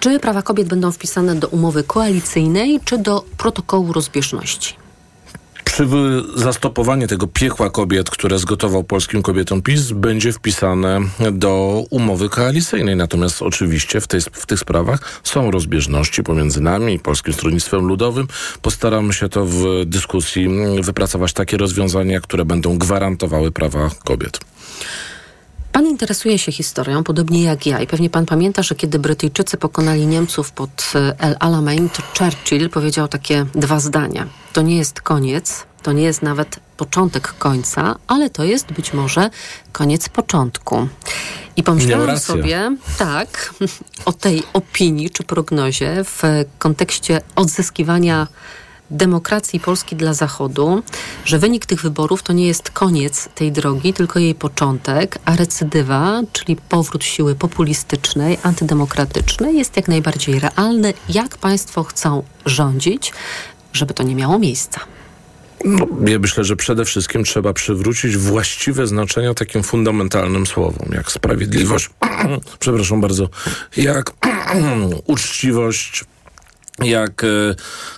Czy 0.00 0.20
prawa 0.20 0.42
kobiet 0.42 0.68
będą 0.68 0.92
wpisane 0.92 1.34
do 1.34 1.48
umowy 1.48 1.84
koalicyjnej, 1.84 2.80
czy 2.84 2.98
do 2.98 3.24
protokołu 3.36 3.92
rozbieżności? 3.92 4.85
Wy- 5.78 6.22
zastopowanie 6.34 7.06
tego 7.08 7.26
piekła 7.26 7.70
kobiet, 7.70 8.10
które 8.10 8.38
zgotował 8.38 8.84
polskim 8.84 9.22
kobietom 9.22 9.62
PiS, 9.62 9.92
będzie 9.92 10.32
wpisane 10.32 11.00
do 11.32 11.84
umowy 11.90 12.28
koalicyjnej. 12.28 12.96
Natomiast 12.96 13.42
oczywiście 13.42 14.00
w, 14.00 14.06
tej, 14.06 14.20
w 14.20 14.46
tych 14.46 14.60
sprawach 14.60 15.20
są 15.24 15.50
rozbieżności 15.50 16.22
pomiędzy 16.22 16.60
nami 16.60 16.94
i 16.94 16.98
Polskim 16.98 17.34
Stronnictwem 17.34 17.86
Ludowym. 17.86 18.28
Postaramy 18.62 19.12
się 19.12 19.28
to 19.28 19.46
w 19.46 19.64
dyskusji 19.86 20.48
wypracować 20.80 21.32
takie 21.32 21.56
rozwiązania, 21.56 22.20
które 22.20 22.44
będą 22.44 22.78
gwarantowały 22.78 23.50
prawa 23.52 23.90
kobiet. 24.04 24.40
Pan 25.76 25.86
interesuje 25.86 26.38
się 26.38 26.52
historią, 26.52 27.04
podobnie 27.04 27.42
jak 27.42 27.66
ja. 27.66 27.80
I 27.80 27.86
pewnie 27.86 28.10
pan 28.10 28.26
pamięta, 28.26 28.62
że 28.62 28.74
kiedy 28.74 28.98
Brytyjczycy 28.98 29.56
pokonali 29.56 30.06
Niemców 30.06 30.52
pod 30.52 30.92
e, 30.94 31.14
El 31.18 31.36
Alamein, 31.40 31.88
to 31.88 32.02
Churchill 32.18 32.70
powiedział 32.70 33.08
takie 33.08 33.46
dwa 33.54 33.80
zdania. 33.80 34.26
To 34.52 34.62
nie 34.62 34.76
jest 34.76 35.00
koniec, 35.00 35.66
to 35.82 35.92
nie 35.92 36.02
jest 36.02 36.22
nawet 36.22 36.60
początek 36.76 37.34
końca, 37.38 37.96
ale 38.06 38.30
to 38.30 38.44
jest 38.44 38.72
być 38.72 38.92
może 38.92 39.30
koniec 39.72 40.08
początku. 40.08 40.88
I 41.56 41.62
pomyślałam 41.62 42.18
sobie, 42.18 42.76
tak, 42.98 43.54
o 44.04 44.12
tej 44.12 44.42
opinii 44.52 45.10
czy 45.10 45.22
prognozie 45.22 46.04
w 46.04 46.22
kontekście 46.58 47.20
odzyskiwania 47.34 48.26
demokracji 48.90 49.60
Polski 49.60 49.96
dla 49.96 50.14
Zachodu, 50.14 50.82
że 51.24 51.38
wynik 51.38 51.66
tych 51.66 51.82
wyborów 51.82 52.22
to 52.22 52.32
nie 52.32 52.46
jest 52.46 52.70
koniec 52.70 53.28
tej 53.34 53.52
drogi, 53.52 53.92
tylko 53.92 54.18
jej 54.18 54.34
początek, 54.34 55.18
a 55.24 55.36
recydywa, 55.36 56.22
czyli 56.32 56.56
powrót 56.56 57.04
siły 57.04 57.34
populistycznej, 57.34 58.38
antydemokratycznej 58.42 59.56
jest 59.56 59.76
jak 59.76 59.88
najbardziej 59.88 60.40
realny. 60.40 60.94
Jak 61.08 61.38
państwo 61.38 61.84
chcą 61.84 62.22
rządzić, 62.46 63.12
żeby 63.72 63.94
to 63.94 64.02
nie 64.02 64.14
miało 64.14 64.38
miejsca? 64.38 64.80
No, 65.64 65.86
ja 66.06 66.18
myślę, 66.18 66.44
że 66.44 66.56
przede 66.56 66.84
wszystkim 66.84 67.24
trzeba 67.24 67.52
przywrócić 67.52 68.16
właściwe 68.16 68.86
znaczenia 68.86 69.34
takim 69.34 69.62
fundamentalnym 69.62 70.46
słowom, 70.46 70.88
jak 70.92 71.12
sprawiedliwość, 71.12 71.90
przepraszam 72.58 73.00
bardzo, 73.00 73.28
jak 73.76 74.12
uczciwość, 75.06 76.04
jak 76.84 77.24
e, 77.24 77.26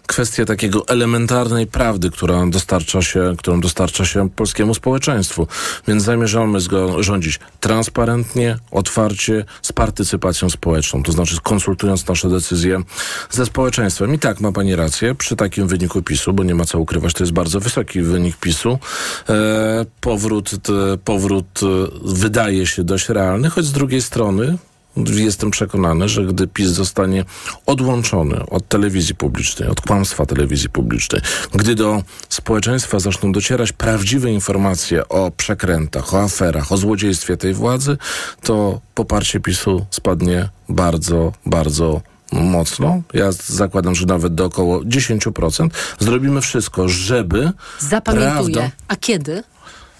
kwestia 0.06 0.44
takiego 0.44 0.88
elementarnej 0.88 1.66
prawdy, 1.66 2.10
która 2.10 2.46
dostarcza 2.46 3.02
się, 3.02 3.34
którą 3.38 3.60
dostarcza 3.60 4.04
się 4.04 4.30
polskiemu 4.30 4.74
społeczeństwu. 4.74 5.46
Więc 5.88 6.02
zamierzamy 6.02 6.58
rządzić 6.98 7.40
transparentnie, 7.60 8.58
otwarcie, 8.70 9.44
z 9.62 9.72
partycypacją 9.72 10.50
społeczną, 10.50 11.02
to 11.02 11.12
znaczy 11.12 11.36
konsultując 11.42 12.06
nasze 12.06 12.28
decyzje 12.28 12.82
ze 13.30 13.46
społeczeństwem. 13.46 14.14
I 14.14 14.18
tak 14.18 14.40
ma 14.40 14.52
pani 14.52 14.76
rację, 14.76 15.14
przy 15.14 15.36
takim 15.36 15.68
wyniku 15.68 16.02
PiSu, 16.02 16.32
bo 16.32 16.44
nie 16.44 16.54
ma 16.54 16.64
co 16.64 16.78
ukrywać, 16.78 17.12
to 17.12 17.22
jest 17.22 17.32
bardzo 17.32 17.60
wysoki 17.60 18.02
wynik 18.02 18.36
PiSu, 18.36 18.78
e, 19.28 19.86
powrót, 20.00 20.50
powrót 21.04 21.60
e, 21.62 21.66
wydaje 22.04 22.66
się 22.66 22.84
dość 22.84 23.08
realny, 23.08 23.50
choć 23.50 23.64
z 23.64 23.72
drugiej 23.72 24.02
strony 24.02 24.58
Jestem 24.96 25.50
przekonany, 25.50 26.08
że 26.08 26.24
gdy 26.24 26.46
PiS 26.46 26.68
zostanie 26.68 27.24
odłączony 27.66 28.46
od 28.46 28.68
telewizji 28.68 29.14
publicznej, 29.14 29.68
od 29.68 29.80
kłamstwa 29.80 30.26
telewizji 30.26 30.68
publicznej, 30.68 31.20
gdy 31.54 31.74
do 31.74 32.02
społeczeństwa 32.28 32.98
zaczną 32.98 33.32
docierać 33.32 33.72
prawdziwe 33.72 34.30
informacje 34.30 35.08
o 35.08 35.30
przekrętach, 35.30 36.14
o 36.14 36.22
aferach, 36.22 36.72
o 36.72 36.76
złodziejstwie 36.76 37.36
tej 37.36 37.54
władzy, 37.54 37.96
to 38.42 38.80
poparcie 38.94 39.40
PiSu 39.40 39.86
spadnie 39.90 40.48
bardzo, 40.68 41.32
bardzo 41.46 42.00
mocno. 42.32 43.02
Ja 43.14 43.32
zakładam, 43.46 43.94
że 43.94 44.06
nawet 44.06 44.34
do 44.34 44.44
około 44.44 44.80
10%. 44.80 45.68
Zrobimy 45.98 46.40
wszystko, 46.40 46.88
żeby 46.88 47.52
Zapamiętuję. 47.80 48.32
prawda 48.32 48.70
A 48.88 48.96
kiedy? 48.96 49.42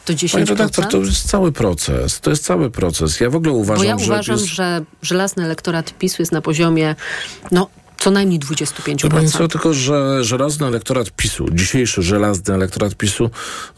To 0.09 0.15
10%? 0.15 0.33
Panie 0.33 0.45
redaktor, 0.45 0.87
to 0.87 0.99
jest 0.99 1.29
cały 1.29 1.53
proces. 1.53 2.21
To 2.21 2.31
jest 2.31 2.45
cały 2.45 2.71
proces. 2.71 3.21
Ja 3.21 3.31
w 3.31 3.37
ogóle 3.37 3.53
uważam, 3.53 3.79
Bo 3.79 3.85
ja 3.85 3.99
że 3.99 4.05
uważam, 4.05 4.37
PiS... 4.37 4.47
że 4.47 4.85
żelazny 5.03 5.45
elektorat 5.45 5.99
PiSu 5.99 6.23
jest 6.23 6.33
na 6.33 6.41
poziomie 6.41 6.95
no, 7.51 7.69
co 7.99 8.11
najmniej 8.11 8.41
25%. 8.41 9.03
To 9.03 9.09
pani 9.09 9.29
co, 9.29 9.49
tylko 9.49 9.75
że 9.75 10.25
żelazny 10.25 10.67
elektorat 10.67 11.11
PiSu, 11.11 11.47
dzisiejszy 11.53 12.03
żelazny 12.03 12.55
elektorat 12.55 12.95
PiSu 12.95 13.31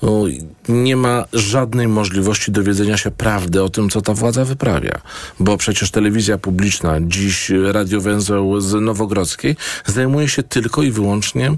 o, 0.03 0.25
nie 0.69 0.97
ma 0.97 1.25
żadnej 1.33 1.89
możliwości 1.89 2.53
dowiedzenia 2.53 2.97
się 2.97 3.11
prawdy 3.11 3.63
o 3.63 3.69
tym, 3.69 3.91
co 3.91 4.01
ta 4.03 4.15
władza 4.15 4.45
wyprawia. 4.45 5.01
Bo 5.41 5.57
przecież 5.57 5.91
telewizja 5.91 6.39
publiczna, 6.39 6.97
dziś 7.01 7.53
radiowęzeł 7.73 8.61
z 8.61 8.81
Nowogrodzkiej 8.81 9.57
zajmuje 9.87 10.29
się 10.29 10.43
tylko 10.43 10.83
i 10.83 10.91
wyłącznie 10.91 11.55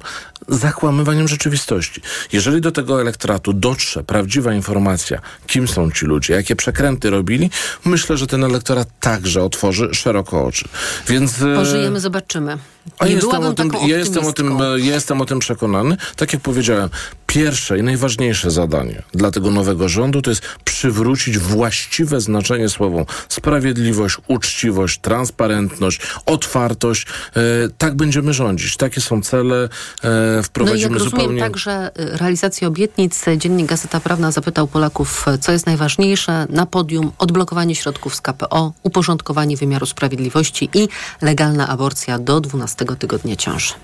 zakłamywaniem 0.49 1.29
rzeczywistości. 1.29 2.01
Jeżeli 2.33 2.61
do 2.61 2.73
tego 2.73 3.01
elektoratu 3.01 3.53
dotrze 3.53 4.05
prawdziwa 4.05 4.55
informacja, 4.55 5.21
kim 5.47 5.69
są 5.69 5.91
ci 5.91 6.07
ludzie, 6.07 6.35
jakie 6.35 6.57
przekręty 6.57 7.11
robili, 7.11 7.51
myślę, 7.85 8.17
że 8.17 8.27
ten 8.27 8.45
elektorat 8.45 8.89
także 9.01 9.43
otworzy 9.43 9.89
szeroko 9.93 10.45
oczy. 10.45 10.69
Więc... 11.09 11.43
e, 11.43 11.55
Pożyjemy, 11.55 12.01
zobaczymy. 12.01 12.59
a 12.99 13.07
Nie 13.07 13.13
jestem 13.13 13.45
o, 13.45 13.53
tym, 13.53 13.71
ja 13.87 13.99
jestem 13.99 14.27
o 14.27 14.33
tym, 14.33 14.63
e, 14.63 14.81
jestem 14.81 15.21
o 15.21 15.25
tym 15.25 15.39
przekonany. 15.39 15.97
Tak 16.17 16.33
jak 16.33 16.43
powiedziałem, 16.43 16.89
pierwsze 17.27 17.79
i 17.79 17.83
najważniejsze 17.83 18.51
zadanie 18.51 19.03
dla 19.13 19.31
tego 19.31 19.51
nowego 19.51 19.89
rządu 19.89 20.23
to 20.23 20.31
jest 20.31 20.43
przywrócić 20.65 21.39
właściwe 21.39 22.21
znaczenie 22.21 22.69
słowom 22.69 23.05
sprawiedliwość, 23.29 24.17
uczciwość, 24.29 25.01
transparentność, 25.01 26.01
otwartość. 26.27 27.07
E, 27.07 27.41
tak 27.79 27.95
będziemy 27.95 28.33
rządzić. 28.33 28.77
Takie 28.77 29.01
są 29.01 29.23
cele. 29.23 29.69
E, 30.05 30.09
No 30.35 30.41
i 30.41 30.43
wprowadzimy 30.43 30.83
jak 30.83 30.93
rozumiem 30.93 31.11
zupełnie... 31.11 31.41
także 31.41 31.91
y, 32.01 32.17
realizację 32.17 32.69
obietnic, 32.69 33.29
y, 33.29 33.39
Dziennik 33.39 33.67
Gazeta 33.67 34.01
Prawna 34.01 34.31
zapytał 34.31 34.67
Polaków, 34.67 35.29
y, 35.29 35.39
co 35.39 35.53
jest 35.53 35.67
najważniejsze 35.67 36.47
na 36.51 36.67
podium, 36.67 37.13
odblokowanie 37.19 37.75
środków 37.75 38.15
z 38.15 38.21
KPO, 38.21 38.73
uporządkowanie 38.83 39.57
wymiaru 39.57 39.87
sprawiedliwości 39.87 40.69
i 40.75 40.89
legalna 41.23 41.69
aborcja 41.69 42.19
do 42.19 42.41
12 42.41 42.85
tygodnia 42.99 43.37
ciąży. 43.37 43.75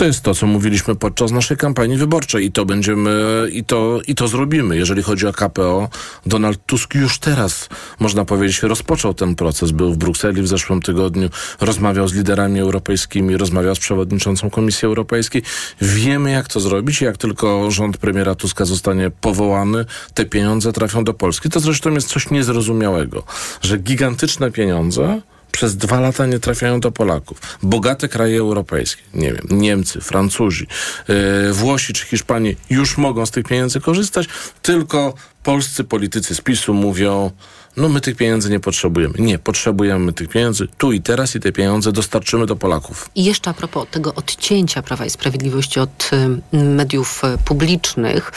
To 0.00 0.06
jest 0.06 0.22
to, 0.22 0.34
co 0.34 0.46
mówiliśmy 0.46 0.96
podczas 0.96 1.32
naszej 1.32 1.56
kampanii 1.56 1.96
wyborczej 1.96 2.46
i 2.46 2.52
to 2.52 2.64
będziemy, 2.64 3.46
i 3.52 3.64
to, 3.64 4.00
i 4.06 4.14
to 4.14 4.28
zrobimy. 4.28 4.76
Jeżeli 4.76 5.02
chodzi 5.02 5.26
o 5.26 5.32
KPO, 5.32 5.88
Donald 6.26 6.66
Tusk 6.66 6.94
już 6.94 7.18
teraz, 7.18 7.68
można 7.98 8.24
powiedzieć, 8.24 8.62
rozpoczął 8.62 9.14
ten 9.14 9.34
proces. 9.34 9.70
Był 9.70 9.92
w 9.92 9.96
Brukseli 9.96 10.42
w 10.42 10.48
zeszłym 10.48 10.82
tygodniu, 10.82 11.28
rozmawiał 11.60 12.08
z 12.08 12.14
liderami 12.14 12.60
europejskimi, 12.60 13.36
rozmawiał 13.36 13.74
z 13.74 13.78
przewodniczącą 13.78 14.50
Komisji 14.50 14.86
Europejskiej. 14.86 15.42
Wiemy, 15.80 16.30
jak 16.30 16.48
to 16.48 16.60
zrobić 16.60 17.00
jak 17.00 17.16
tylko 17.16 17.70
rząd 17.70 17.96
premiera 17.96 18.34
Tuska 18.34 18.64
zostanie 18.64 19.10
powołany, 19.10 19.84
te 20.14 20.24
pieniądze 20.26 20.72
trafią 20.72 21.04
do 21.04 21.14
Polski. 21.14 21.50
To 21.50 21.60
zresztą 21.60 21.90
jest 21.90 22.08
coś 22.08 22.30
niezrozumiałego, 22.30 23.22
że 23.62 23.78
gigantyczne 23.78 24.50
pieniądze 24.50 25.20
przez 25.52 25.76
dwa 25.76 26.00
lata 26.00 26.26
nie 26.26 26.38
trafiają 26.38 26.80
do 26.80 26.92
Polaków. 26.92 27.40
Bogate 27.62 28.08
kraje 28.08 28.38
europejskie, 28.38 29.02
nie 29.14 29.32
wiem, 29.32 29.46
Niemcy, 29.50 30.00
Francuzi, 30.00 30.66
yy, 31.08 31.52
Włosi 31.52 31.92
czy 31.92 32.06
Hiszpanie 32.06 32.54
już 32.70 32.98
mogą 32.98 33.26
z 33.26 33.30
tych 33.30 33.46
pieniędzy 33.46 33.80
korzystać, 33.80 34.28
tylko 34.62 35.14
polscy 35.42 35.84
politycy 35.84 36.34
z 36.34 36.40
PiSu 36.40 36.74
mówią, 36.74 37.30
no 37.76 37.88
my 37.88 38.00
tych 38.00 38.16
pieniędzy 38.16 38.50
nie 38.50 38.60
potrzebujemy. 38.60 39.14
Nie, 39.18 39.38
potrzebujemy 39.38 40.12
tych 40.12 40.28
pieniędzy 40.28 40.68
tu 40.78 40.92
i 40.92 41.00
teraz 41.00 41.36
i 41.36 41.40
te 41.40 41.52
pieniądze 41.52 41.92
dostarczymy 41.92 42.46
do 42.46 42.56
Polaków. 42.56 43.10
I 43.14 43.24
jeszcze 43.24 43.50
a 43.50 43.54
propos 43.54 43.86
tego 43.90 44.14
odcięcia 44.14 44.82
Prawa 44.82 45.06
i 45.06 45.10
Sprawiedliwości 45.10 45.80
od 45.80 46.10
y, 46.52 46.56
mediów 46.56 47.22
y, 47.24 47.38
publicznych, 47.44 48.32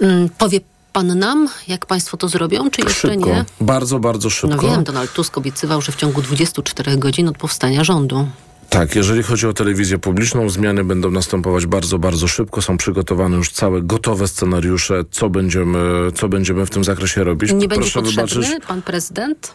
mm, 0.00 0.28
powie 0.28 0.60
pan 0.96 1.18
nam, 1.18 1.48
jak 1.68 1.86
państwo 1.86 2.16
to 2.16 2.28
zrobią, 2.28 2.70
czy 2.70 2.82
jeszcze 2.82 3.08
Szybko, 3.08 3.28
nie? 3.28 3.44
bardzo, 3.60 3.98
bardzo 3.98 4.30
szybko. 4.30 4.56
No 4.56 4.62
wiem, 4.62 4.84
Donald 4.84 5.12
Tusk 5.12 5.38
obiecywał, 5.38 5.82
że 5.82 5.92
w 5.92 5.96
ciągu 5.96 6.22
24 6.22 6.96
godzin 6.96 7.28
od 7.28 7.38
powstania 7.38 7.84
rządu. 7.84 8.28
Tak, 8.68 8.96
jeżeli 8.96 9.22
chodzi 9.22 9.46
o 9.46 9.52
telewizję 9.52 9.98
publiczną, 9.98 10.48
zmiany 10.48 10.84
będą 10.84 11.10
następować 11.10 11.66
bardzo, 11.66 11.98
bardzo 11.98 12.28
szybko. 12.28 12.62
Są 12.62 12.76
przygotowane 12.76 13.36
już 13.36 13.50
całe 13.50 13.82
gotowe 13.82 14.28
scenariusze, 14.28 15.04
co 15.10 15.30
będziemy, 15.30 16.12
co 16.14 16.28
będziemy 16.28 16.66
w 16.66 16.70
tym 16.70 16.84
zakresie 16.84 17.24
robić. 17.24 17.52
Nie 17.52 17.68
będzie 17.68 17.90
Proszę 17.90 18.02
potrzebny 18.02 18.42
wybaczyć, 18.46 18.66
pan 18.68 18.82
prezydent? 18.82 19.54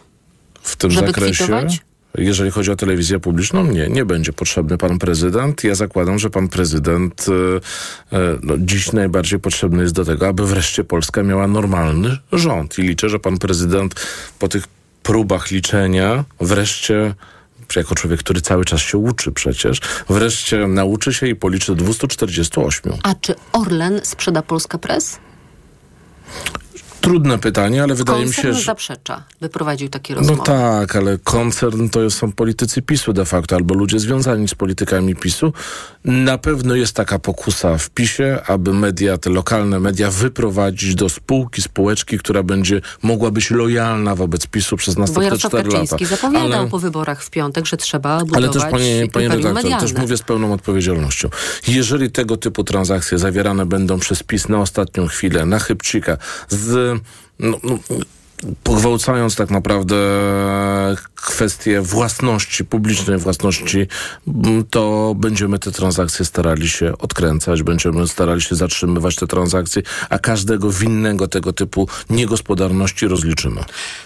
w 0.62 0.76
tym 0.76 0.90
żeby 0.90 1.06
zakresie. 1.06 1.44
kwitować? 1.44 1.80
Jeżeli 2.18 2.50
chodzi 2.50 2.70
o 2.70 2.76
telewizję 2.76 3.20
publiczną, 3.20 3.64
nie, 3.64 3.88
nie 3.88 4.04
będzie 4.04 4.32
potrzebny 4.32 4.78
pan 4.78 4.98
prezydent. 4.98 5.64
Ja 5.64 5.74
zakładam, 5.74 6.18
że 6.18 6.30
pan 6.30 6.48
prezydent 6.48 7.26
e, 8.12 8.16
e, 8.16 8.38
no, 8.42 8.54
dziś 8.58 8.92
najbardziej 8.92 9.40
potrzebny 9.40 9.82
jest 9.82 9.94
do 9.94 10.04
tego, 10.04 10.28
aby 10.28 10.46
wreszcie 10.46 10.84
Polska 10.84 11.22
miała 11.22 11.46
normalny 11.46 12.18
rząd. 12.32 12.78
I 12.78 12.82
liczę, 12.82 13.08
że 13.08 13.18
pan 13.18 13.38
prezydent 13.38 13.94
po 14.38 14.48
tych 14.48 14.64
próbach 15.02 15.50
liczenia 15.50 16.24
wreszcie 16.40 17.14
jako 17.76 17.94
człowiek, 17.94 18.20
który 18.20 18.40
cały 18.40 18.64
czas 18.64 18.80
się 18.80 18.98
uczy 18.98 19.32
przecież, 19.32 19.80
wreszcie 20.08 20.66
nauczy 20.66 21.14
się 21.14 21.26
i 21.26 21.34
policzy 21.34 21.74
do 21.74 21.84
248. 21.84 22.92
A 23.02 23.14
czy 23.14 23.34
Orlen 23.52 24.00
sprzeda 24.02 24.42
Polska 24.42 24.78
Press? 24.78 25.18
Trudne 27.02 27.38
pytanie, 27.38 27.82
ale 27.82 27.94
wydaje 27.94 28.26
mi 28.26 28.32
się, 28.32 28.42
Koncern 28.42 28.58
że... 28.58 28.64
zaprzecza, 28.64 29.24
by 29.40 29.48
prowadził 29.48 29.88
takie 29.88 30.14
No 30.14 30.20
rozmowy. 30.20 30.42
tak, 30.44 30.96
ale 30.96 31.18
koncern 31.18 31.88
to 31.88 32.10
są 32.10 32.32
politycy 32.32 32.82
PiSu 32.82 33.12
de 33.12 33.24
facto, 33.24 33.56
albo 33.56 33.74
ludzie 33.74 33.98
związani 33.98 34.48
z 34.48 34.54
politykami 34.54 35.16
PiSu. 35.16 35.52
Na 36.04 36.38
pewno 36.38 36.74
jest 36.74 36.96
taka 36.96 37.18
pokusa 37.18 37.78
w 37.78 37.90
PiSie, 37.90 38.38
aby 38.46 38.72
media, 38.74 39.18
te 39.18 39.30
lokalne 39.30 39.80
media 39.80 40.10
wyprowadzić 40.10 40.94
do 40.94 41.08
spółki, 41.08 41.62
spółeczki, 41.62 42.18
która 42.18 42.42
będzie 42.42 42.80
mogła 43.02 43.30
być 43.30 43.50
lojalna 43.50 44.14
wobec 44.14 44.46
PiSu 44.46 44.76
przez 44.76 44.98
następne 44.98 45.38
4 45.38 45.70
lata. 45.70 45.96
Zapowiadał 46.04 46.60
Ale- 46.60 46.68
po 46.70 46.78
wyborach 46.78 47.22
w 47.22 47.30
piątek, 47.30 47.66
że 47.66 47.76
trzeba 47.76 48.18
budować 48.18 48.36
ale 48.44 48.48
też, 48.52 48.62
panie, 48.62 49.06
panie 49.12 49.28
redaktor, 49.28 49.54
też 49.54 49.64
medialne. 49.64 50.00
mówię 50.00 50.16
z 50.16 50.22
pełną 50.22 50.52
odpowiedzialnością. 50.52 51.28
Jeżeli 51.68 52.10
tego 52.10 52.36
typu 52.36 52.64
transakcje 52.64 53.18
zawierane 53.18 53.66
będą 53.66 53.98
przez 53.98 54.22
PiS 54.22 54.48
na 54.48 54.60
ostatnią 54.60 55.06
chwilę, 55.06 55.46
na 55.46 55.58
chybcika, 55.58 56.16
z... 56.48 56.91
nu, 57.36 57.58
nu, 57.62 57.82
pogwałcając 58.62 59.36
tak 59.36 59.50
naprawdę 59.50 59.96
kwestię 61.14 61.80
własności, 61.80 62.64
publicznej 62.64 63.18
własności, 63.18 63.86
to 64.70 65.14
będziemy 65.16 65.58
te 65.58 65.72
transakcje 65.72 66.24
starali 66.24 66.68
się 66.68 66.98
odkręcać, 66.98 67.62
będziemy 67.62 68.08
starali 68.08 68.40
się 68.40 68.54
zatrzymywać 68.54 69.16
te 69.16 69.26
transakcje, 69.26 69.82
a 70.10 70.18
każdego 70.18 70.70
winnego 70.70 71.28
tego 71.28 71.52
typu 71.52 71.88
niegospodarności 72.10 73.08
rozliczymy. 73.08 73.64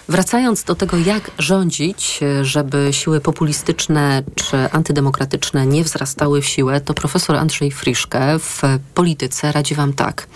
Wracając 0.09 0.64
do 0.64 0.74
tego, 0.74 0.97
jak 0.97 1.30
rządzić, 1.39 2.20
żeby 2.43 2.89
siły 2.91 3.20
populistyczne 3.20 4.22
czy 4.34 4.70
antydemokratyczne 4.72 5.66
nie 5.66 5.84
wzrastały 5.84 6.43
w 6.43 6.47
siłę, 6.47 6.80
to 6.80 6.95
profesor 6.95 7.37
Andrzej 7.37 7.72
Friszke 7.72 8.39
w 8.39 8.62
polityce 8.95 9.53
radzi 9.53 9.74
wam 9.74 9.93
tak. 9.93 10.26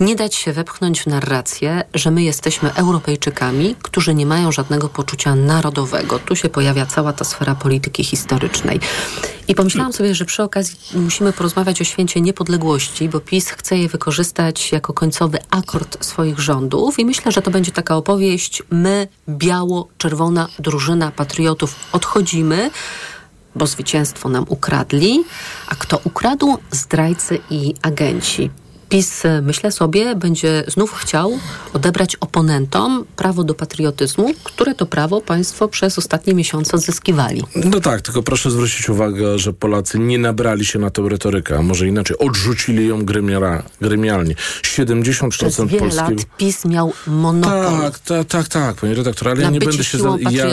Nie 0.00 0.16
dać 0.16 0.34
się 0.34 0.52
wepchnąć 0.52 1.02
w 1.02 1.06
narrację, 1.06 1.82
że 1.94 2.10
my 2.10 2.22
jesteśmy 2.22 2.74
Europejczykami, 2.74 3.35
którzy 3.82 4.14
nie 4.14 4.26
mają 4.26 4.52
żadnego 4.52 4.88
poczucia 4.88 5.34
narodowego. 5.34 6.18
Tu 6.18 6.36
się 6.36 6.48
pojawia 6.48 6.86
cała 6.86 7.12
ta 7.12 7.24
sfera 7.24 7.54
polityki 7.54 8.04
historycznej. 8.04 8.80
I 9.48 9.54
pomyślałam 9.54 9.92
sobie, 9.92 10.14
że 10.14 10.24
przy 10.24 10.42
okazji 10.42 10.78
musimy 10.94 11.32
porozmawiać 11.32 11.80
o 11.80 11.84
święcie 11.84 12.20
niepodległości, 12.20 13.08
bo 13.08 13.20
PiS 13.20 13.48
chce 13.48 13.78
je 13.78 13.88
wykorzystać 13.88 14.72
jako 14.72 14.92
końcowy 14.92 15.38
akord 15.50 16.04
swoich 16.04 16.38
rządów 16.38 16.98
i 16.98 17.04
myślę, 17.04 17.32
że 17.32 17.42
to 17.42 17.50
będzie 17.50 17.72
taka 17.72 17.96
opowieść 17.96 18.62
my, 18.70 19.08
biało-czerwona 19.28 20.48
drużyna 20.58 21.10
patriotów, 21.10 21.74
odchodzimy, 21.92 22.70
bo 23.54 23.66
zwycięstwo 23.66 24.28
nam 24.28 24.44
ukradli, 24.48 25.24
a 25.66 25.74
kto 25.74 26.00
ukradł? 26.04 26.58
Zdrajcy 26.70 27.38
i 27.50 27.74
agenci. 27.82 28.50
PiS, 28.88 29.24
e, 29.24 29.42
myślę 29.42 29.72
sobie, 29.72 30.14
będzie 30.14 30.64
znów 30.68 30.92
chciał 30.92 31.38
odebrać 31.72 32.16
oponentom 32.16 33.04
prawo 33.16 33.44
do 33.44 33.54
patriotyzmu, 33.54 34.30
które 34.44 34.74
to 34.74 34.86
prawo 34.86 35.20
państwo 35.20 35.68
przez 35.68 35.98
ostatnie 35.98 36.34
miesiące 36.34 36.76
odzyskiwali. 36.76 37.42
No 37.64 37.80
tak, 37.80 38.02
tylko 38.02 38.22
proszę 38.22 38.50
zwrócić 38.50 38.88
uwagę, 38.88 39.38
że 39.38 39.52
Polacy 39.52 39.98
nie 39.98 40.18
nabrali 40.18 40.66
się 40.66 40.78
na 40.78 40.90
tę 40.90 41.02
retorykę, 41.08 41.58
a 41.58 41.62
może 41.62 41.88
inaczej, 41.88 42.18
odrzucili 42.18 42.88
ją 42.88 43.04
gremiara, 43.04 43.62
gremialnie. 43.80 44.34
70% 44.62 45.28
Przez 45.28 45.56
wiele 45.56 45.78
polskiego... 45.78 46.10
lat 46.10 46.36
PiS 46.36 46.64
miał 46.64 46.92
monopol. 47.06 47.80
Tak, 47.80 47.98
tak, 47.98 48.28
tak, 48.28 48.48
tak, 48.48 48.76
panie 48.76 48.94
redaktor, 48.94 49.28
ale 49.28 49.42
ja 49.42 49.50
nie 49.50 49.58
będę 49.58 49.84
się 49.84 49.98
ja 50.30 50.46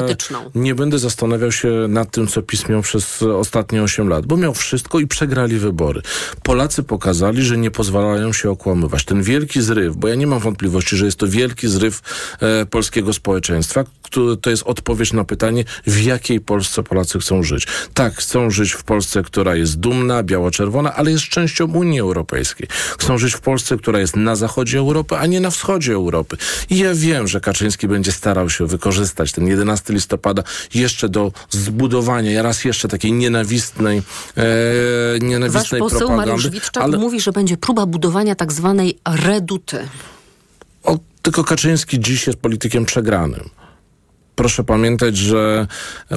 nie 0.55 0.75
będę 0.75 0.99
zastanawiał 0.99 1.51
się 1.51 1.69
nad 1.89 2.11
tym, 2.11 2.27
co 2.27 2.41
PiS 2.41 2.69
miał 2.69 2.81
przez 2.81 3.23
ostatnie 3.23 3.83
8 3.83 4.07
lat, 4.07 4.25
bo 4.25 4.37
miał 4.37 4.53
wszystko 4.53 4.99
i 4.99 5.07
przegrali 5.07 5.57
wybory. 5.57 6.01
Polacy 6.43 6.83
pokazali, 6.83 7.43
że 7.43 7.57
nie 7.57 7.71
pozwalają 7.71 8.22
się 8.31 8.49
okłamywać. 8.49 9.05
Ten 9.05 9.23
wielki 9.23 9.61
zryw, 9.61 9.95
bo 9.95 10.07
ja 10.07 10.15
nie 10.15 10.27
mam 10.27 10.39
wątpliwości, 10.39 10.97
że 10.97 11.05
jest 11.05 11.17
to 11.17 11.27
wielki 11.27 11.67
zryw 11.67 12.01
e, 12.39 12.65
polskiego 12.65 13.13
społeczeństwa, 13.13 13.83
który 14.13 14.37
to 14.37 14.49
jest 14.49 14.63
odpowiedź 14.63 15.13
na 15.13 15.23
pytanie, 15.23 15.63
w 15.87 16.01
jakiej 16.01 16.41
Polsce 16.41 16.83
Polacy 16.83 17.19
chcą 17.19 17.43
żyć. 17.43 17.67
Tak, 17.93 18.15
chcą 18.15 18.49
żyć 18.49 18.71
w 18.71 18.83
Polsce, 18.83 19.23
która 19.23 19.55
jest 19.55 19.79
dumna, 19.79 20.23
biało-czerwona, 20.23 20.95
ale 20.95 21.11
jest 21.11 21.23
częścią 21.23 21.65
Unii 21.65 21.99
Europejskiej. 21.99 22.67
Chcą 22.99 23.17
żyć 23.17 23.33
w 23.33 23.41
Polsce, 23.41 23.77
która 23.77 23.99
jest 23.99 24.15
na 24.15 24.35
zachodzie 24.35 24.77
Europy, 24.79 25.15
a 25.15 25.25
nie 25.25 25.41
na 25.41 25.49
wschodzie 25.49 25.93
Europy. 25.93 26.37
I 26.69 26.77
ja 26.77 26.93
wiem, 26.93 27.27
że 27.27 27.41
Kaczyński 27.41 27.87
będzie 27.87 28.11
starał 28.11 28.49
się 28.49 28.67
wykorzystać 28.67 29.31
ten 29.31 29.47
11 29.47 29.93
listopada 29.93 30.43
jeszcze 30.73 31.09
do 31.09 31.31
zbudowania 31.49 32.41
raz 32.41 32.65
jeszcze 32.65 32.87
takiej 32.87 33.13
nienawistnej, 33.13 33.97
e, 33.97 34.43
Wasz 35.13 35.21
nienawistnej 35.21 35.81
poseł 35.81 35.99
propagandy. 35.99 36.31
Mariusz 36.31 36.49
Witczak 36.49 36.83
ale 36.83 36.97
mówi, 36.97 37.21
że 37.21 37.31
będzie 37.31 37.57
próba 37.57 37.85
budowania 37.85 38.12
tak 38.35 38.51
zwanej 38.51 38.99
reduty. 39.05 39.87
o, 40.83 40.99
tylko 41.21 41.43
Kaczyński 41.43 41.99
dziś 41.99 42.27
jest 42.27 42.39
politykiem 42.39 42.85
przegranym. 42.85 43.49
Proszę 44.35 44.63
pamiętać, 44.63 45.17
że 45.17 45.67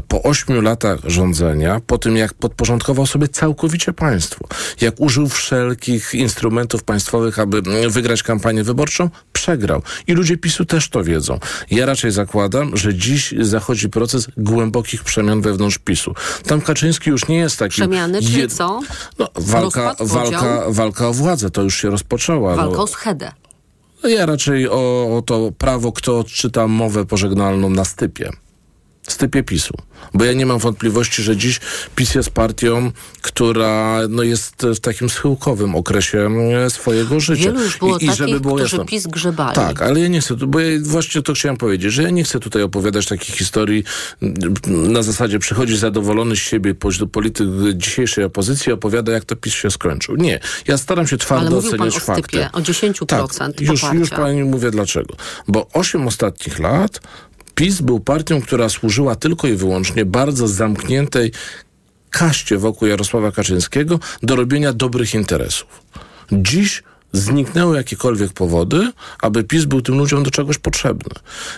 po 0.09 0.23
ośmiu 0.23 0.61
latach 0.61 0.99
rządzenia, 1.05 1.81
po 1.87 1.99
tym 1.99 2.17
jak 2.17 2.35
podporządkował 2.35 3.07
sobie 3.07 3.29
całkowicie 3.29 3.93
państwo, 3.93 4.49
jak 4.81 5.01
użył 5.01 5.29
wszelkich 5.29 6.15
instrumentów 6.15 6.85
państwowych, 6.85 7.39
aby 7.39 7.63
wygrać 7.89 8.23
kampanię 8.23 8.65
wyborczą, 8.65 9.11
przegrał. 9.33 9.83
I 10.07 10.13
ludzie 10.13 10.37
PiSu 10.37 10.65
też 10.65 10.89
to 10.89 11.05
wiedzą. 11.05 11.39
Ja 11.71 11.87
raczej 11.87 12.11
zakładam, 12.11 12.77
że 12.77 12.95
dziś 12.95 13.35
zachodzi 13.41 13.89
proces 13.89 14.29
głębokich 14.37 15.05
przemian 15.05 15.41
wewnątrz 15.41 15.79
PiSu. 15.79 16.15
Tam 16.47 16.61
Kaczyński 16.61 17.11
już 17.11 17.29
nie 17.29 17.37
jest 17.37 17.59
taki... 17.59 17.73
Przemiany, 17.73 18.23
czyli 18.23 18.39
jed... 18.39 18.53
co? 18.53 18.81
No, 19.19 19.29
walka, 19.35 19.95
walka, 20.01 20.63
walka 20.69 21.09
o 21.09 21.13
władzę, 21.13 21.51
to 21.51 21.63
już 21.63 21.77
się 21.77 21.91
rozpoczęła. 21.91 22.57
Walka 22.57 22.77
no. 22.77 22.83
o 22.83 22.87
schedę. 22.87 23.33
Ja 24.05 24.27
raczej 24.27 24.69
o, 24.69 25.17
o 25.17 25.23
to 25.23 25.53
prawo, 25.59 25.93
kto 25.93 26.19
odczyta 26.19 26.69
mowę 26.69 27.05
pożegnalną 27.07 27.71
na 27.71 27.85
stypie 27.85 28.31
stypie 29.13 29.43
PiSu. 29.43 29.75
Bo 30.15 30.25
ja 30.25 30.33
nie 30.33 30.47
mam 30.47 30.59
wątpliwości, 30.59 31.23
że 31.23 31.37
dziś 31.37 31.61
PiS 31.97 32.15
jest 32.15 32.31
partią, 32.31 32.93
która 33.23 34.01
no, 34.09 34.23
jest 34.23 34.67
w 34.77 34.81
takim 34.81 35.11
schyłkowym 35.11 35.75
okresie 35.75 36.19
mm, 36.19 36.71
swojego 36.71 37.21
życia. 37.21 37.45
Wielu 37.45 37.63
już 37.63 37.79
było 37.79 37.91
I, 37.91 37.95
takich, 37.95 38.11
i 38.11 38.17
żeby 38.17 38.41
było 38.41 38.57
którzy 38.57 38.85
PiS 38.85 39.07
grzebali. 39.07 39.55
Tak, 39.55 39.83
ale 39.83 40.01
ja 40.01 40.09
nie 40.09 40.21
chcę, 40.21 40.35
bo 40.35 40.61
ja 40.61 40.81
właśnie 40.83 41.23
to 41.23 41.35
chciałem 41.35 41.57
powiedzieć, 41.57 41.93
że 41.93 42.03
ja 42.03 42.11
nie 42.11 42.25
chcę 42.25 42.41
tutaj 42.41 42.63
opowiadać 42.63 43.07
takich 43.07 43.35
historii 43.35 43.85
mm, 44.23 44.93
na 44.93 45.03
zasadzie 45.03 45.39
przychodzi 45.39 45.77
zadowolony 45.77 46.37
z 46.37 46.39
siebie 46.39 46.75
polityk 47.13 47.47
dzisiejszej 47.75 48.25
opozycji 48.25 48.73
opowiada, 48.73 49.13
jak 49.13 49.25
to 49.25 49.37
PiS 49.37 49.55
się 49.55 49.71
skończył. 49.71 50.17
Nie. 50.17 50.41
Ja 50.67 50.79
staram 50.79 51.07
się 51.07 51.17
twardo 51.17 51.47
ale 51.47 51.57
oceniać 51.57 51.79
pan 51.79 52.03
o 52.03 52.05
fakty. 52.05 52.23
Stypie, 52.23 52.53
o 52.53 52.61
10% 52.61 53.07
tak, 53.39 53.61
już, 53.61 53.83
już 53.93 54.11
pani 54.11 54.45
mówię 54.45 54.71
dlaczego. 54.71 55.15
Bo 55.49 55.69
8 55.73 56.07
ostatnich 56.07 56.59
lat 56.59 57.01
PiS 57.57 57.81
był 57.81 58.01
partią, 58.01 58.41
która 58.41 58.69
służyła 58.69 59.15
tylko 59.15 59.49
i 59.49 59.57
wyłącznie 59.57 60.05
bardzo 60.05 60.49
zamkniętej 60.49 61.33
kaście 62.11 62.59
wokół 62.59 62.89
Jarosława 62.89 63.33
Kaczyńskiego 63.33 64.01
do 64.23 64.37
robienia 64.37 64.73
dobrych 64.73 65.15
interesów. 65.15 65.83
Dziś 66.33 66.83
zniknęły 67.17 67.77
jakiekolwiek 67.77 68.33
powody, 68.33 68.93
aby 69.23 69.45
PiS 69.45 69.65
był 69.65 69.83
tym 69.83 69.99
ludziom 69.99 70.23
do 70.23 70.31
czegoś 70.31 70.59
potrzebny. 70.59 71.15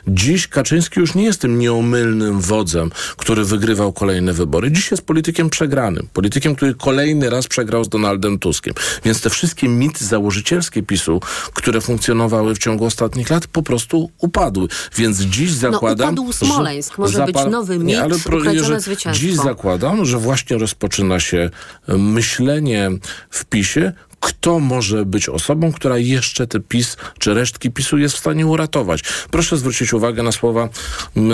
Dziś 0.09 0.48
Kaczyński 0.48 1.00
już 1.00 1.14
nie 1.14 1.24
jest 1.24 1.40
tym 1.40 1.59
nieomylnym 1.59 2.40
wodzem, 2.40 2.90
który 3.16 3.44
wygrywał 3.44 3.92
kolejne 3.92 4.32
wybory. 4.32 4.70
Dziś 4.72 4.90
jest 4.90 5.02
politykiem 5.02 5.50
przegranym. 5.50 6.09
Politykiem, 6.12 6.54
który 6.54 6.74
kolejny 6.74 7.30
raz 7.30 7.46
przegrał 7.46 7.84
z 7.84 7.88
Donaldem 7.88 8.38
Tuskiem. 8.38 8.74
Więc 9.04 9.20
te 9.20 9.30
wszystkie 9.30 9.68
mity 9.68 10.04
założycielskie 10.04 10.82
PiSu, 10.82 11.20
które 11.54 11.80
funkcjonowały 11.80 12.54
w 12.54 12.59
ciągu 12.59 12.84
ostatnich 12.84 13.30
lat, 13.30 13.46
po 13.46 13.62
prostu 13.62 14.11
upadły. 14.18 14.68
Więc 14.96 15.20
dziś 15.20 15.50
zakładam... 15.50 16.14
No 16.14 16.22
upadł 16.22 16.32
Smoleńsk. 16.32 16.98
Może 16.98 17.26
być 17.26 17.36
nowy 17.50 17.78
mit, 17.78 17.86
nie, 17.86 18.02
ale 18.02 18.18
pro, 18.18 18.40
zwycięstwo. 18.40 19.12
Dziś 19.12 19.36
zakładam, 19.36 20.04
że 20.04 20.18
właśnie 20.18 20.59
rozpoczyna 20.59 21.20
się 21.20 21.50
myślenie 21.88 22.90
w 23.30 23.44
PiSie, 23.44 23.92
kto 24.20 24.58
może 24.58 25.04
być 25.04 25.28
osobą, 25.28 25.72
która 25.72 25.98
jeszcze 25.98 26.46
te 26.46 26.60
PiS 26.60 26.96
czy 27.18 27.34
resztki 27.34 27.70
PiSu 27.70 27.98
jest 27.98 28.14
w 28.14 28.18
stanie 28.18 28.46
uratować. 28.46 29.02
Proszę 29.30 29.56
zwrócić 29.56 29.92
uwagę 29.92 30.22
na 30.22 30.32
słowa 30.32 30.68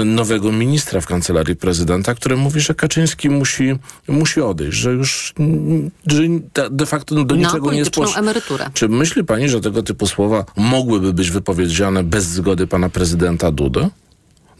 nowego 0.04 0.52
ministra 0.52 1.00
w 1.00 1.06
kancelarii 1.06 1.56
prezydenta, 1.56 2.14
który 2.14 2.36
mówi, 2.36 2.60
że 2.60 2.74
Kaczyński 2.74 3.30
musi, 3.30 3.76
musi 4.08 4.40
odejść, 4.40 4.78
że 4.78 4.92
już 4.92 5.34
że 6.06 6.22
de 6.70 6.86
facto 6.86 7.24
do 7.24 7.36
niczego 7.36 7.72
nie 7.72 7.84
potrzebny. 7.84 8.18
emeryturę. 8.18 8.70
Czy 8.74 8.88
myśli 8.88 9.24
pani, 9.24 9.48
że 9.48 9.60
tego 9.60 9.82
typu 9.82 10.06
słowa 10.06 10.44
mogłyby 10.56 11.12
być 11.12 11.30
wypowiedziane 11.30 12.02
bez 12.02 12.24
zgody 12.24 12.66
pana 12.66 12.88
prezydenta 12.88 13.52
Dudy? 13.52 13.88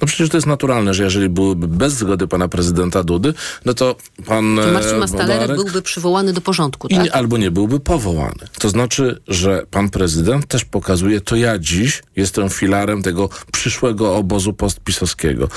No 0.05 0.09
przecież 0.09 0.29
to 0.29 0.37
jest 0.37 0.47
naturalne, 0.47 0.95
że 0.95 1.05
jeżeli 1.05 1.29
byłyby 1.29 1.69
bez 1.69 1.93
zgody 1.93 2.27
pana 2.27 2.49
prezydenta 2.49 3.05
Dudy, 3.05 3.35
no 3.65 3.75
to 3.75 3.97
pan 4.27 4.57
to 4.57 4.73
Marcin 4.73 4.99
Mastalerek 4.99 5.57
byłby 5.57 5.83
przywołany 5.83 6.33
do 6.33 6.41
porządku, 6.41 6.89
tak? 6.89 7.07
I, 7.07 7.11
albo 7.11 7.39
nie 7.39 7.51
byłby 7.51 7.81
powołany. 7.81 8.49
To 8.59 8.69
znaczy, 8.69 9.21
że 9.29 9.67
pan 9.71 9.91
prezydent 9.91 10.47
też 10.47 10.65
pokazuje, 10.65 11.21
to 11.21 11.37
ja 11.37 11.59
dziś 11.59 12.03
jestem 12.17 12.51
filarem 12.51 13.03
tego 13.03 13.29
przyszłego 13.53 14.17
obozu 14.17 14.53
postpisowskiego. 14.53 15.49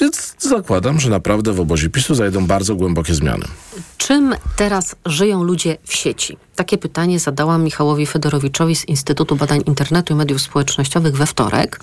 Więc 0.00 0.34
zakładam, 0.38 1.00
że 1.00 1.10
naprawdę 1.10 1.52
w 1.52 1.60
obozie 1.60 1.90
PiSu 1.90 2.14
zajdą 2.14 2.46
bardzo 2.46 2.74
głębokie 2.74 3.14
zmiany. 3.14 3.44
Czym 3.98 4.34
teraz 4.56 4.96
żyją 5.06 5.42
ludzie 5.42 5.76
w 5.84 5.94
sieci? 5.94 6.36
Takie 6.56 6.78
pytanie 6.78 7.20
zadałam 7.20 7.64
Michałowi 7.64 8.06
Fedorowiczowi 8.06 8.76
z 8.76 8.84
Instytutu 8.84 9.36
Badań 9.36 9.62
Internetu 9.66 10.12
i 10.12 10.16
Mediów 10.16 10.42
Społecznościowych 10.42 11.16
we 11.16 11.26
wtorek 11.26 11.80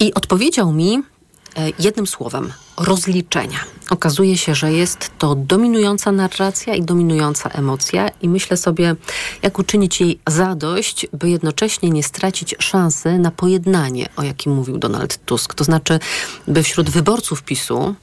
i 0.00 0.14
odpowiedział 0.14 0.72
mi, 0.72 1.02
E, 1.02 1.31
jednym 1.78 2.06
słowem, 2.06 2.52
rozliczenia. 2.76 3.58
Okazuje 3.90 4.38
się, 4.38 4.54
że 4.54 4.72
jest 4.72 5.10
to 5.18 5.34
dominująca 5.34 6.12
narracja 6.12 6.74
i 6.74 6.82
dominująca 6.82 7.48
emocja, 7.48 8.08
i 8.22 8.28
myślę 8.28 8.56
sobie, 8.56 8.96
jak 9.42 9.58
uczynić 9.58 10.00
jej 10.00 10.20
zadość, 10.26 11.06
by 11.12 11.30
jednocześnie 11.30 11.90
nie 11.90 12.02
stracić 12.02 12.54
szansy 12.58 13.18
na 13.18 13.30
pojednanie, 13.30 14.08
o 14.16 14.22
jakim 14.22 14.52
mówił 14.52 14.78
Donald 14.78 15.24
Tusk. 15.24 15.54
To 15.54 15.64
znaczy, 15.64 15.98
by 16.48 16.62
wśród 16.62 16.90
wyborców 16.90 17.42
PiSu 17.42 17.94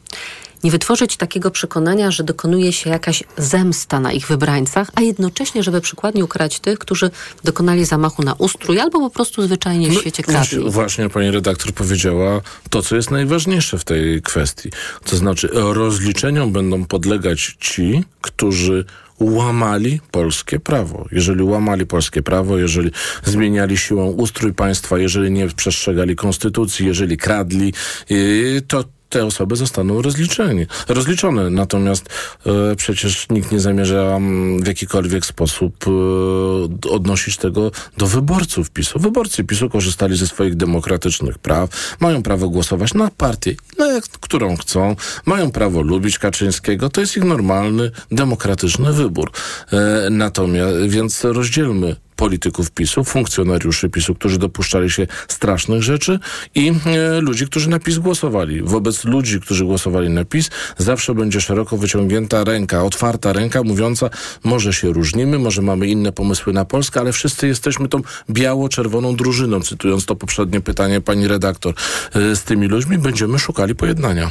nie 0.63 0.71
wytworzyć 0.71 1.17
takiego 1.17 1.51
przekonania, 1.51 2.11
że 2.11 2.23
dokonuje 2.23 2.73
się 2.73 2.89
jakaś 2.89 3.23
zemsta 3.37 3.99
na 3.99 4.11
ich 4.11 4.27
wybrańcach, 4.27 4.89
a 4.95 5.01
jednocześnie, 5.01 5.63
żeby 5.63 5.81
przykładnie 5.81 6.23
ukarać 6.23 6.59
tych, 6.59 6.79
którzy 6.79 7.11
dokonali 7.43 7.85
zamachu 7.85 8.23
na 8.23 8.33
ustrój 8.33 8.79
albo 8.79 8.99
po 8.99 9.09
prostu 9.09 9.41
zwyczajnie 9.41 9.89
w 9.89 9.93
no, 9.93 9.99
świecie 9.99 10.23
kradli. 10.23 10.71
Właśnie 10.71 11.09
pani 11.09 11.31
redaktor 11.31 11.73
powiedziała 11.73 12.41
to, 12.69 12.81
co 12.81 12.95
jest 12.95 13.11
najważniejsze 13.11 13.77
w 13.77 13.83
tej 13.83 14.21
kwestii. 14.21 14.69
To 15.05 15.17
znaczy 15.17 15.49
rozliczeniom 15.53 16.51
będą 16.51 16.85
podlegać 16.85 17.57
ci, 17.59 18.03
którzy 18.21 18.85
łamali 19.19 19.99
polskie 20.11 20.59
prawo. 20.59 21.05
Jeżeli 21.11 21.43
łamali 21.43 21.85
polskie 21.85 22.21
prawo, 22.21 22.57
jeżeli 22.57 22.91
zmieniali 23.23 23.77
siłą 23.77 24.05
ustrój 24.05 24.53
państwa, 24.53 24.99
jeżeli 24.99 25.31
nie 25.31 25.47
przestrzegali 25.47 26.15
konstytucji, 26.15 26.87
jeżeli 26.87 27.17
kradli, 27.17 27.73
y, 28.11 28.61
to 28.67 28.83
te 29.09 29.25
osoby 29.25 29.55
zostaną 29.55 30.01
rozliczeni, 30.01 30.65
rozliczone. 30.87 31.49
Natomiast 31.49 32.09
e, 32.45 32.75
przecież 32.75 33.29
nikt 33.29 33.51
nie 33.51 33.59
zamierza 33.59 34.01
mm, 34.01 34.63
w 34.63 34.67
jakikolwiek 34.67 35.25
sposób 35.25 35.85
e, 35.87 36.89
odnosić 36.89 37.37
tego 37.37 37.71
do 37.97 38.07
wyborców 38.07 38.69
PiSu. 38.71 38.99
Wyborcy 38.99 39.43
PiSu 39.43 39.69
korzystali 39.69 40.17
ze 40.17 40.27
swoich 40.27 40.55
demokratycznych 40.55 41.37
praw, 41.37 41.69
mają 41.99 42.23
prawo 42.23 42.49
głosować 42.49 42.93
na 42.93 43.11
partię, 43.17 43.55
na 43.77 43.85
którą 44.19 44.57
chcą, 44.57 44.95
mają 45.25 45.51
prawo 45.51 45.81
lubić 45.81 46.19
Kaczyńskiego. 46.19 46.89
To 46.89 47.01
jest 47.01 47.17
ich 47.17 47.23
normalny, 47.23 47.91
demokratyczny 48.11 48.93
wybór. 48.93 49.31
E, 49.71 50.09
natomiast, 50.09 50.77
więc 50.87 51.23
rozdzielmy 51.23 51.95
polityków 52.19 52.71
PiSu, 52.71 53.03
funkcjonariuszy 53.03 53.89
PiSu, 53.89 54.15
którzy 54.15 54.37
dopuszczali 54.39 54.89
się 54.89 55.07
strasznych 55.27 55.83
rzeczy 55.83 56.19
i 56.55 56.73
e, 56.85 57.21
ludzi, 57.21 57.45
którzy 57.45 57.69
na 57.69 57.79
PiS 57.79 57.97
głosowali. 57.97 58.61
Wobec 58.61 59.05
ludzi, 59.05 59.39
którzy 59.39 59.65
głosowali 59.65 60.09
na 60.09 60.25
PiS, 60.25 60.49
zawsze 60.77 61.15
będzie 61.15 61.41
szeroko 61.41 61.77
wyciągnięta 61.77 62.43
ręka, 62.43 62.83
otwarta 62.83 63.33
ręka, 63.33 63.63
mówiąca, 63.63 64.09
może 64.43 64.73
się 64.73 64.93
różnimy, 64.93 65.39
może 65.39 65.61
mamy 65.61 65.87
inne 65.87 66.11
pomysły 66.11 66.53
na 66.53 66.65
Polskę, 66.65 66.99
ale 66.99 67.11
wszyscy 67.11 67.47
jesteśmy 67.47 67.87
tą 67.87 68.01
biało-czerwoną 68.29 69.15
drużyną, 69.15 69.61
cytując 69.61 70.05
to 70.05 70.15
poprzednie 70.15 70.61
pytanie 70.61 71.01
pani 71.01 71.27
redaktor. 71.27 71.73
E, 72.15 72.35
z 72.35 72.43
tymi 72.43 72.67
ludźmi 72.67 72.97
będziemy 72.97 73.39
szukali 73.39 73.75
pojednania. 73.75 74.29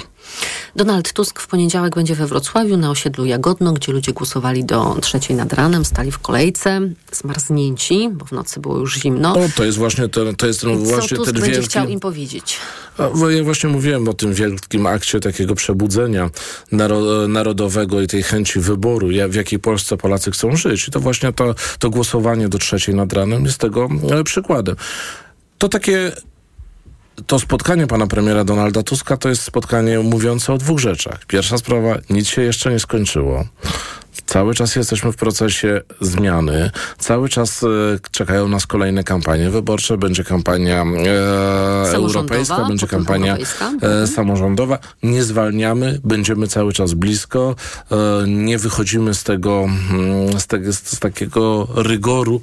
Donald 0.76 1.12
Tusk 1.12 1.40
w 1.40 1.46
poniedziałek 1.46 1.94
będzie 1.94 2.14
we 2.14 2.26
Wrocławiu 2.26 2.76
na 2.76 2.90
osiedlu 2.90 3.24
Jagodno, 3.24 3.72
gdzie 3.72 3.92
ludzie 3.92 4.12
głosowali 4.12 4.64
do 4.64 4.96
trzeciej 5.00 5.36
nad 5.36 5.52
ranem, 5.52 5.84
stali 5.84 6.12
w 6.12 6.18
kolejce, 6.18 6.80
zmarznięci, 7.12 7.77
bo 8.10 8.24
w 8.24 8.32
nocy 8.32 8.60
było 8.60 8.78
już 8.78 8.96
zimno. 8.96 9.32
O, 9.32 9.48
to 9.56 9.64
jest 9.64 9.78
właśnie 9.78 10.08
ten, 10.08 10.36
to 10.36 10.46
jest 10.46 10.60
ten, 10.60 10.78
Co 10.78 10.84
właśnie 10.84 11.16
Tusk 11.16 11.32
ten 11.32 11.40
będzie 11.40 11.52
wielki... 11.52 11.68
chciał 11.68 11.88
im 11.88 12.00
powiedzieć? 12.00 12.56
Ja 13.36 13.44
właśnie 13.44 13.70
mówiłem 13.70 14.08
o 14.08 14.14
tym 14.14 14.34
wielkim 14.34 14.86
akcie 14.86 15.20
takiego 15.20 15.54
przebudzenia 15.54 16.30
naro 16.72 17.28
narodowego 17.28 18.00
i 18.00 18.06
tej 18.06 18.22
chęci 18.22 18.60
wyboru, 18.60 19.08
w 19.28 19.34
jakiej 19.34 19.58
Polsce 19.58 19.96
Polacy 19.96 20.30
chcą 20.30 20.56
żyć. 20.56 20.88
I 20.88 20.90
to 20.90 21.00
właśnie 21.00 21.32
to, 21.32 21.54
to 21.78 21.90
głosowanie 21.90 22.48
do 22.48 22.58
trzeciej 22.58 22.94
nad 22.94 23.12
ranem 23.12 23.44
jest 23.44 23.58
tego 23.58 23.88
e, 24.10 24.24
przykładem. 24.24 24.76
To 25.58 25.68
takie 25.68 26.12
to 27.26 27.38
spotkanie 27.38 27.86
pana 27.86 28.06
premiera 28.06 28.44
Donalda 28.44 28.82
Tuska 28.82 29.16
to 29.16 29.28
jest 29.28 29.42
spotkanie 29.42 29.98
mówiące 29.98 30.52
o 30.52 30.58
dwóch 30.58 30.78
rzeczach. 30.78 31.26
Pierwsza 31.26 31.58
sprawa, 31.58 31.98
nic 32.10 32.28
się 32.28 32.42
jeszcze 32.42 32.72
nie 32.72 32.78
skończyło. 32.78 33.44
Cały 34.28 34.54
czas 34.54 34.76
jesteśmy 34.76 35.12
w 35.12 35.16
procesie 35.16 35.80
zmiany. 36.00 36.70
Cały 36.98 37.28
czas 37.28 37.62
e, 37.62 37.66
czekają 38.10 38.48
nas 38.48 38.66
kolejne 38.66 39.04
kampanie 39.04 39.50
wyborcze. 39.50 39.98
Będzie 39.98 40.24
kampania 40.24 40.84
e, 41.86 41.94
europejska, 41.94 42.64
będzie 42.64 42.86
kampania 42.86 43.36
e, 43.82 44.06
samorządowa. 44.06 44.78
Nie 45.02 45.22
zwalniamy, 45.22 46.00
będziemy 46.04 46.48
cały 46.48 46.72
czas 46.72 46.94
blisko. 46.94 47.54
E, 47.90 47.96
nie 48.26 48.58
wychodzimy 48.58 49.14
z 49.14 49.24
tego, 49.24 49.64
mm, 49.90 50.40
z, 50.40 50.46
tego, 50.46 50.72
z 50.72 50.98
takiego 50.98 51.68
rygoru 51.74 52.40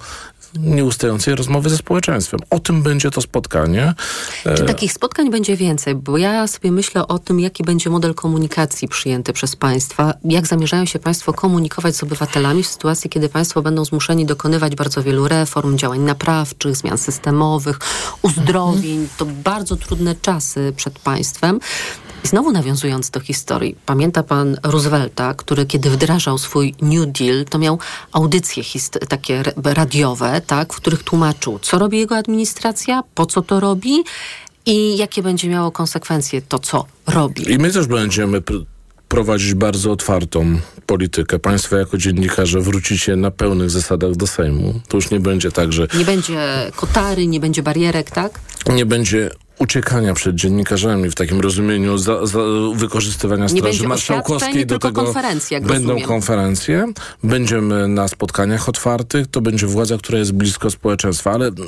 nieustającej 0.60 1.36
rozmowy 1.36 1.70
ze 1.70 1.78
społeczeństwem. 1.78 2.40
O 2.50 2.60
tym 2.60 2.84
będzie 2.84 3.12
to 3.12 3.22
spotkanie. 3.22 3.94
Czy 4.44 4.64
E, 4.64 4.66
takich 4.66 4.94
spotkań 4.94 5.32
będzie 5.32 5.58
więcej? 5.58 5.96
Bo 5.96 6.18
ja 6.18 6.48
sobie 6.48 6.72
myślę 6.72 7.08
o 7.08 7.20
tym, 7.20 7.40
jaki 7.40 7.64
będzie 7.64 7.90
model 7.90 8.14
komunikacji 8.14 8.88
przyjęty 8.88 9.34
przez 9.34 9.56
państwa. 9.56 10.14
Jak 10.26 10.48
zamierzają 10.48 10.86
się 10.86 11.00
państwo 11.00 11.34
komunikować 11.34 11.96
z 11.96 12.04
obywatelami 12.04 12.64
w 12.64 12.68
sytuacji, 12.68 13.10
kiedy 13.10 13.30
państwo 13.30 13.62
będą 13.62 13.86
zmuszeni 13.86 14.26
dokonywać 14.26 14.76
bardzo 14.76 15.04
wielu 15.04 15.28
reform, 15.28 15.78
działań 15.78 16.00
naprawczych, 16.00 16.76
zmian 16.76 16.98
systemowych, 16.98 17.80
uzdrowień. 18.22 19.08
To 19.18 19.26
bardzo 19.26 19.76
trudne 19.76 20.16
czasy 20.22 20.74
przed 20.76 21.00
państwem. 21.00 21.60
I 22.26 22.28
znowu 22.28 22.52
nawiązując 22.52 23.10
do 23.10 23.20
historii, 23.20 23.76
pamięta 23.86 24.24
pan 24.24 24.58
Roosevelta, 24.64 25.34
który 25.34 25.66
kiedy 25.66 25.90
wdrażał 25.90 26.38
swój 26.38 26.76
New 26.82 27.08
Deal, 27.08 27.46
to 27.50 27.58
miał 27.58 27.80
audycje 28.12 28.64
takie 29.10 29.44
radiowe, 29.64 30.42
tak, 30.48 30.74
w 30.74 30.78
których 30.78 31.04
tłumaczył, 31.04 31.60
co 31.60 31.80
robi 31.80 31.98
jego 31.98 32.16
administracja, 32.18 33.04
po 33.16 33.26
co 33.26 33.42
to 33.42 33.60
robi 33.60 34.04
i 34.66 34.98
jakie 34.98 35.24
będzie 35.24 35.50
miało 35.50 35.72
konsekwencje 35.72 36.42
to, 36.42 36.60
co 36.60 36.86
robi. 37.08 37.52
I 37.52 37.58
my 37.58 37.72
też 37.72 37.88
będziemy 37.88 38.42
pr- 38.42 38.66
prowadzić 39.08 39.54
bardzo 39.54 39.92
otwartą 39.92 40.60
politykę. 40.86 41.40
Państwo 41.40 41.76
jako 41.76 41.98
dziennikarze 41.98 42.60
wrócicie 42.62 43.16
na 43.16 43.32
pełnych 43.32 43.70
zasadach 43.70 44.16
do 44.16 44.28
Sejmu. 44.28 44.80
To 44.88 44.98
już 44.98 45.12
nie 45.12 45.20
będzie 45.20 45.52
tak, 45.52 45.74
że 45.74 45.88
Nie 45.98 46.06
będzie 46.06 46.72
kotary, 46.76 47.28
nie 47.28 47.40
będzie 47.40 47.64
barierek, 47.64 48.12
tak? 48.12 48.40
nie 48.70 48.86
będzie 48.86 49.30
uciekania 49.60 50.14
przed 50.14 50.36
dziennikarzami 50.36 51.10
w 51.10 51.16
takim 51.16 51.40
rozumieniu 51.40 51.98
za, 51.98 52.26
za 52.26 52.40
wykorzystywania 52.76 53.50
Straży 53.50 53.88
Marszałkowskiej. 53.88 54.66
Do 54.66 54.80
tego 54.80 55.14
będą 55.62 55.88
rozumiem. 55.88 56.08
konferencje, 56.08 56.86
będziemy 57.24 57.88
na 57.88 58.08
spotkaniach 58.08 58.70
otwartych, 58.70 59.28
to 59.28 59.42
będzie 59.42 59.68
władza, 59.68 59.98
która 59.98 60.20
jest 60.20 60.32
blisko 60.32 60.70
społeczeństwa, 60.72 61.32
ale 61.32 61.48
mm, 61.48 61.60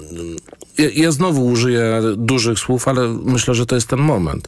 ja, 0.77 0.85
ja 0.95 1.11
znowu 1.11 1.45
użyję 1.45 2.01
dużych 2.17 2.59
słów, 2.59 2.87
ale 2.87 3.07
myślę, 3.07 3.55
że 3.55 3.65
to 3.65 3.75
jest 3.75 3.87
ten 3.87 3.99
moment. 3.99 4.47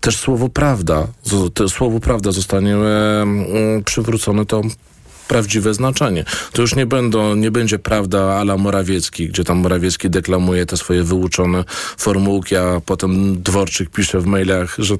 Też 0.00 0.16
słowo 0.16 0.48
prawda, 0.48 1.06
to 1.54 1.68
słowo 1.68 2.00
prawda 2.00 2.32
zostanie 2.32 2.76
przywrócone 3.84 4.46
to 4.46 4.62
prawdziwe 5.32 5.74
znaczenie. 5.74 6.24
To 6.52 6.62
już 6.62 6.76
nie, 6.76 6.86
będą, 6.86 7.34
nie 7.34 7.50
będzie 7.50 7.78
prawda 7.78 8.34
ala 8.34 8.56
Morawiecki, 8.56 9.28
gdzie 9.28 9.44
tam 9.44 9.58
Morawiecki 9.58 10.10
deklamuje 10.10 10.66
te 10.66 10.76
swoje 10.76 11.02
wyuczone 11.02 11.64
formułki, 11.98 12.56
a 12.56 12.80
potem 12.86 13.42
Dworczyk 13.42 13.90
pisze 13.90 14.20
w 14.20 14.26
mailach, 14.26 14.76
że, 14.78 14.96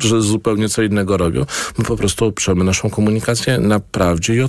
że 0.00 0.22
zupełnie 0.22 0.68
co 0.68 0.82
innego 0.82 1.16
robią. 1.16 1.46
My 1.78 1.84
po 1.84 1.96
prostu 1.96 2.24
oprzemy 2.24 2.64
naszą 2.64 2.90
komunikację 2.90 3.58
na 3.58 3.80
prawdzie 3.80 4.34
i 4.34 4.40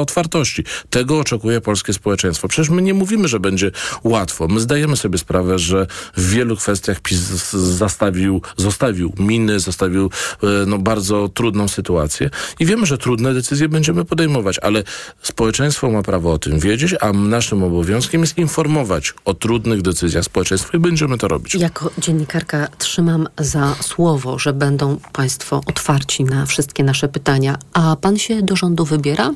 otwartości. 0.00 0.64
Tego 0.90 1.18
oczekuje 1.18 1.60
polskie 1.60 1.92
społeczeństwo. 1.92 2.48
Przecież 2.48 2.70
my 2.70 2.82
nie 2.82 2.94
mówimy, 2.94 3.28
że 3.28 3.40
będzie 3.40 3.70
łatwo. 4.04 4.48
My 4.48 4.60
zdajemy 4.60 4.96
sobie 4.96 5.18
sprawę, 5.18 5.58
że 5.58 5.86
w 6.16 6.30
wielu 6.30 6.56
kwestiach 6.56 7.00
PiS 7.00 7.18
zastawił, 7.52 8.42
zostawił 8.56 9.12
miny, 9.18 9.60
zostawił 9.60 10.10
e, 10.42 10.46
no, 10.66 10.78
bardzo 10.78 11.28
trudną 11.28 11.68
sytuację 11.68 12.30
i 12.60 12.66
wiemy, 12.66 12.86
że 12.86 12.98
trudne 12.98 13.34
decyzje 13.34 13.68
będziemy 13.68 14.04
podejmować, 14.04 14.55
ale 14.62 14.82
społeczeństwo 15.22 15.90
ma 15.90 16.02
prawo 16.02 16.32
o 16.32 16.38
tym 16.38 16.60
wiedzieć, 16.60 16.94
a 17.00 17.12
naszym 17.12 17.62
obowiązkiem 17.62 18.20
jest 18.20 18.38
informować 18.38 19.14
o 19.24 19.34
trudnych 19.34 19.82
decyzjach 19.82 20.24
społeczeństwa 20.24 20.70
i 20.76 20.80
będziemy 20.80 21.18
to 21.18 21.28
robić. 21.28 21.54
Jako 21.54 21.90
dziennikarka 21.98 22.68
trzymam 22.78 23.28
za 23.38 23.74
słowo, 23.80 24.38
że 24.38 24.52
będą 24.52 24.98
państwo 25.12 25.60
otwarci 25.66 26.24
na 26.24 26.46
wszystkie 26.46 26.84
nasze 26.84 27.08
pytania. 27.08 27.58
A 27.72 27.96
pan 27.96 28.18
się 28.18 28.42
do 28.42 28.56
rządu 28.56 28.84
wybiera? 28.84 29.32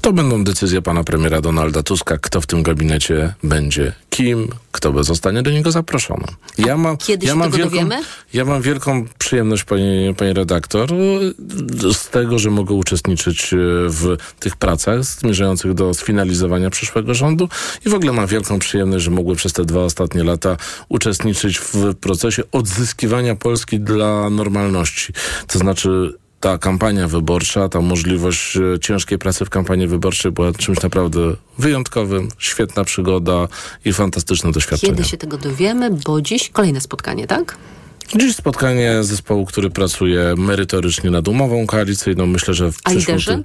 To 0.00 0.12
będą 0.12 0.44
decyzje 0.44 0.82
pana 0.82 1.04
premiera 1.04 1.40
Donalda 1.40 1.82
Tuska, 1.82 2.18
kto 2.18 2.40
w 2.40 2.46
tym 2.46 2.62
gabinecie 2.62 3.34
będzie 3.42 3.92
kim, 4.10 4.48
kto 4.72 5.04
zostanie 5.04 5.42
do 5.42 5.50
niego 5.50 5.70
zaproszony. 5.70 6.24
Ja 6.58 6.76
mam, 6.76 6.96
kiedy 6.96 7.26
ja 7.26 7.32
się 7.32 7.38
mam 7.38 7.50
wielką, 7.50 7.70
dowiemy? 7.70 8.02
Ja 8.32 8.44
mam 8.44 8.62
wielką 8.62 9.06
przyjemność, 9.18 9.64
pani, 9.64 10.14
pani 10.16 10.32
redaktor, 10.32 10.90
z 11.92 12.10
tego, 12.10 12.38
że 12.38 12.50
mogę 12.50 12.74
uczestniczyć 12.74 13.52
e, 13.52 13.56
w 13.88 14.16
tych 14.40 14.56
pracach 14.56 15.04
zmierzających 15.04 15.74
do 15.74 15.94
sfinalizowania 15.94 16.70
przyszłego 16.70 17.14
rządu 17.14 17.48
i 17.86 17.88
w 17.88 17.94
ogóle 17.94 18.12
mam 18.12 18.26
wielką 18.26 18.58
przyjemność, 18.58 19.04
że 19.04 19.10
mogłem 19.10 19.36
przez 19.36 19.52
te 19.52 19.64
dwa 19.64 19.80
ostatnie 19.80 20.24
lata 20.24 20.56
uczestniczyć 20.88 21.58
w 21.58 21.94
procesie 21.94 22.42
odzyskiwania 22.52 23.34
Polski 23.34 23.80
dla 23.80 24.30
normalności. 24.30 25.12
To 25.46 25.58
znaczy 25.58 26.14
ta 26.44 26.58
kampania 26.58 27.08
wyborcza, 27.08 27.68
ta 27.68 27.80
możliwość 27.80 28.56
e, 28.56 28.78
ciężkiej 28.80 29.18
pracy 29.18 29.44
w 29.44 29.50
kampanii 29.50 29.86
wyborczej 29.86 30.32
była 30.32 30.52
czymś 30.52 30.82
naprawdę 30.82 31.20
wyjątkowym, 31.58 32.28
świetna 32.38 32.84
przygoda 32.84 33.48
i 33.84 33.92
fantastyczne 33.92 34.52
doświadczenie. 34.52 34.92
Kiedy 34.92 35.08
się 35.08 35.16
tego 35.16 35.38
dowiemy? 35.38 35.90
Bo 36.06 36.20
dziś 36.20 36.50
kolejne 36.50 36.80
spotkanie, 36.80 37.26
tak? 37.26 37.56
Dziś 38.16 38.36
spotkanie 38.36 39.04
zespołu, 39.04 39.46
który 39.46 39.70
pracuje 39.70 40.34
merytorycznie 40.36 41.10
nad 41.10 41.28
umową 41.28 41.66
koalicyjną. 41.66 42.26
Myślę, 42.26 42.54
że 42.54 42.72
w 42.72 42.78
A 42.84 42.90
przyszłym 42.90 43.16
liderzy? 43.16 43.36
ty- 43.36 43.44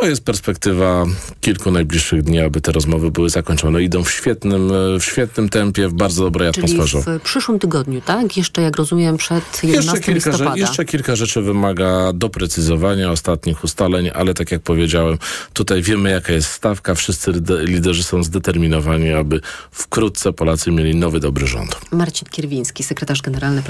To 0.00 0.06
jest 0.08 0.24
perspektywa 0.24 1.04
kilku 1.40 1.70
najbliższych 1.70 2.22
dni, 2.22 2.40
aby 2.40 2.60
te 2.60 2.72
rozmowy 2.72 3.10
były 3.10 3.30
zakończone. 3.30 3.82
Idą 3.82 4.04
w 4.04 4.10
świetnym, 4.10 4.70
e, 4.72 4.98
w 5.00 5.04
świetnym 5.04 5.48
tempie, 5.48 5.88
w 5.88 5.92
bardzo 5.92 6.24
dobrej 6.24 6.52
Czyli 6.52 6.64
atmosferze. 6.66 7.18
w 7.18 7.22
przyszłym 7.22 7.58
tygodniu, 7.58 8.00
tak? 8.00 8.36
Jeszcze, 8.36 8.62
jak 8.62 8.76
rozumiem, 8.76 9.16
przed 9.16 9.44
11 9.62 9.92
Jeszcze 9.92 10.00
kilka, 10.12 10.30
listopada. 10.30 10.56
jeszcze 10.56 10.84
kilka 10.84 11.16
rzeczy 11.16 11.42
wymaga 11.42 12.12
doprecyzowania 12.14 13.10
ostatnich 13.10 13.64
ustaleń, 13.64 14.10
ale 14.14 14.34
tak 14.34 14.52
jak 14.52 14.62
powiedziałem, 14.62 15.18
tutaj 15.52 15.82
wiemy 15.82 16.10
jaka 16.10 16.32
jest 16.32 16.48
stawka. 16.50 16.94
Wszyscy 16.94 17.32
lider- 17.32 17.64
liderzy 17.64 18.02
są 18.02 18.22
zdeterminowani, 18.22 19.12
aby 19.12 19.40
wkrótce 19.70 20.32
Polacy 20.32 20.70
mieli 20.70 20.94
nowy, 20.96 21.20
dobry 21.20 21.46
rząd. 21.46 21.76
Marcin 21.92 22.28
Kierwiński, 22.30 22.82
sekretarz 22.84 23.22
generalny 23.22 23.60